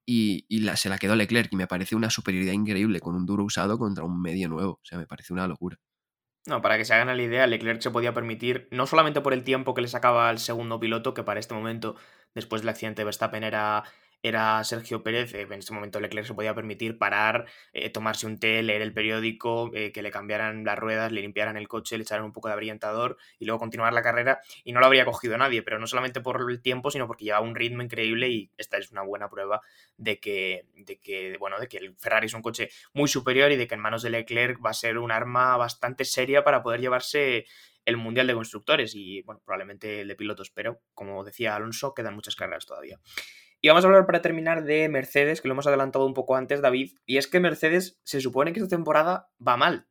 y, 0.06 0.44
la, 0.60 0.76
se 0.76 0.88
la 0.88 0.98
quedó 0.98 1.14
Leclerc 1.14 1.52
y 1.52 1.56
me 1.56 1.68
parece 1.68 1.94
una 1.94 2.10
superioridad 2.10 2.52
increíble 2.52 3.00
con 3.00 3.14
un 3.14 3.26
duro 3.26 3.44
usado 3.44 3.78
contra 3.78 4.04
un 4.04 4.20
medio 4.20 4.48
nuevo. 4.48 4.72
O 4.72 4.84
sea, 4.84 4.98
me 4.98 5.06
parece 5.06 5.32
una 5.32 5.46
locura. 5.46 5.78
No, 6.46 6.62
para 6.62 6.78
que 6.78 6.84
se 6.84 6.94
hagan 6.94 7.14
la 7.16 7.22
idea, 7.22 7.46
Leclerc 7.46 7.80
se 7.80 7.90
podía 7.90 8.14
permitir, 8.14 8.66
no 8.72 8.86
solamente 8.86 9.20
por 9.20 9.32
el 9.34 9.44
tiempo 9.44 9.74
que 9.74 9.82
le 9.82 9.88
sacaba 9.88 10.28
al 10.28 10.38
segundo 10.38 10.80
piloto, 10.80 11.14
que 11.14 11.22
para 11.22 11.38
este 11.38 11.54
momento, 11.54 11.96
después 12.34 12.62
del 12.62 12.70
accidente 12.70 13.02
de 13.02 13.04
Verstappen 13.04 13.44
era 13.44 13.84
era 14.22 14.62
Sergio 14.64 15.02
Pérez, 15.02 15.34
en 15.34 15.52
ese 15.52 15.72
momento 15.72 15.98
Leclerc 15.98 16.26
se 16.26 16.34
podía 16.34 16.54
permitir 16.54 16.98
parar, 16.98 17.46
eh, 17.72 17.90
tomarse 17.90 18.26
un 18.26 18.38
té, 18.38 18.62
leer 18.62 18.82
el 18.82 18.92
periódico, 18.92 19.70
eh, 19.74 19.92
que 19.92 20.02
le 20.02 20.10
cambiaran 20.10 20.64
las 20.64 20.78
ruedas, 20.78 21.10
le 21.10 21.22
limpiaran 21.22 21.56
el 21.56 21.68
coche, 21.68 21.96
le 21.96 22.02
echaran 22.02 22.24
un 22.24 22.32
poco 22.32 22.48
de 22.48 22.54
abrillantador 22.54 23.16
y 23.38 23.46
luego 23.46 23.58
continuar 23.58 23.92
la 23.92 24.02
carrera 24.02 24.40
y 24.62 24.72
no 24.72 24.80
lo 24.80 24.86
habría 24.86 25.04
cogido 25.04 25.38
nadie, 25.38 25.62
pero 25.62 25.78
no 25.78 25.86
solamente 25.86 26.20
por 26.20 26.50
el 26.50 26.60
tiempo, 26.60 26.90
sino 26.90 27.06
porque 27.06 27.24
llevaba 27.24 27.46
un 27.46 27.54
ritmo 27.54 27.82
increíble 27.82 28.28
y 28.28 28.50
esta 28.58 28.76
es 28.76 28.90
una 28.90 29.02
buena 29.02 29.30
prueba 29.30 29.62
de 29.96 30.20
que, 30.20 30.66
de 30.74 30.98
que, 30.98 31.36
bueno, 31.38 31.58
de 31.58 31.68
que 31.68 31.78
el 31.78 31.96
Ferrari 31.96 32.26
es 32.26 32.34
un 32.34 32.42
coche 32.42 32.70
muy 32.92 33.08
superior 33.08 33.50
y 33.52 33.56
de 33.56 33.66
que 33.66 33.74
en 33.74 33.80
manos 33.80 34.02
de 34.02 34.10
Leclerc 34.10 34.64
va 34.64 34.70
a 34.70 34.74
ser 34.74 34.98
un 34.98 35.12
arma 35.12 35.56
bastante 35.56 36.04
seria 36.04 36.44
para 36.44 36.62
poder 36.62 36.80
llevarse 36.80 37.46
el 37.86 37.96
Mundial 37.96 38.26
de 38.26 38.34
Constructores 38.34 38.94
y, 38.94 39.22
bueno, 39.22 39.40
probablemente 39.44 40.02
el 40.02 40.08
de 40.08 40.14
pilotos, 40.14 40.50
pero 40.50 40.80
como 40.94 41.24
decía 41.24 41.56
Alonso, 41.56 41.94
quedan 41.94 42.14
muchas 42.14 42.36
carreras 42.36 42.66
todavía. 42.66 43.00
Y 43.60 43.68
vamos 43.68 43.84
a 43.84 43.88
hablar 43.88 44.06
para 44.06 44.22
terminar 44.22 44.64
de 44.64 44.88
Mercedes, 44.88 45.40
que 45.40 45.48
lo 45.48 45.52
hemos 45.52 45.66
adelantado 45.66 46.06
un 46.06 46.14
poco 46.14 46.36
antes, 46.36 46.62
David. 46.62 46.92
Y 47.04 47.18
es 47.18 47.26
que 47.26 47.40
Mercedes 47.40 48.00
se 48.04 48.20
supone 48.20 48.52
que 48.52 48.60
esta 48.60 48.74
temporada 48.74 49.30
va 49.46 49.56
mal. 49.56 49.86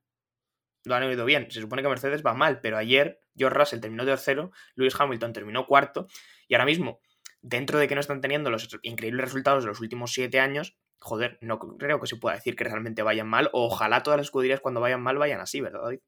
Lo 0.86 0.95
han 0.95 1.03
oído 1.03 1.25
bien. 1.25 1.51
Se 1.51 1.62
supone 1.62 1.84
que 1.84 1.89
Mercedes 1.89 2.23
va 2.25 2.34
mal, 2.34 2.62
pero 2.62 2.77
ayer 2.77 3.21
George 3.36 3.58
Russell 3.58 3.79
terminó 3.79 4.05
tercero, 4.05 4.51
Lewis 4.75 4.99
Hamilton 4.99 5.34
terminó 5.34 5.67
cuarto. 5.67 6.08
Y 6.47 6.55
ahora 6.55 6.65
mismo, 6.65 6.99
dentro 7.41 7.77
de 7.77 7.88
que 7.88 7.95
no 7.95 8.01
están 8.01 8.21
teniendo 8.21 8.49
los 8.49 8.67
increíbles 8.82 9.25
resultados 9.25 9.63
de 9.63 9.69
los 9.69 9.79
últimos 9.82 10.13
siete 10.13 10.39
años, 10.39 10.77
joder, 10.97 11.38
no 11.41 11.60
creo 11.60 11.99
que 11.99 12.08
se 12.08 12.17
pueda 12.17 12.36
decir 12.36 12.55
que 12.55 12.63
realmente 12.63 13.03
vayan 13.03 13.27
mal. 13.27 13.49
Ojalá 13.53 14.01
todas 14.03 14.17
las 14.17 14.27
escuderías 14.27 14.62
cuando 14.62 14.82
vayan 14.82 15.01
mal 15.01 15.17
vayan 15.17 15.41
así, 15.41 15.62
¿verdad, 15.62 15.82
David? 15.84 15.99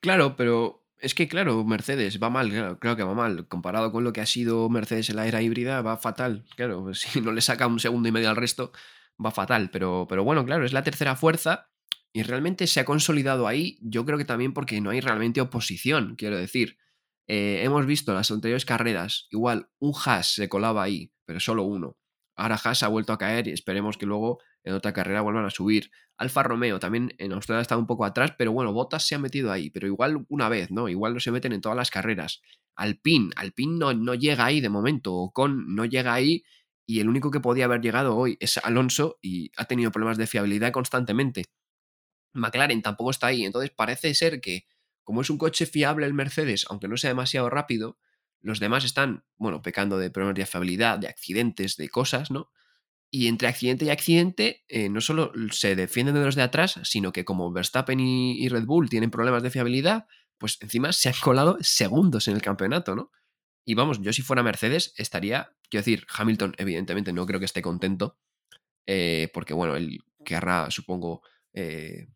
Claro, 0.00 0.34
pero 0.36 0.84
es 1.00 1.14
que, 1.14 1.28
claro, 1.28 1.64
Mercedes 1.64 2.22
va 2.22 2.30
mal, 2.30 2.50
claro, 2.78 2.96
que 2.96 3.02
va 3.02 3.14
mal. 3.14 3.48
Comparado 3.48 3.90
con 3.90 4.04
lo 4.04 4.12
que 4.12 4.20
ha 4.20 4.26
sido 4.26 4.68
Mercedes 4.68 5.10
en 5.10 5.16
la 5.16 5.26
era 5.26 5.42
híbrida, 5.42 5.82
va 5.82 5.96
fatal. 5.96 6.44
Claro, 6.56 6.94
si 6.94 7.20
no 7.20 7.32
le 7.32 7.40
saca 7.40 7.66
un 7.66 7.80
segundo 7.80 8.08
y 8.08 8.12
medio 8.12 8.30
al 8.30 8.36
resto, 8.36 8.72
va 9.24 9.30
fatal. 9.30 9.70
Pero, 9.70 10.06
pero 10.08 10.24
bueno, 10.24 10.44
claro, 10.44 10.64
es 10.64 10.72
la 10.72 10.82
tercera 10.82 11.16
fuerza 11.16 11.70
y 12.12 12.22
realmente 12.22 12.66
se 12.66 12.80
ha 12.80 12.84
consolidado 12.84 13.46
ahí. 13.46 13.78
Yo 13.82 14.04
creo 14.04 14.18
que 14.18 14.24
también 14.24 14.52
porque 14.52 14.80
no 14.80 14.90
hay 14.90 15.00
realmente 15.00 15.40
oposición, 15.40 16.16
quiero 16.16 16.36
decir. 16.36 16.78
Eh, 17.26 17.62
hemos 17.62 17.86
visto 17.86 18.12
las 18.12 18.30
anteriores 18.30 18.64
carreras, 18.64 19.28
igual 19.30 19.70
un 19.78 19.94
Haas 20.04 20.34
se 20.34 20.48
colaba 20.48 20.82
ahí, 20.82 21.12
pero 21.24 21.38
solo 21.38 21.62
uno. 21.62 21.96
Ahora 22.34 22.58
Haas 22.62 22.82
ha 22.82 22.88
vuelto 22.88 23.12
a 23.12 23.18
caer 23.18 23.46
y 23.46 23.52
esperemos 23.52 23.96
que 23.96 24.06
luego 24.06 24.40
en 24.64 24.74
otra 24.74 24.92
carrera 24.92 25.20
vuelvan 25.22 25.44
a 25.44 25.50
subir. 25.50 25.90
Alfa 26.16 26.42
Romeo 26.42 26.78
también 26.78 27.14
en 27.18 27.32
Australia 27.32 27.62
estado 27.62 27.80
un 27.80 27.86
poco 27.86 28.04
atrás, 28.04 28.34
pero 28.36 28.52
bueno, 28.52 28.72
Bottas 28.72 29.06
se 29.06 29.14
ha 29.14 29.18
metido 29.18 29.50
ahí, 29.50 29.70
pero 29.70 29.86
igual 29.86 30.26
una 30.28 30.48
vez, 30.48 30.70
¿no? 30.70 30.88
Igual 30.88 31.14
no 31.14 31.20
se 31.20 31.30
meten 31.30 31.52
en 31.52 31.60
todas 31.60 31.76
las 31.76 31.90
carreras. 31.90 32.42
Alpine, 32.76 33.30
Alpine 33.36 33.78
no, 33.78 33.94
no 33.94 34.14
llega 34.14 34.44
ahí 34.44 34.60
de 34.60 34.68
momento, 34.68 35.14
Ocon 35.14 35.74
no 35.74 35.84
llega 35.84 36.12
ahí 36.12 36.44
y 36.86 37.00
el 37.00 37.08
único 37.08 37.30
que 37.30 37.40
podía 37.40 37.66
haber 37.66 37.80
llegado 37.80 38.16
hoy 38.16 38.36
es 38.40 38.58
Alonso 38.58 39.18
y 39.22 39.50
ha 39.56 39.64
tenido 39.66 39.90
problemas 39.90 40.18
de 40.18 40.26
fiabilidad 40.26 40.72
constantemente. 40.72 41.44
McLaren 42.32 42.82
tampoco 42.82 43.10
está 43.10 43.28
ahí, 43.28 43.44
entonces 43.44 43.70
parece 43.70 44.14
ser 44.14 44.40
que 44.40 44.66
como 45.04 45.22
es 45.22 45.30
un 45.30 45.38
coche 45.38 45.66
fiable 45.66 46.06
el 46.06 46.14
Mercedes, 46.14 46.66
aunque 46.68 46.88
no 46.88 46.96
sea 46.96 47.10
demasiado 47.10 47.50
rápido, 47.50 47.98
los 48.40 48.60
demás 48.60 48.84
están, 48.84 49.24
bueno, 49.36 49.62
pecando 49.62 49.98
de 49.98 50.10
problemas 50.10 50.36
de 50.36 50.46
fiabilidad, 50.46 50.98
de 50.98 51.08
accidentes, 51.08 51.76
de 51.76 51.88
cosas, 51.88 52.30
¿no? 52.30 52.50
Y 53.10 53.26
entre 53.26 53.48
accidente 53.48 53.84
y 53.84 53.90
accidente, 53.90 54.64
eh, 54.68 54.88
no 54.88 55.00
solo 55.00 55.32
se 55.50 55.74
defienden 55.74 56.14
de 56.14 56.24
los 56.24 56.36
de 56.36 56.42
atrás, 56.42 56.78
sino 56.84 57.12
que 57.12 57.24
como 57.24 57.50
Verstappen 57.50 57.98
y, 57.98 58.48
Red 58.48 58.64
Bull 58.64 58.88
tienen 58.88 59.10
problemas 59.10 59.42
de 59.42 59.50
fiabilidad, 59.50 60.06
pues 60.38 60.58
encima 60.60 60.92
se 60.92 61.08
han 61.08 61.16
colado 61.20 61.58
segundos 61.60 62.28
en 62.28 62.36
el 62.36 62.42
campeonato, 62.42 62.94
¿no? 62.94 63.10
Y 63.64 63.74
vamos, 63.74 64.00
yo 64.00 64.12
si 64.12 64.22
fuera 64.22 64.42
Mercedes 64.42 64.94
estaría, 64.96 65.52
quiero 65.68 65.82
decir, 65.82 66.06
Hamilton 66.08 66.54
evidentemente 66.56 67.12
no 67.12 67.26
creo 67.26 67.40
que 67.40 67.46
esté 67.46 67.62
contento, 67.62 68.16
eh, 68.86 69.28
porque 69.34 69.54
bueno, 69.54 69.76
él 69.76 69.98
querrá, 70.24 70.70
supongo, 70.70 71.22
eh, 71.52 72.08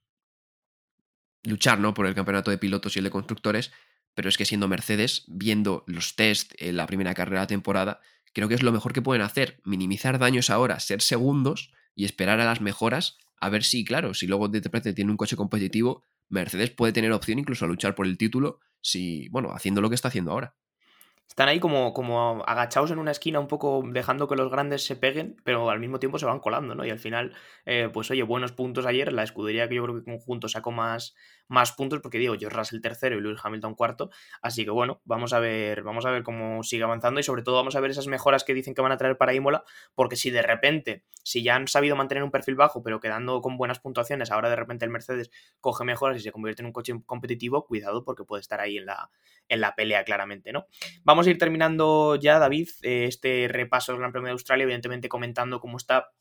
luchar, 1.42 1.80
¿no? 1.80 1.92
Por 1.92 2.06
el 2.06 2.14
campeonato 2.14 2.50
de 2.50 2.58
pilotos 2.58 2.96
y 2.96 3.00
el 3.00 3.04
de 3.04 3.10
constructores, 3.10 3.72
pero 4.14 4.28
es 4.28 4.38
que 4.38 4.44
siendo 4.44 4.68
Mercedes, 4.68 5.24
viendo 5.26 5.84
los 5.86 6.14
test 6.14 6.52
en 6.58 6.76
la 6.76 6.86
primera 6.86 7.14
carrera 7.14 7.42
de 7.42 7.46
temporada, 7.48 8.00
creo 8.34 8.48
que 8.48 8.54
es 8.54 8.62
lo 8.62 8.72
mejor 8.72 8.92
que 8.92 9.00
pueden 9.00 9.22
hacer, 9.22 9.60
minimizar 9.64 10.18
daños 10.18 10.50
ahora, 10.50 10.80
ser 10.80 11.00
segundos 11.00 11.72
y 11.94 12.04
esperar 12.04 12.40
a 12.40 12.44
las 12.44 12.60
mejoras, 12.60 13.16
a 13.40 13.48
ver 13.48 13.64
si, 13.64 13.84
claro, 13.84 14.12
si 14.12 14.26
luego 14.26 14.48
repente 14.60 14.92
tiene 14.92 15.10
un 15.10 15.16
coche 15.16 15.36
competitivo, 15.36 16.02
Mercedes 16.28 16.70
puede 16.70 16.92
tener 16.92 17.12
opción 17.12 17.38
incluso 17.38 17.64
a 17.64 17.68
luchar 17.68 17.94
por 17.94 18.06
el 18.06 18.18
título, 18.18 18.60
si, 18.80 19.28
bueno, 19.30 19.50
haciendo 19.52 19.80
lo 19.80 19.88
que 19.88 19.94
está 19.94 20.08
haciendo 20.08 20.32
ahora. 20.32 20.54
Están 21.28 21.48
ahí 21.48 21.58
como, 21.58 21.94
como 21.94 22.44
agachados 22.46 22.90
en 22.90 22.98
una 22.98 23.10
esquina, 23.10 23.40
un 23.40 23.48
poco 23.48 23.82
dejando 23.90 24.28
que 24.28 24.36
los 24.36 24.50
grandes 24.50 24.84
se 24.84 24.94
peguen, 24.94 25.36
pero 25.42 25.70
al 25.70 25.80
mismo 25.80 25.98
tiempo 25.98 26.18
se 26.18 26.26
van 26.26 26.38
colando, 26.38 26.74
¿no? 26.74 26.84
Y 26.84 26.90
al 26.90 26.98
final, 26.98 27.32
eh, 27.64 27.88
pues 27.92 28.10
oye, 28.10 28.22
buenos 28.22 28.52
puntos 28.52 28.86
ayer. 28.86 29.12
La 29.12 29.22
escudería 29.22 29.68
que 29.68 29.74
yo 29.74 29.82
creo 29.82 29.96
que 29.96 30.04
conjunto 30.04 30.48
sacó 30.48 30.70
más, 30.70 31.14
más 31.48 31.72
puntos, 31.72 32.00
porque 32.00 32.18
digo, 32.18 32.34
George 32.38 32.56
Russell 32.56 32.80
tercero 32.80 33.16
y 33.16 33.20
Lewis 33.20 33.40
Hamilton 33.42 33.74
cuarto. 33.74 34.10
Así 34.42 34.64
que 34.64 34.70
bueno, 34.70 35.00
vamos 35.04 35.32
a 35.32 35.40
ver, 35.40 35.82
vamos 35.82 36.06
a 36.06 36.10
ver 36.10 36.22
cómo 36.22 36.62
sigue 36.62 36.84
avanzando 36.84 37.20
y 37.20 37.22
sobre 37.22 37.42
todo 37.42 37.56
vamos 37.56 37.76
a 37.76 37.80
ver 37.80 37.90
esas 37.90 38.06
mejoras 38.06 38.44
que 38.44 38.54
dicen 38.54 38.74
que 38.74 38.82
van 38.82 38.92
a 38.92 38.96
traer 38.96 39.16
para 39.16 39.34
Imola, 39.34 39.64
porque 39.94 40.16
si 40.16 40.30
de 40.30 40.42
repente, 40.42 41.04
si 41.22 41.42
ya 41.42 41.56
han 41.56 41.68
sabido 41.68 41.96
mantener 41.96 42.24
un 42.24 42.30
perfil 42.30 42.54
bajo, 42.54 42.82
pero 42.82 43.00
quedando 43.00 43.40
con 43.40 43.56
buenas 43.56 43.80
puntuaciones, 43.80 44.30
ahora 44.30 44.48
de 44.50 44.56
repente 44.56 44.84
el 44.84 44.90
Mercedes 44.90 45.30
coge 45.60 45.84
mejoras 45.84 46.18
y 46.18 46.20
se 46.20 46.32
convierte 46.32 46.62
en 46.62 46.66
un 46.66 46.72
coche 46.72 46.94
competitivo, 47.06 47.66
cuidado 47.66 48.04
porque 48.04 48.24
puede 48.24 48.40
estar 48.40 48.60
ahí 48.60 48.78
en 48.78 48.86
la, 48.86 49.10
en 49.48 49.60
la 49.60 49.74
pelea 49.74 50.04
claramente, 50.04 50.52
¿no? 50.52 50.66
Vamos 51.04 51.26
a 51.26 51.30
ir 51.30 51.38
terminando 51.38 52.16
ya, 52.16 52.38
David, 52.38 52.68
eh, 52.82 53.06
este 53.06 53.48
repaso 53.48 53.92
del 53.92 54.00
Gran 54.00 54.12
Premio 54.12 54.26
de 54.28 54.32
Australia, 54.32 54.64
evidentemente 54.64 55.08
comentando 55.08 55.60
cómo 55.60 55.76
está 55.76 56.12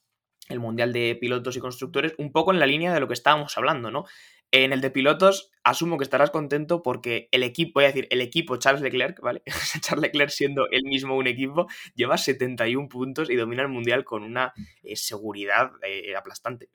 el 0.50 0.60
Mundial 0.60 0.94
de 0.94 1.16
Pilotos 1.20 1.56
y 1.56 1.60
Constructores, 1.60 2.14
un 2.18 2.32
poco 2.32 2.52
en 2.52 2.60
la 2.60 2.66
línea 2.66 2.94
de 2.94 3.00
lo 3.00 3.08
que 3.08 3.14
estábamos 3.14 3.58
hablando, 3.58 3.92
¿no? 3.92 4.06
En 4.52 4.72
el 4.72 4.82
de 4.82 4.92
pilotos, 4.92 5.50
asumo 5.64 5.98
que 5.98 6.04
estarás 6.04 6.30
contento 6.30 6.84
porque 6.84 7.28
el 7.32 7.42
equipo, 7.42 7.72
voy 7.80 7.86
a 7.86 7.88
decir, 7.88 8.08
el 8.12 8.22
equipo 8.22 8.58
Charles 8.58 8.84
Leclerc, 8.84 9.20
¿vale? 9.20 9.42
Charles 9.82 10.04
Leclerc 10.04 10.30
siendo 10.30 10.70
él 10.70 10.84
mismo 10.84 11.18
un 11.18 11.26
equipo, 11.26 11.68
lleva 11.96 12.20
71 12.20 12.88
puntos 12.88 13.32
y 13.32 13.36
domina 13.36 13.64
el 13.64 13.70
mundial 13.70 14.04
con 14.04 14.22
una 14.22 14.54
eh, 14.84 14.96
seguridad 14.96 15.72
eh, 15.82 16.16
aplastante. 16.16 16.70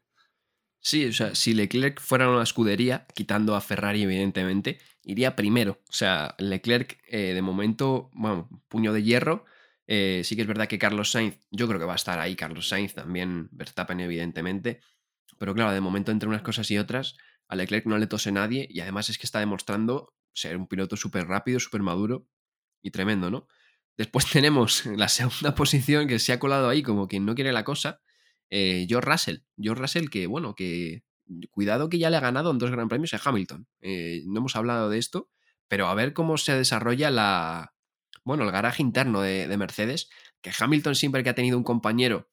Sí, 0.81 1.07
o 1.07 1.13
sea, 1.13 1.37
si 1.37 1.55
Leclerc 1.55 2.01
fuera 2.01 2.29
una 2.29 2.43
escudería, 2.43 3.07
quitando 3.15 3.55
a 3.55 3.61
Ferrari, 3.61 4.03
evidentemente, 4.03 4.79
iría 5.05 5.37
primero. 5.37 5.79
O 5.89 5.93
sea, 5.93 6.35
Leclerc, 6.39 6.99
eh, 7.09 7.33
de 7.35 7.43
momento, 7.43 8.11
bueno, 8.13 8.49
puño 8.69 8.93
de 8.93 9.03
hierro. 9.05 9.45
Sí 9.89 10.37
que 10.37 10.43
es 10.43 10.47
verdad 10.47 10.69
que 10.69 10.79
Carlos 10.79 11.11
Sainz, 11.11 11.41
yo 11.51 11.67
creo 11.67 11.81
que 11.81 11.87
va 11.87 11.95
a 11.95 11.97
estar 11.97 12.19
ahí, 12.19 12.37
Carlos 12.37 12.69
Sainz 12.69 12.95
también, 12.95 13.49
Verstappen, 13.53 14.01
evidentemente. 14.01 14.81
Pero 15.39 15.55
claro, 15.55 15.73
de 15.73 15.81
momento, 15.81 16.13
entre 16.13 16.29
unas 16.29 16.43
cosas 16.43 16.71
y 16.71 16.79
otras, 16.79 17.17
a 17.49 17.57
Leclerc 17.57 17.87
no 17.87 17.99
le 17.99 18.07
tose 18.07 18.31
nadie 18.31 18.67
y 18.71 18.81
además 18.81 19.09
es 19.09 19.19
que 19.19 19.27
está 19.27 19.41
demostrando 19.41 20.15
ser 20.33 20.57
un 20.57 20.69
piloto 20.69 20.97
súper 20.97 21.27
rápido, 21.27 21.59
súper 21.59 21.83
maduro 21.83 22.27
y 22.83 22.91
tremendo, 22.91 23.31
¿no? 23.31 23.49
Después 23.97 24.27
tenemos 24.33 24.87
la 24.87 25.09
segunda 25.09 25.55
posición 25.55 26.07
que 26.07 26.19
se 26.19 26.33
ha 26.33 26.39
colado 26.39 26.69
ahí 26.69 26.83
como 26.83 27.09
quien 27.09 27.25
no 27.25 27.35
quiere 27.35 27.53
la 27.53 27.65
cosa, 27.65 28.01
eh, 28.51 28.87
George 28.89 29.11
Russell. 29.11 29.39
George 29.59 29.83
Russell 29.83 30.09
que, 30.09 30.27
bueno, 30.27 30.55
que 30.55 31.03
cuidado 31.51 31.89
que 31.89 31.99
ya 31.99 32.11
le 32.11 32.17
ha 32.17 32.21
ganado 32.21 32.51
en 32.51 32.59
dos 32.59 32.71
gran 32.71 32.89
premios 32.89 33.15
a 33.15 33.21
Hamilton. 33.23 33.67
Eh, 33.81 34.23
no 34.27 34.41
hemos 34.41 34.57
hablado 34.57 34.89
de 34.89 34.99
esto, 34.99 35.29
pero 35.67 35.89
a 35.89 35.95
ver 35.95 36.13
cómo 36.13 36.39
se 36.39 36.55
desarrolla 36.55 37.11
la, 37.11 37.75
bueno, 38.25 38.45
el 38.45 38.53
garaje 38.53 38.83
interno 38.83 39.21
de, 39.21 39.49
de 39.49 39.57
Mercedes, 39.57 40.09
que 40.41 40.53
Hamilton 40.59 40.95
siempre 40.95 41.23
que 41.23 41.31
ha 41.31 41.35
tenido 41.35 41.59
un 41.59 41.65
compañero 41.65 42.29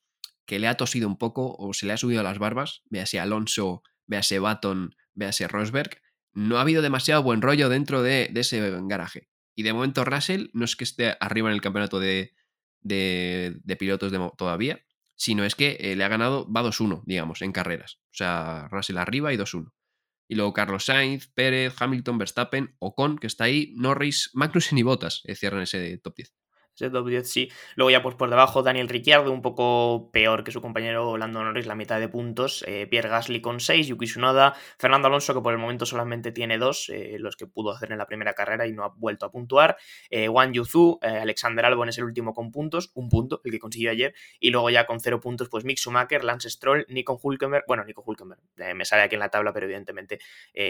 que 0.46 0.60
le 0.60 0.68
ha 0.68 0.78
tosido 0.78 1.08
un 1.08 1.18
poco 1.18 1.56
o 1.58 1.74
se 1.74 1.86
le 1.86 1.94
ha 1.94 1.98
subido 1.98 2.24
las 2.24 2.40
barbas, 2.40 2.84
vea 2.90 3.06
si 3.06 3.18
Alonso, 3.18 3.84
véase 4.06 4.40
Baton, 4.40 4.96
véase 5.14 5.48
Rosberg, 5.48 6.02
no 6.34 6.58
ha 6.58 6.62
habido 6.62 6.82
demasiado 6.82 7.24
buen 7.24 7.42
rollo 7.42 7.70
dentro 7.70 8.04
de, 8.04 8.32
ese 8.36 8.80
garaje. 8.84 9.30
Y 9.56 9.64
de 9.64 9.74
momento 9.74 10.06
Russell 10.06 10.50
no 10.54 10.66
es 10.66 10.76
que 10.76 10.84
esté 10.84 11.16
arriba 11.20 11.50
en 11.50 11.56
el 11.56 11.62
campeonato 11.62 12.00
de, 12.00 12.34
de, 12.82 13.76
pilotos 13.80 14.12
de, 14.12 14.32
todavía, 14.38 14.86
sino 15.16 15.46
es 15.46 15.56
que 15.56 15.78
eh, 15.80 15.96
le 15.96 16.04
ha 16.04 16.10
ganado, 16.10 16.52
va 16.52 16.62
2-1, 16.62 17.04
digamos, 17.06 17.42
en 17.42 17.54
carreras. 17.54 18.00
O 18.12 18.16
sea, 18.16 18.68
Russell 18.70 18.98
arriba 18.98 19.34
y 19.34 19.38
2-1. 19.38 19.72
Y 20.28 20.36
luego 20.36 20.54
Carlos 20.54 20.86
Sainz, 20.86 21.28
Pérez, 21.28 21.74
Hamilton, 21.80 22.18
Verstappen, 22.18 22.76
Ocon, 22.80 23.18
que 23.18 23.28
está 23.28 23.46
ahí, 23.46 23.74
Norris, 23.76 24.32
Magnussen 24.34 24.78
y 24.78 24.84
Bottas 24.84 25.22
eh, 25.26 25.36
cierran 25.36 25.62
ese 25.62 25.98
top 26.00 26.16
10 26.16 26.45
ese 26.76 26.90
top 26.90 27.08
10 27.08 27.30
sí. 27.30 27.52
Luego 27.76 27.90
ya 27.90 28.02
pues 28.02 28.16
por 28.16 28.30
debajo 28.30 28.62
Daniel 28.62 28.90
Ricciardo, 28.90 29.32
un 29.32 29.42
poco 29.42 30.10
peor 30.12 30.44
que 30.44 30.52
su 30.52 30.62
compañero 30.62 31.18
Lando 31.18 31.44
Norris, 31.44 31.68
la 31.68 31.76
mitad 31.76 32.00
de 32.00 32.10
puntos. 32.10 32.64
Eh, 32.68 32.88
Pierre 32.88 33.10
Gasly 33.10 33.42
con 33.42 33.60
6, 33.60 33.88
Yuki 33.88 34.06
Tsunoda, 34.06 34.56
Fernando 34.78 35.08
Alonso 35.08 35.34
que 35.34 35.42
por 35.42 35.54
el 35.54 35.60
momento 35.60 35.86
solamente 35.86 36.32
tiene 36.32 36.58
2, 36.58 36.90
eh, 36.90 37.16
los 37.20 37.36
que 37.38 37.48
pudo 37.48 37.72
hacer 37.72 37.92
en 37.92 37.98
la 37.98 38.06
primera 38.06 38.34
carrera 38.34 38.68
y 38.68 38.74
no 38.74 38.84
ha 38.84 38.90
vuelto 38.90 39.26
a 39.26 39.32
puntuar. 39.32 39.78
Eh, 40.10 40.28
Wang 40.28 40.52
Yuzu, 40.52 41.00
Alexander 41.02 41.66
Albon 41.66 41.90
es 41.90 41.98
el 41.98 42.04
último 42.04 42.34
con 42.34 42.52
puntos, 42.52 42.92
un 42.96 43.10
punto, 43.10 43.42
el 43.44 43.52
que 43.52 43.60
consiguió 43.60 43.92
ayer. 43.92 44.14
Y 44.40 44.52
luego 44.52 44.70
ya 44.70 44.86
con 44.86 45.00
0 45.00 45.20
puntos 45.22 45.48
pues 45.50 45.64
Mick 45.64 45.78
Schumacher, 45.78 46.24
Lance 46.24 46.50
Stroll, 46.50 46.86
Nico 46.90 47.20
Hulkenberg, 47.22 47.64
bueno, 47.68 47.86
Nico 47.86 48.04
Hulkenberg, 48.06 48.42
me 48.76 48.86
sale 48.86 49.04
aquí 49.04 49.16
en 49.16 49.20
la 49.20 49.30
tabla, 49.30 49.54
pero 49.54 49.66
evidentemente 49.66 50.20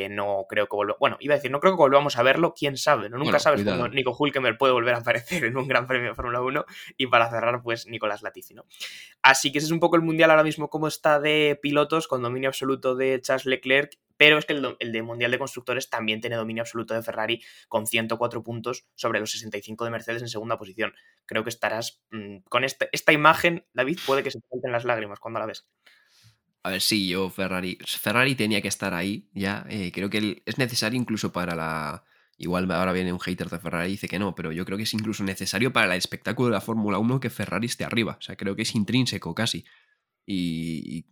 no 0.10 0.46
creo 0.48 0.68
que 0.68 0.76
vuelva, 0.76 0.96
bueno, 1.00 1.18
iba 1.20 1.34
a 1.34 1.38
decir, 1.38 1.52
no 1.52 1.60
creo 1.60 1.74
que 1.74 1.78
volvamos 1.78 2.18
a 2.18 2.24
verlo, 2.24 2.54
quién 2.58 2.78
sabe, 2.78 3.10
¿no? 3.10 3.18
Nunca 3.18 3.40
sabes 3.40 3.64
cuándo 3.64 3.88
Nico 3.88 4.16
Hulkenberg 4.18 4.58
puede 4.58 4.74
volver 4.74 4.94
a 4.94 4.98
aparecer 5.00 5.46
en 5.46 5.58
un 5.58 5.68
gran 5.68 5.88
de 6.02 6.16
Fórmula 6.16 6.42
1 6.42 6.66
y 6.98 7.08
para 7.08 7.30
cerrar 7.30 7.62
pues 7.62 7.88
Nicolás 7.88 8.22
Latifi, 8.22 8.54
¿no? 8.54 8.66
Así 9.22 9.52
que 9.52 9.60
ese 9.60 9.68
es 9.68 9.72
un 9.72 9.80
poco 9.80 9.96
el 9.96 10.02
mundial 10.02 10.32
ahora 10.32 10.44
mismo 10.44 10.70
como 10.70 10.88
está 10.88 11.20
de 11.20 11.60
pilotos 11.62 12.08
con 12.08 12.22
dominio 12.22 12.50
absoluto 12.50 12.96
de 12.96 13.22
Charles 13.22 13.46
Leclerc, 13.46 13.98
pero 14.18 14.38
es 14.38 14.46
que 14.46 14.54
el, 14.54 14.92
de 14.92 15.02
Mundial 15.02 15.32
de 15.32 15.40
Constructores 15.40 15.90
también 15.90 16.22
tiene 16.22 16.36
dominio 16.36 16.62
absoluto 16.64 16.94
de 16.94 17.04
Ferrari 17.04 17.44
con 17.68 17.86
104 17.86 18.44
puntos 18.44 18.88
sobre 18.96 19.20
los 19.20 19.32
65 19.32 19.84
de 19.84 19.92
Mercedes 19.92 20.22
en 20.22 20.30
segunda 20.30 20.58
posición. 20.58 20.94
Creo 21.26 21.44
que 21.44 21.50
estarás 21.50 22.02
mm, 22.12 22.38
con 22.50 22.64
este, 22.64 22.90
esta 22.92 23.12
imagen, 23.12 23.66
David, 23.74 24.00
puede 24.06 24.24
que 24.24 24.32
se 24.32 24.40
te 24.40 24.48
salten 24.48 24.72
las 24.72 24.86
lágrimas 24.86 25.20
cuando 25.20 25.40
la 25.40 25.46
ves. 25.46 25.68
A 26.64 26.72
ver, 26.72 26.82
sí, 26.82 27.08
yo 27.08 27.30
Ferrari. 27.30 27.78
Ferrari 27.86 28.36
tenía 28.36 28.62
que 28.62 28.68
estar 28.68 28.94
ahí 28.94 29.30
ya. 29.34 29.66
Eh, 29.70 29.92
creo 29.94 30.10
que 30.10 30.42
es 30.46 30.58
necesario 30.58 31.00
incluso 31.00 31.32
para 31.32 31.56
la, 31.56 32.06
Igual 32.38 32.70
ahora 32.72 32.92
viene 32.92 33.14
un 33.14 33.20
hater 33.20 33.50
de 33.50 33.60
Ferrari 33.60 33.88
y 33.88 33.92
dice 33.92 34.08
que 34.08 34.20
no, 34.20 34.36
pero 34.36 34.52
yo 34.52 34.66
creo 34.66 34.78
que 34.78 34.84
es 34.84 34.94
incluso 34.94 35.24
necesario 35.24 35.72
para 35.72 35.94
el 35.94 35.98
espectáculo 35.98 36.50
de 36.50 36.54
la 36.54 36.62
Fórmula 36.62 36.98
1 36.98 37.20
que 37.20 37.30
Ferrari 37.30 37.68
esté 37.68 37.86
arriba. 37.86 38.18
O 38.20 38.22
sea, 38.22 38.36
creo 38.36 38.56
que 38.56 38.64
es 38.64 38.76
intrínseco 38.76 39.34
casi. 39.34 39.66
Y, 40.26 41.06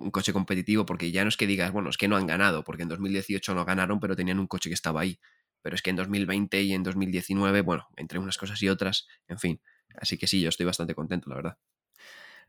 un 0.00 0.10
coche 0.10 0.32
competitivo, 0.32 0.86
porque 0.86 1.12
ya 1.12 1.24
no 1.24 1.28
es 1.28 1.36
que 1.36 1.46
digas, 1.46 1.72
bueno, 1.72 1.90
es 1.90 1.98
que 1.98 2.08
no 2.08 2.16
han 2.16 2.26
ganado, 2.26 2.64
porque 2.64 2.84
en 2.84 2.88
2018 2.88 3.54
no 3.54 3.66
ganaron, 3.66 4.00
pero 4.00 4.16
tenían 4.16 4.40
un 4.40 4.46
coche 4.46 4.70
que 4.70 4.74
estaba 4.74 5.02
ahí. 5.02 5.20
Pero 5.62 5.76
es 5.76 5.82
que 5.82 5.90
en 5.90 5.96
2020 5.96 6.62
y 6.62 6.72
en 6.72 6.82
2019, 6.82 7.60
bueno, 7.60 7.86
entre 7.96 8.18
unas 8.18 8.38
cosas 8.38 8.62
y 8.62 8.68
otras, 8.70 9.06
en 9.28 9.38
fin. 9.38 9.60
Así 9.96 10.16
que 10.16 10.26
sí, 10.26 10.40
yo 10.40 10.48
estoy 10.48 10.64
bastante 10.64 10.94
contento, 10.94 11.28
la 11.28 11.36
verdad. 11.36 11.58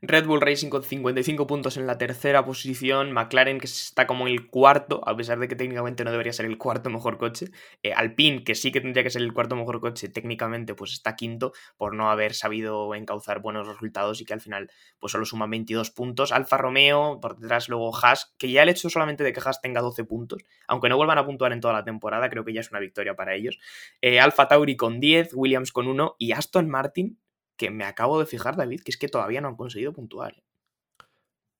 Red 0.04 0.26
Bull 0.26 0.40
Racing 0.40 0.68
con 0.68 0.82
55 0.82 1.46
puntos 1.46 1.76
en 1.76 1.86
la 1.86 1.96
tercera 1.96 2.44
posición, 2.44 3.12
McLaren 3.12 3.60
que 3.60 3.66
está 3.66 4.08
como 4.08 4.26
el 4.26 4.48
cuarto, 4.48 5.00
a 5.06 5.16
pesar 5.16 5.38
de 5.38 5.46
que 5.46 5.54
técnicamente 5.54 6.02
no 6.02 6.10
debería 6.10 6.32
ser 6.32 6.46
el 6.46 6.58
cuarto 6.58 6.90
mejor 6.90 7.18
coche, 7.18 7.52
eh, 7.84 7.92
Alpine 7.92 8.42
que 8.42 8.56
sí 8.56 8.72
que 8.72 8.80
tendría 8.80 9.04
que 9.04 9.10
ser 9.10 9.22
el 9.22 9.32
cuarto 9.32 9.54
mejor 9.54 9.80
coche, 9.80 10.08
técnicamente 10.08 10.74
pues 10.74 10.92
está 10.92 11.14
quinto 11.14 11.52
por 11.76 11.94
no 11.94 12.10
haber 12.10 12.34
sabido 12.34 12.96
encauzar 12.96 13.42
buenos 13.42 13.68
resultados 13.68 14.20
y 14.20 14.24
que 14.24 14.34
al 14.34 14.40
final 14.40 14.72
pues 14.98 15.12
solo 15.12 15.24
suma 15.24 15.46
22 15.46 15.92
puntos, 15.92 16.32
Alfa 16.32 16.56
Romeo, 16.56 17.20
por 17.20 17.38
detrás 17.38 17.68
luego 17.68 17.96
Haas, 17.96 18.34
que 18.38 18.50
ya 18.50 18.64
el 18.64 18.70
hecho 18.70 18.90
solamente 18.90 19.22
de 19.22 19.32
que 19.32 19.38
Haas 19.38 19.60
tenga 19.60 19.82
12 19.82 20.02
puntos, 20.02 20.44
aunque 20.66 20.88
no 20.88 20.96
vuelvan 20.96 21.18
a 21.18 21.24
puntuar 21.24 21.52
en 21.52 21.60
toda 21.60 21.74
la 21.74 21.84
temporada, 21.84 22.28
creo 22.28 22.44
que 22.44 22.52
ya 22.52 22.60
es 22.60 22.72
una 22.72 22.80
victoria 22.80 23.14
para 23.14 23.36
ellos, 23.36 23.60
eh, 24.00 24.18
Alfa 24.18 24.48
Tauri 24.48 24.74
con 24.74 24.98
10, 24.98 25.34
Williams 25.34 25.70
con 25.70 25.86
1 25.86 26.16
y 26.18 26.32
Aston 26.32 26.68
Martin 26.68 27.21
que 27.56 27.70
me 27.70 27.84
acabo 27.84 28.18
de 28.18 28.26
fijar, 28.26 28.56
David, 28.56 28.80
que 28.82 28.90
es 28.90 28.96
que 28.96 29.08
todavía 29.08 29.40
no 29.40 29.48
han 29.48 29.56
conseguido 29.56 29.92
puntuar. 29.92 30.34
¿eh? 30.34 30.44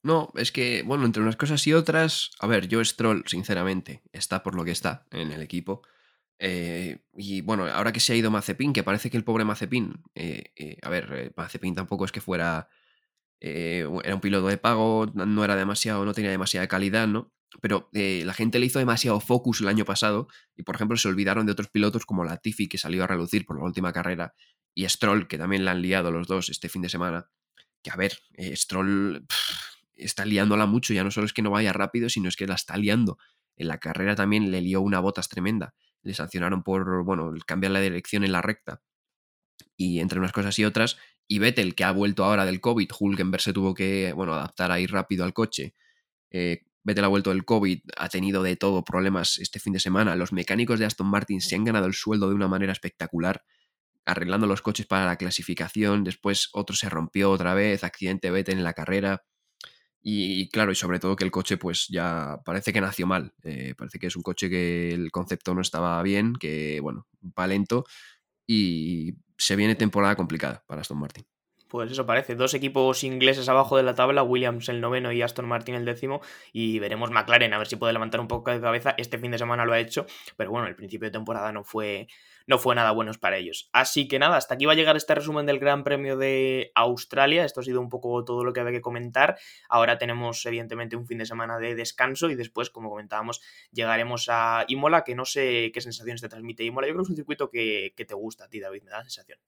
No, 0.02 0.32
es 0.34 0.50
que, 0.50 0.82
bueno, 0.82 1.04
entre 1.04 1.22
unas 1.22 1.36
cosas 1.36 1.66
y 1.66 1.74
otras, 1.74 2.30
a 2.40 2.46
ver, 2.46 2.68
yo 2.68 2.84
Stroll, 2.84 3.24
sinceramente, 3.26 4.02
está 4.12 4.42
por 4.42 4.54
lo 4.54 4.64
que 4.64 4.72
está 4.72 5.06
en 5.10 5.30
el 5.32 5.42
equipo. 5.42 5.82
Eh, 6.38 6.98
y 7.14 7.40
bueno, 7.40 7.66
ahora 7.66 7.92
que 7.92 8.00
se 8.00 8.12
ha 8.12 8.16
ido 8.16 8.30
Mazepin, 8.30 8.72
que 8.72 8.82
parece 8.82 9.10
que 9.10 9.16
el 9.16 9.24
pobre 9.24 9.44
Mazepin, 9.44 10.02
eh, 10.16 10.78
a 10.82 10.88
ver, 10.88 11.32
Mazepin 11.36 11.74
tampoco 11.74 12.04
es 12.04 12.10
que 12.10 12.20
fuera, 12.20 12.68
era 13.38 14.14
un 14.14 14.20
piloto 14.20 14.48
de 14.48 14.58
pago, 14.58 15.06
no 15.14 15.44
era 15.44 15.54
demasiado, 15.54 16.04
no 16.04 16.14
tenía 16.14 16.30
demasiada 16.30 16.66
calidad, 16.66 17.06
¿no? 17.06 17.32
Pero 17.60 17.88
la 17.92 18.34
gente 18.34 18.58
le 18.58 18.66
hizo 18.66 18.78
demasiado 18.78 19.20
focus 19.20 19.60
el 19.60 19.68
año 19.68 19.84
pasado 19.84 20.28
y, 20.56 20.62
por 20.62 20.74
ejemplo, 20.74 20.96
se 20.96 21.08
olvidaron 21.08 21.46
de 21.46 21.52
otros 21.52 21.68
pilotos 21.68 22.06
como 22.06 22.24
la 22.24 22.38
Tiffy, 22.38 22.68
que 22.68 22.78
salió 22.78 23.04
a 23.04 23.06
relucir 23.06 23.44
por 23.44 23.58
la 23.58 23.64
última 23.64 23.92
carrera 23.92 24.34
y 24.74 24.88
Stroll, 24.88 25.28
que 25.28 25.38
también 25.38 25.64
la 25.64 25.72
han 25.72 25.82
liado 25.82 26.10
los 26.10 26.26
dos 26.26 26.48
este 26.48 26.68
fin 26.68 26.82
de 26.82 26.88
semana. 26.88 27.28
Que 27.82 27.90
a 27.90 27.96
ver, 27.96 28.18
eh, 28.34 28.56
Stroll 28.56 29.26
está 29.94 30.24
liándola 30.24 30.66
mucho, 30.66 30.94
ya 30.94 31.04
no 31.04 31.10
solo 31.10 31.26
es 31.26 31.32
que 31.32 31.42
no 31.42 31.50
vaya 31.50 31.72
rápido, 31.72 32.08
sino 32.08 32.28
es 32.28 32.36
que 32.36 32.46
la 32.46 32.54
está 32.54 32.76
liando. 32.76 33.18
En 33.56 33.68
la 33.68 33.78
carrera 33.78 34.14
también 34.14 34.50
le 34.50 34.62
lió 34.62 34.80
una 34.80 35.00
botas 35.00 35.28
tremenda. 35.28 35.74
Le 36.02 36.14
sancionaron 36.14 36.62
por, 36.62 37.04
bueno, 37.04 37.32
cambiar 37.46 37.72
la 37.72 37.80
dirección 37.80 38.24
en 38.24 38.32
la 38.32 38.42
recta. 38.42 38.82
Y 39.76 40.00
entre 40.00 40.18
unas 40.18 40.32
cosas 40.32 40.58
y 40.58 40.64
otras, 40.64 40.96
y 41.28 41.38
Vettel, 41.38 41.74
que 41.74 41.84
ha 41.84 41.92
vuelto 41.92 42.24
ahora 42.24 42.44
del 42.44 42.60
COVID, 42.60 42.90
Hulkenberg 42.98 43.42
se 43.42 43.52
tuvo 43.52 43.74
que, 43.74 44.12
bueno, 44.14 44.34
adaptar 44.34 44.72
ahí 44.72 44.86
rápido 44.86 45.24
al 45.24 45.32
coche. 45.32 45.74
Eh, 46.30 46.62
Vettel 46.84 47.04
ha 47.04 47.08
vuelto 47.08 47.30
del 47.30 47.44
COVID, 47.44 47.80
ha 47.96 48.08
tenido 48.08 48.42
de 48.42 48.56
todo 48.56 48.84
problemas 48.84 49.38
este 49.38 49.60
fin 49.60 49.72
de 49.72 49.80
semana. 49.80 50.16
Los 50.16 50.32
mecánicos 50.32 50.78
de 50.78 50.86
Aston 50.86 51.06
Martin 51.06 51.40
se 51.40 51.54
han 51.54 51.64
ganado 51.64 51.86
el 51.86 51.94
sueldo 51.94 52.28
de 52.28 52.34
una 52.34 52.48
manera 52.48 52.72
espectacular 52.72 53.42
arreglando 54.04 54.46
los 54.46 54.62
coches 54.62 54.86
para 54.86 55.06
la 55.06 55.16
clasificación, 55.16 56.04
después 56.04 56.48
otro 56.52 56.74
se 56.74 56.88
rompió 56.88 57.30
otra 57.30 57.54
vez, 57.54 57.84
accidente 57.84 58.30
Vettel 58.30 58.58
en 58.58 58.64
la 58.64 58.72
carrera. 58.72 59.22
Y, 60.04 60.48
claro, 60.48 60.72
y 60.72 60.74
sobre 60.74 60.98
todo 60.98 61.14
que 61.14 61.22
el 61.22 61.30
coche 61.30 61.56
pues 61.56 61.86
ya 61.88 62.38
parece 62.44 62.72
que 62.72 62.80
nació 62.80 63.06
mal. 63.06 63.34
Eh, 63.44 63.74
parece 63.78 64.00
que 64.00 64.08
es 64.08 64.16
un 64.16 64.22
coche 64.22 64.50
que 64.50 64.92
el 64.92 65.12
concepto 65.12 65.54
no 65.54 65.60
estaba 65.60 66.02
bien, 66.02 66.34
que 66.34 66.80
bueno, 66.80 67.06
va 67.38 67.46
lento 67.46 67.84
y 68.46 69.14
se 69.38 69.54
viene 69.54 69.76
temporada 69.76 70.16
complicada 70.16 70.64
para 70.66 70.80
Aston 70.80 70.98
Martin. 70.98 71.24
Pues 71.72 71.90
eso 71.90 72.04
parece, 72.04 72.34
dos 72.34 72.52
equipos 72.52 73.02
ingleses 73.02 73.48
abajo 73.48 73.78
de 73.78 73.82
la 73.82 73.94
tabla, 73.94 74.22
Williams 74.22 74.68
el 74.68 74.82
noveno 74.82 75.10
y 75.10 75.22
Aston 75.22 75.48
Martin 75.48 75.74
el 75.74 75.86
décimo, 75.86 76.20
y 76.52 76.78
veremos 76.80 77.10
McLaren 77.10 77.54
a 77.54 77.56
ver 77.56 77.66
si 77.66 77.76
puede 77.76 77.94
levantar 77.94 78.20
un 78.20 78.28
poco 78.28 78.50
de 78.50 78.60
cabeza. 78.60 78.94
Este 78.98 79.16
fin 79.16 79.30
de 79.30 79.38
semana 79.38 79.64
lo 79.64 79.72
ha 79.72 79.78
hecho, 79.78 80.04
pero 80.36 80.50
bueno, 80.50 80.66
el 80.66 80.76
principio 80.76 81.08
de 81.08 81.12
temporada 81.12 81.50
no 81.50 81.64
fue, 81.64 82.08
no 82.46 82.58
fue 82.58 82.74
nada 82.74 82.90
bueno 82.90 83.10
para 83.18 83.38
ellos. 83.38 83.70
Así 83.72 84.06
que 84.06 84.18
nada, 84.18 84.36
hasta 84.36 84.52
aquí 84.52 84.66
va 84.66 84.72
a 84.72 84.74
llegar 84.74 84.98
este 84.98 85.14
resumen 85.14 85.46
del 85.46 85.60
Gran 85.60 85.82
Premio 85.82 86.18
de 86.18 86.72
Australia. 86.74 87.46
Esto 87.46 87.60
ha 87.60 87.64
sido 87.64 87.80
un 87.80 87.88
poco 87.88 88.22
todo 88.22 88.44
lo 88.44 88.52
que 88.52 88.60
había 88.60 88.72
que 88.72 88.82
comentar. 88.82 89.38
Ahora 89.70 89.96
tenemos 89.96 90.44
evidentemente 90.44 90.94
un 90.96 91.06
fin 91.06 91.16
de 91.16 91.24
semana 91.24 91.56
de 91.56 91.74
descanso 91.74 92.28
y 92.28 92.34
después, 92.34 92.68
como 92.68 92.90
comentábamos, 92.90 93.40
llegaremos 93.72 94.28
a 94.28 94.66
Imola, 94.68 95.04
que 95.04 95.14
no 95.14 95.24
sé 95.24 95.70
qué 95.72 95.80
sensaciones 95.80 96.20
te 96.20 96.28
transmite 96.28 96.64
Imola. 96.64 96.86
Yo 96.86 96.92
creo 96.92 97.04
que 97.04 97.06
es 97.06 97.10
un 97.12 97.16
circuito 97.16 97.48
que, 97.48 97.94
que 97.96 98.04
te 98.04 98.12
gusta 98.12 98.44
a 98.44 98.48
ti, 98.50 98.60
David, 98.60 98.82
me 98.82 98.90
da 98.90 98.98
la 98.98 99.04
sensación. 99.04 99.38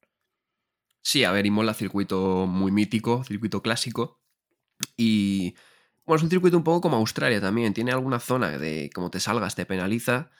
Sí, 1.06 1.24
a 1.24 1.32
ver, 1.32 1.44
Imola, 1.46 1.74
circuito 1.74 2.46
muy 2.46 2.72
mítico, 2.72 3.24
circuito 3.24 3.62
clásico. 3.62 4.20
Y 4.96 5.54
bueno, 6.06 6.18
es 6.18 6.24
un 6.24 6.30
circuito 6.30 6.56
un 6.58 6.64
poco 6.64 6.82
como 6.82 6.96
Australia 6.98 7.40
también. 7.40 7.74
Tiene 7.74 7.92
alguna 7.92 8.20
zona 8.20 8.58
de 8.58 8.90
como 8.94 9.10
te 9.10 9.20
salgas 9.20 9.54
te 9.56 9.66
penaliza. 9.66 10.30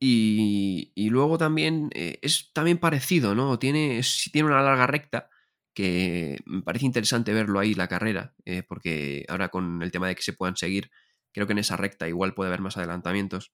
Y, 0.00 0.92
y 0.96 1.10
luego 1.10 1.38
también 1.38 1.90
eh, 1.94 2.18
es 2.22 2.52
también 2.54 2.78
parecido, 2.78 3.34
¿no? 3.34 3.58
Tiene, 3.58 4.00
tiene 4.32 4.48
una 4.48 4.62
larga 4.62 4.86
recta 4.88 5.30
que 5.74 6.38
me 6.46 6.62
parece 6.62 6.86
interesante 6.86 7.34
verlo 7.34 7.60
ahí, 7.60 7.74
la 7.74 7.88
carrera, 7.88 8.34
eh, 8.46 8.62
porque 8.68 9.26
ahora 9.28 9.50
con 9.50 9.82
el 9.82 9.92
tema 9.92 10.08
de 10.08 10.16
que 10.16 10.22
se 10.22 10.32
puedan 10.34 10.56
seguir, 10.56 10.90
creo 11.32 11.46
que 11.46 11.52
en 11.54 11.60
esa 11.60 11.76
recta 11.76 12.08
igual 12.08 12.34
puede 12.34 12.48
haber 12.48 12.60
más 12.62 12.76
adelantamientos. 12.78 13.52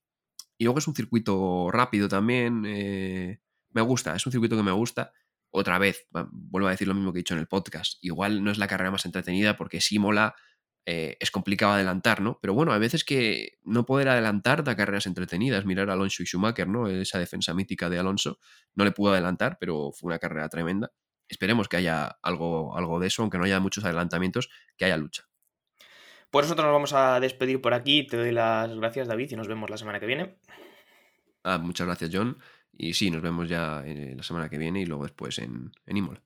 Y 0.59 0.65
luego 0.65 0.79
es 0.79 0.89
un 0.89 0.95
circuito 0.95 1.71
rápido 1.73 2.09
también. 2.09 2.65
Eh, 2.67 3.41
me 3.71 3.83
gusta, 3.83 4.15
es 4.17 4.27
un 4.27 4.33
circuito 4.33 4.57
que 4.57 4.63
me 4.63 4.73
gusta. 4.73 5.13
Otra 5.53 5.79
vez, 5.79 6.09
vuelvo 6.11 6.69
a 6.69 6.73
decir 6.73 6.89
lo 6.89 6.95
mismo 6.95 7.13
que 7.13 7.19
he 7.19 7.23
dicho 7.23 7.35
en 7.35 7.41
el 7.41 7.47
podcast. 7.47 7.99
Igual 8.01 8.43
no 8.43 8.51
es 8.51 8.59
la 8.59 8.67
carrera 8.67 8.91
más 8.91 9.05
entretenida 9.05 9.57
porque 9.57 9.81
sí 9.81 9.99
mola 9.99 10.35
eh, 10.85 11.17
es 11.21 11.31
complicado 11.31 11.75
adelantar, 11.75 12.21
¿no? 12.21 12.39
Pero 12.41 12.55
bueno, 12.55 12.73
hay 12.73 12.81
veces 12.81 13.05
que 13.05 13.59
no 13.63 13.87
poder 13.87 14.09
adelantar 14.09 14.65
da 14.65 14.75
carreras 14.75 15.07
entretenidas. 15.07 15.65
Mirar 15.65 15.91
a 15.91 15.93
Alonso 15.93 16.23
y 16.23 16.27
Schumacher, 16.27 16.67
¿no? 16.67 16.89
Esa 16.89 17.19
defensa 17.19 17.55
mítica 17.55 17.89
de 17.89 17.99
Alonso. 17.99 18.39
No 18.75 18.85
le 18.85 18.91
pudo 18.91 19.13
adelantar, 19.13 19.59
pero 19.61 19.93
fue 19.93 20.09
una 20.09 20.19
carrera 20.19 20.49
tremenda. 20.49 20.91
Esperemos 21.29 21.69
que 21.69 21.77
haya 21.77 22.19
algo, 22.23 22.77
algo 22.77 22.99
de 22.99 23.07
eso, 23.07 23.23
aunque 23.23 23.39
no 23.39 23.45
haya 23.45 23.61
muchos 23.61 23.85
adelantamientos, 23.85 24.51
que 24.77 24.87
haya 24.87 24.97
lucha. 24.97 25.29
Pues 26.31 26.47
nosotros 26.47 26.65
nos 26.65 26.75
vamos 26.75 26.93
a 26.95 27.21
despedir 27.21 27.61
por 27.61 27.75
aquí. 27.75 28.07
Te 28.07 28.17
doy 28.17 28.33
las 28.33 28.75
gracias, 28.75 29.07
David, 29.07 29.31
y 29.31 29.37
nos 29.37 29.49
vemos 29.49 29.71
la 29.71 29.77
semana 29.77 30.01
que 30.01 30.07
viene. 30.07 30.39
Ah, 31.45 31.59
muchas 31.59 31.87
gracias, 31.87 32.11
John. 32.13 32.39
Y 32.77 32.95
sí, 32.95 33.11
nos 33.11 33.23
vemos 33.23 33.49
ya 33.49 33.83
eh, 33.85 34.15
la 34.17 34.23
semana 34.23 34.49
que 34.49 34.59
viene 34.59 34.81
y 34.81 34.87
luego 34.87 35.05
después 35.05 35.39
en, 35.39 35.73
en 35.87 35.97
Imola. 35.97 36.23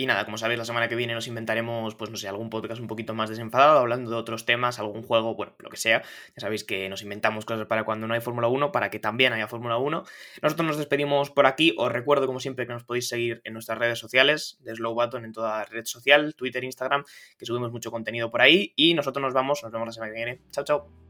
Y 0.00 0.06
nada, 0.06 0.24
como 0.24 0.38
sabéis, 0.38 0.56
la 0.56 0.64
semana 0.64 0.88
que 0.88 0.96
viene 0.96 1.12
nos 1.12 1.26
inventaremos, 1.26 1.94
pues 1.94 2.10
no 2.10 2.16
sé, 2.16 2.26
algún 2.26 2.48
podcast 2.48 2.80
un 2.80 2.86
poquito 2.86 3.12
más 3.12 3.28
desenfadado, 3.28 3.80
hablando 3.80 4.10
de 4.10 4.16
otros 4.16 4.46
temas, 4.46 4.78
algún 4.78 5.02
juego, 5.02 5.34
bueno, 5.34 5.52
lo 5.58 5.68
que 5.68 5.76
sea. 5.76 6.00
Ya 6.34 6.40
sabéis 6.40 6.64
que 6.64 6.88
nos 6.88 7.02
inventamos 7.02 7.44
cosas 7.44 7.66
para 7.66 7.84
cuando 7.84 8.06
no 8.06 8.14
hay 8.14 8.22
Fórmula 8.22 8.48
1, 8.48 8.72
para 8.72 8.90
que 8.90 8.98
también 8.98 9.34
haya 9.34 9.46
Fórmula 9.46 9.76
1. 9.76 10.04
Nosotros 10.40 10.66
nos 10.66 10.78
despedimos 10.78 11.28
por 11.30 11.44
aquí. 11.44 11.74
Os 11.76 11.92
recuerdo, 11.92 12.26
como 12.26 12.40
siempre, 12.40 12.66
que 12.66 12.72
nos 12.72 12.84
podéis 12.84 13.08
seguir 13.08 13.42
en 13.44 13.52
nuestras 13.52 13.76
redes 13.76 13.98
sociales, 13.98 14.56
de 14.60 14.74
Slow 14.74 14.94
Button 14.94 15.26
en 15.26 15.32
toda 15.32 15.66
red 15.66 15.84
social, 15.84 16.34
Twitter, 16.34 16.64
Instagram, 16.64 17.04
que 17.36 17.44
subimos 17.44 17.70
mucho 17.70 17.90
contenido 17.90 18.30
por 18.30 18.40
ahí. 18.40 18.72
Y 18.76 18.94
nosotros 18.94 19.22
nos 19.22 19.34
vamos, 19.34 19.62
nos 19.62 19.70
vemos 19.70 19.84
la 19.86 19.92
semana 19.92 20.12
que 20.12 20.16
viene. 20.16 20.40
Chao, 20.50 20.64
chao. 20.64 21.09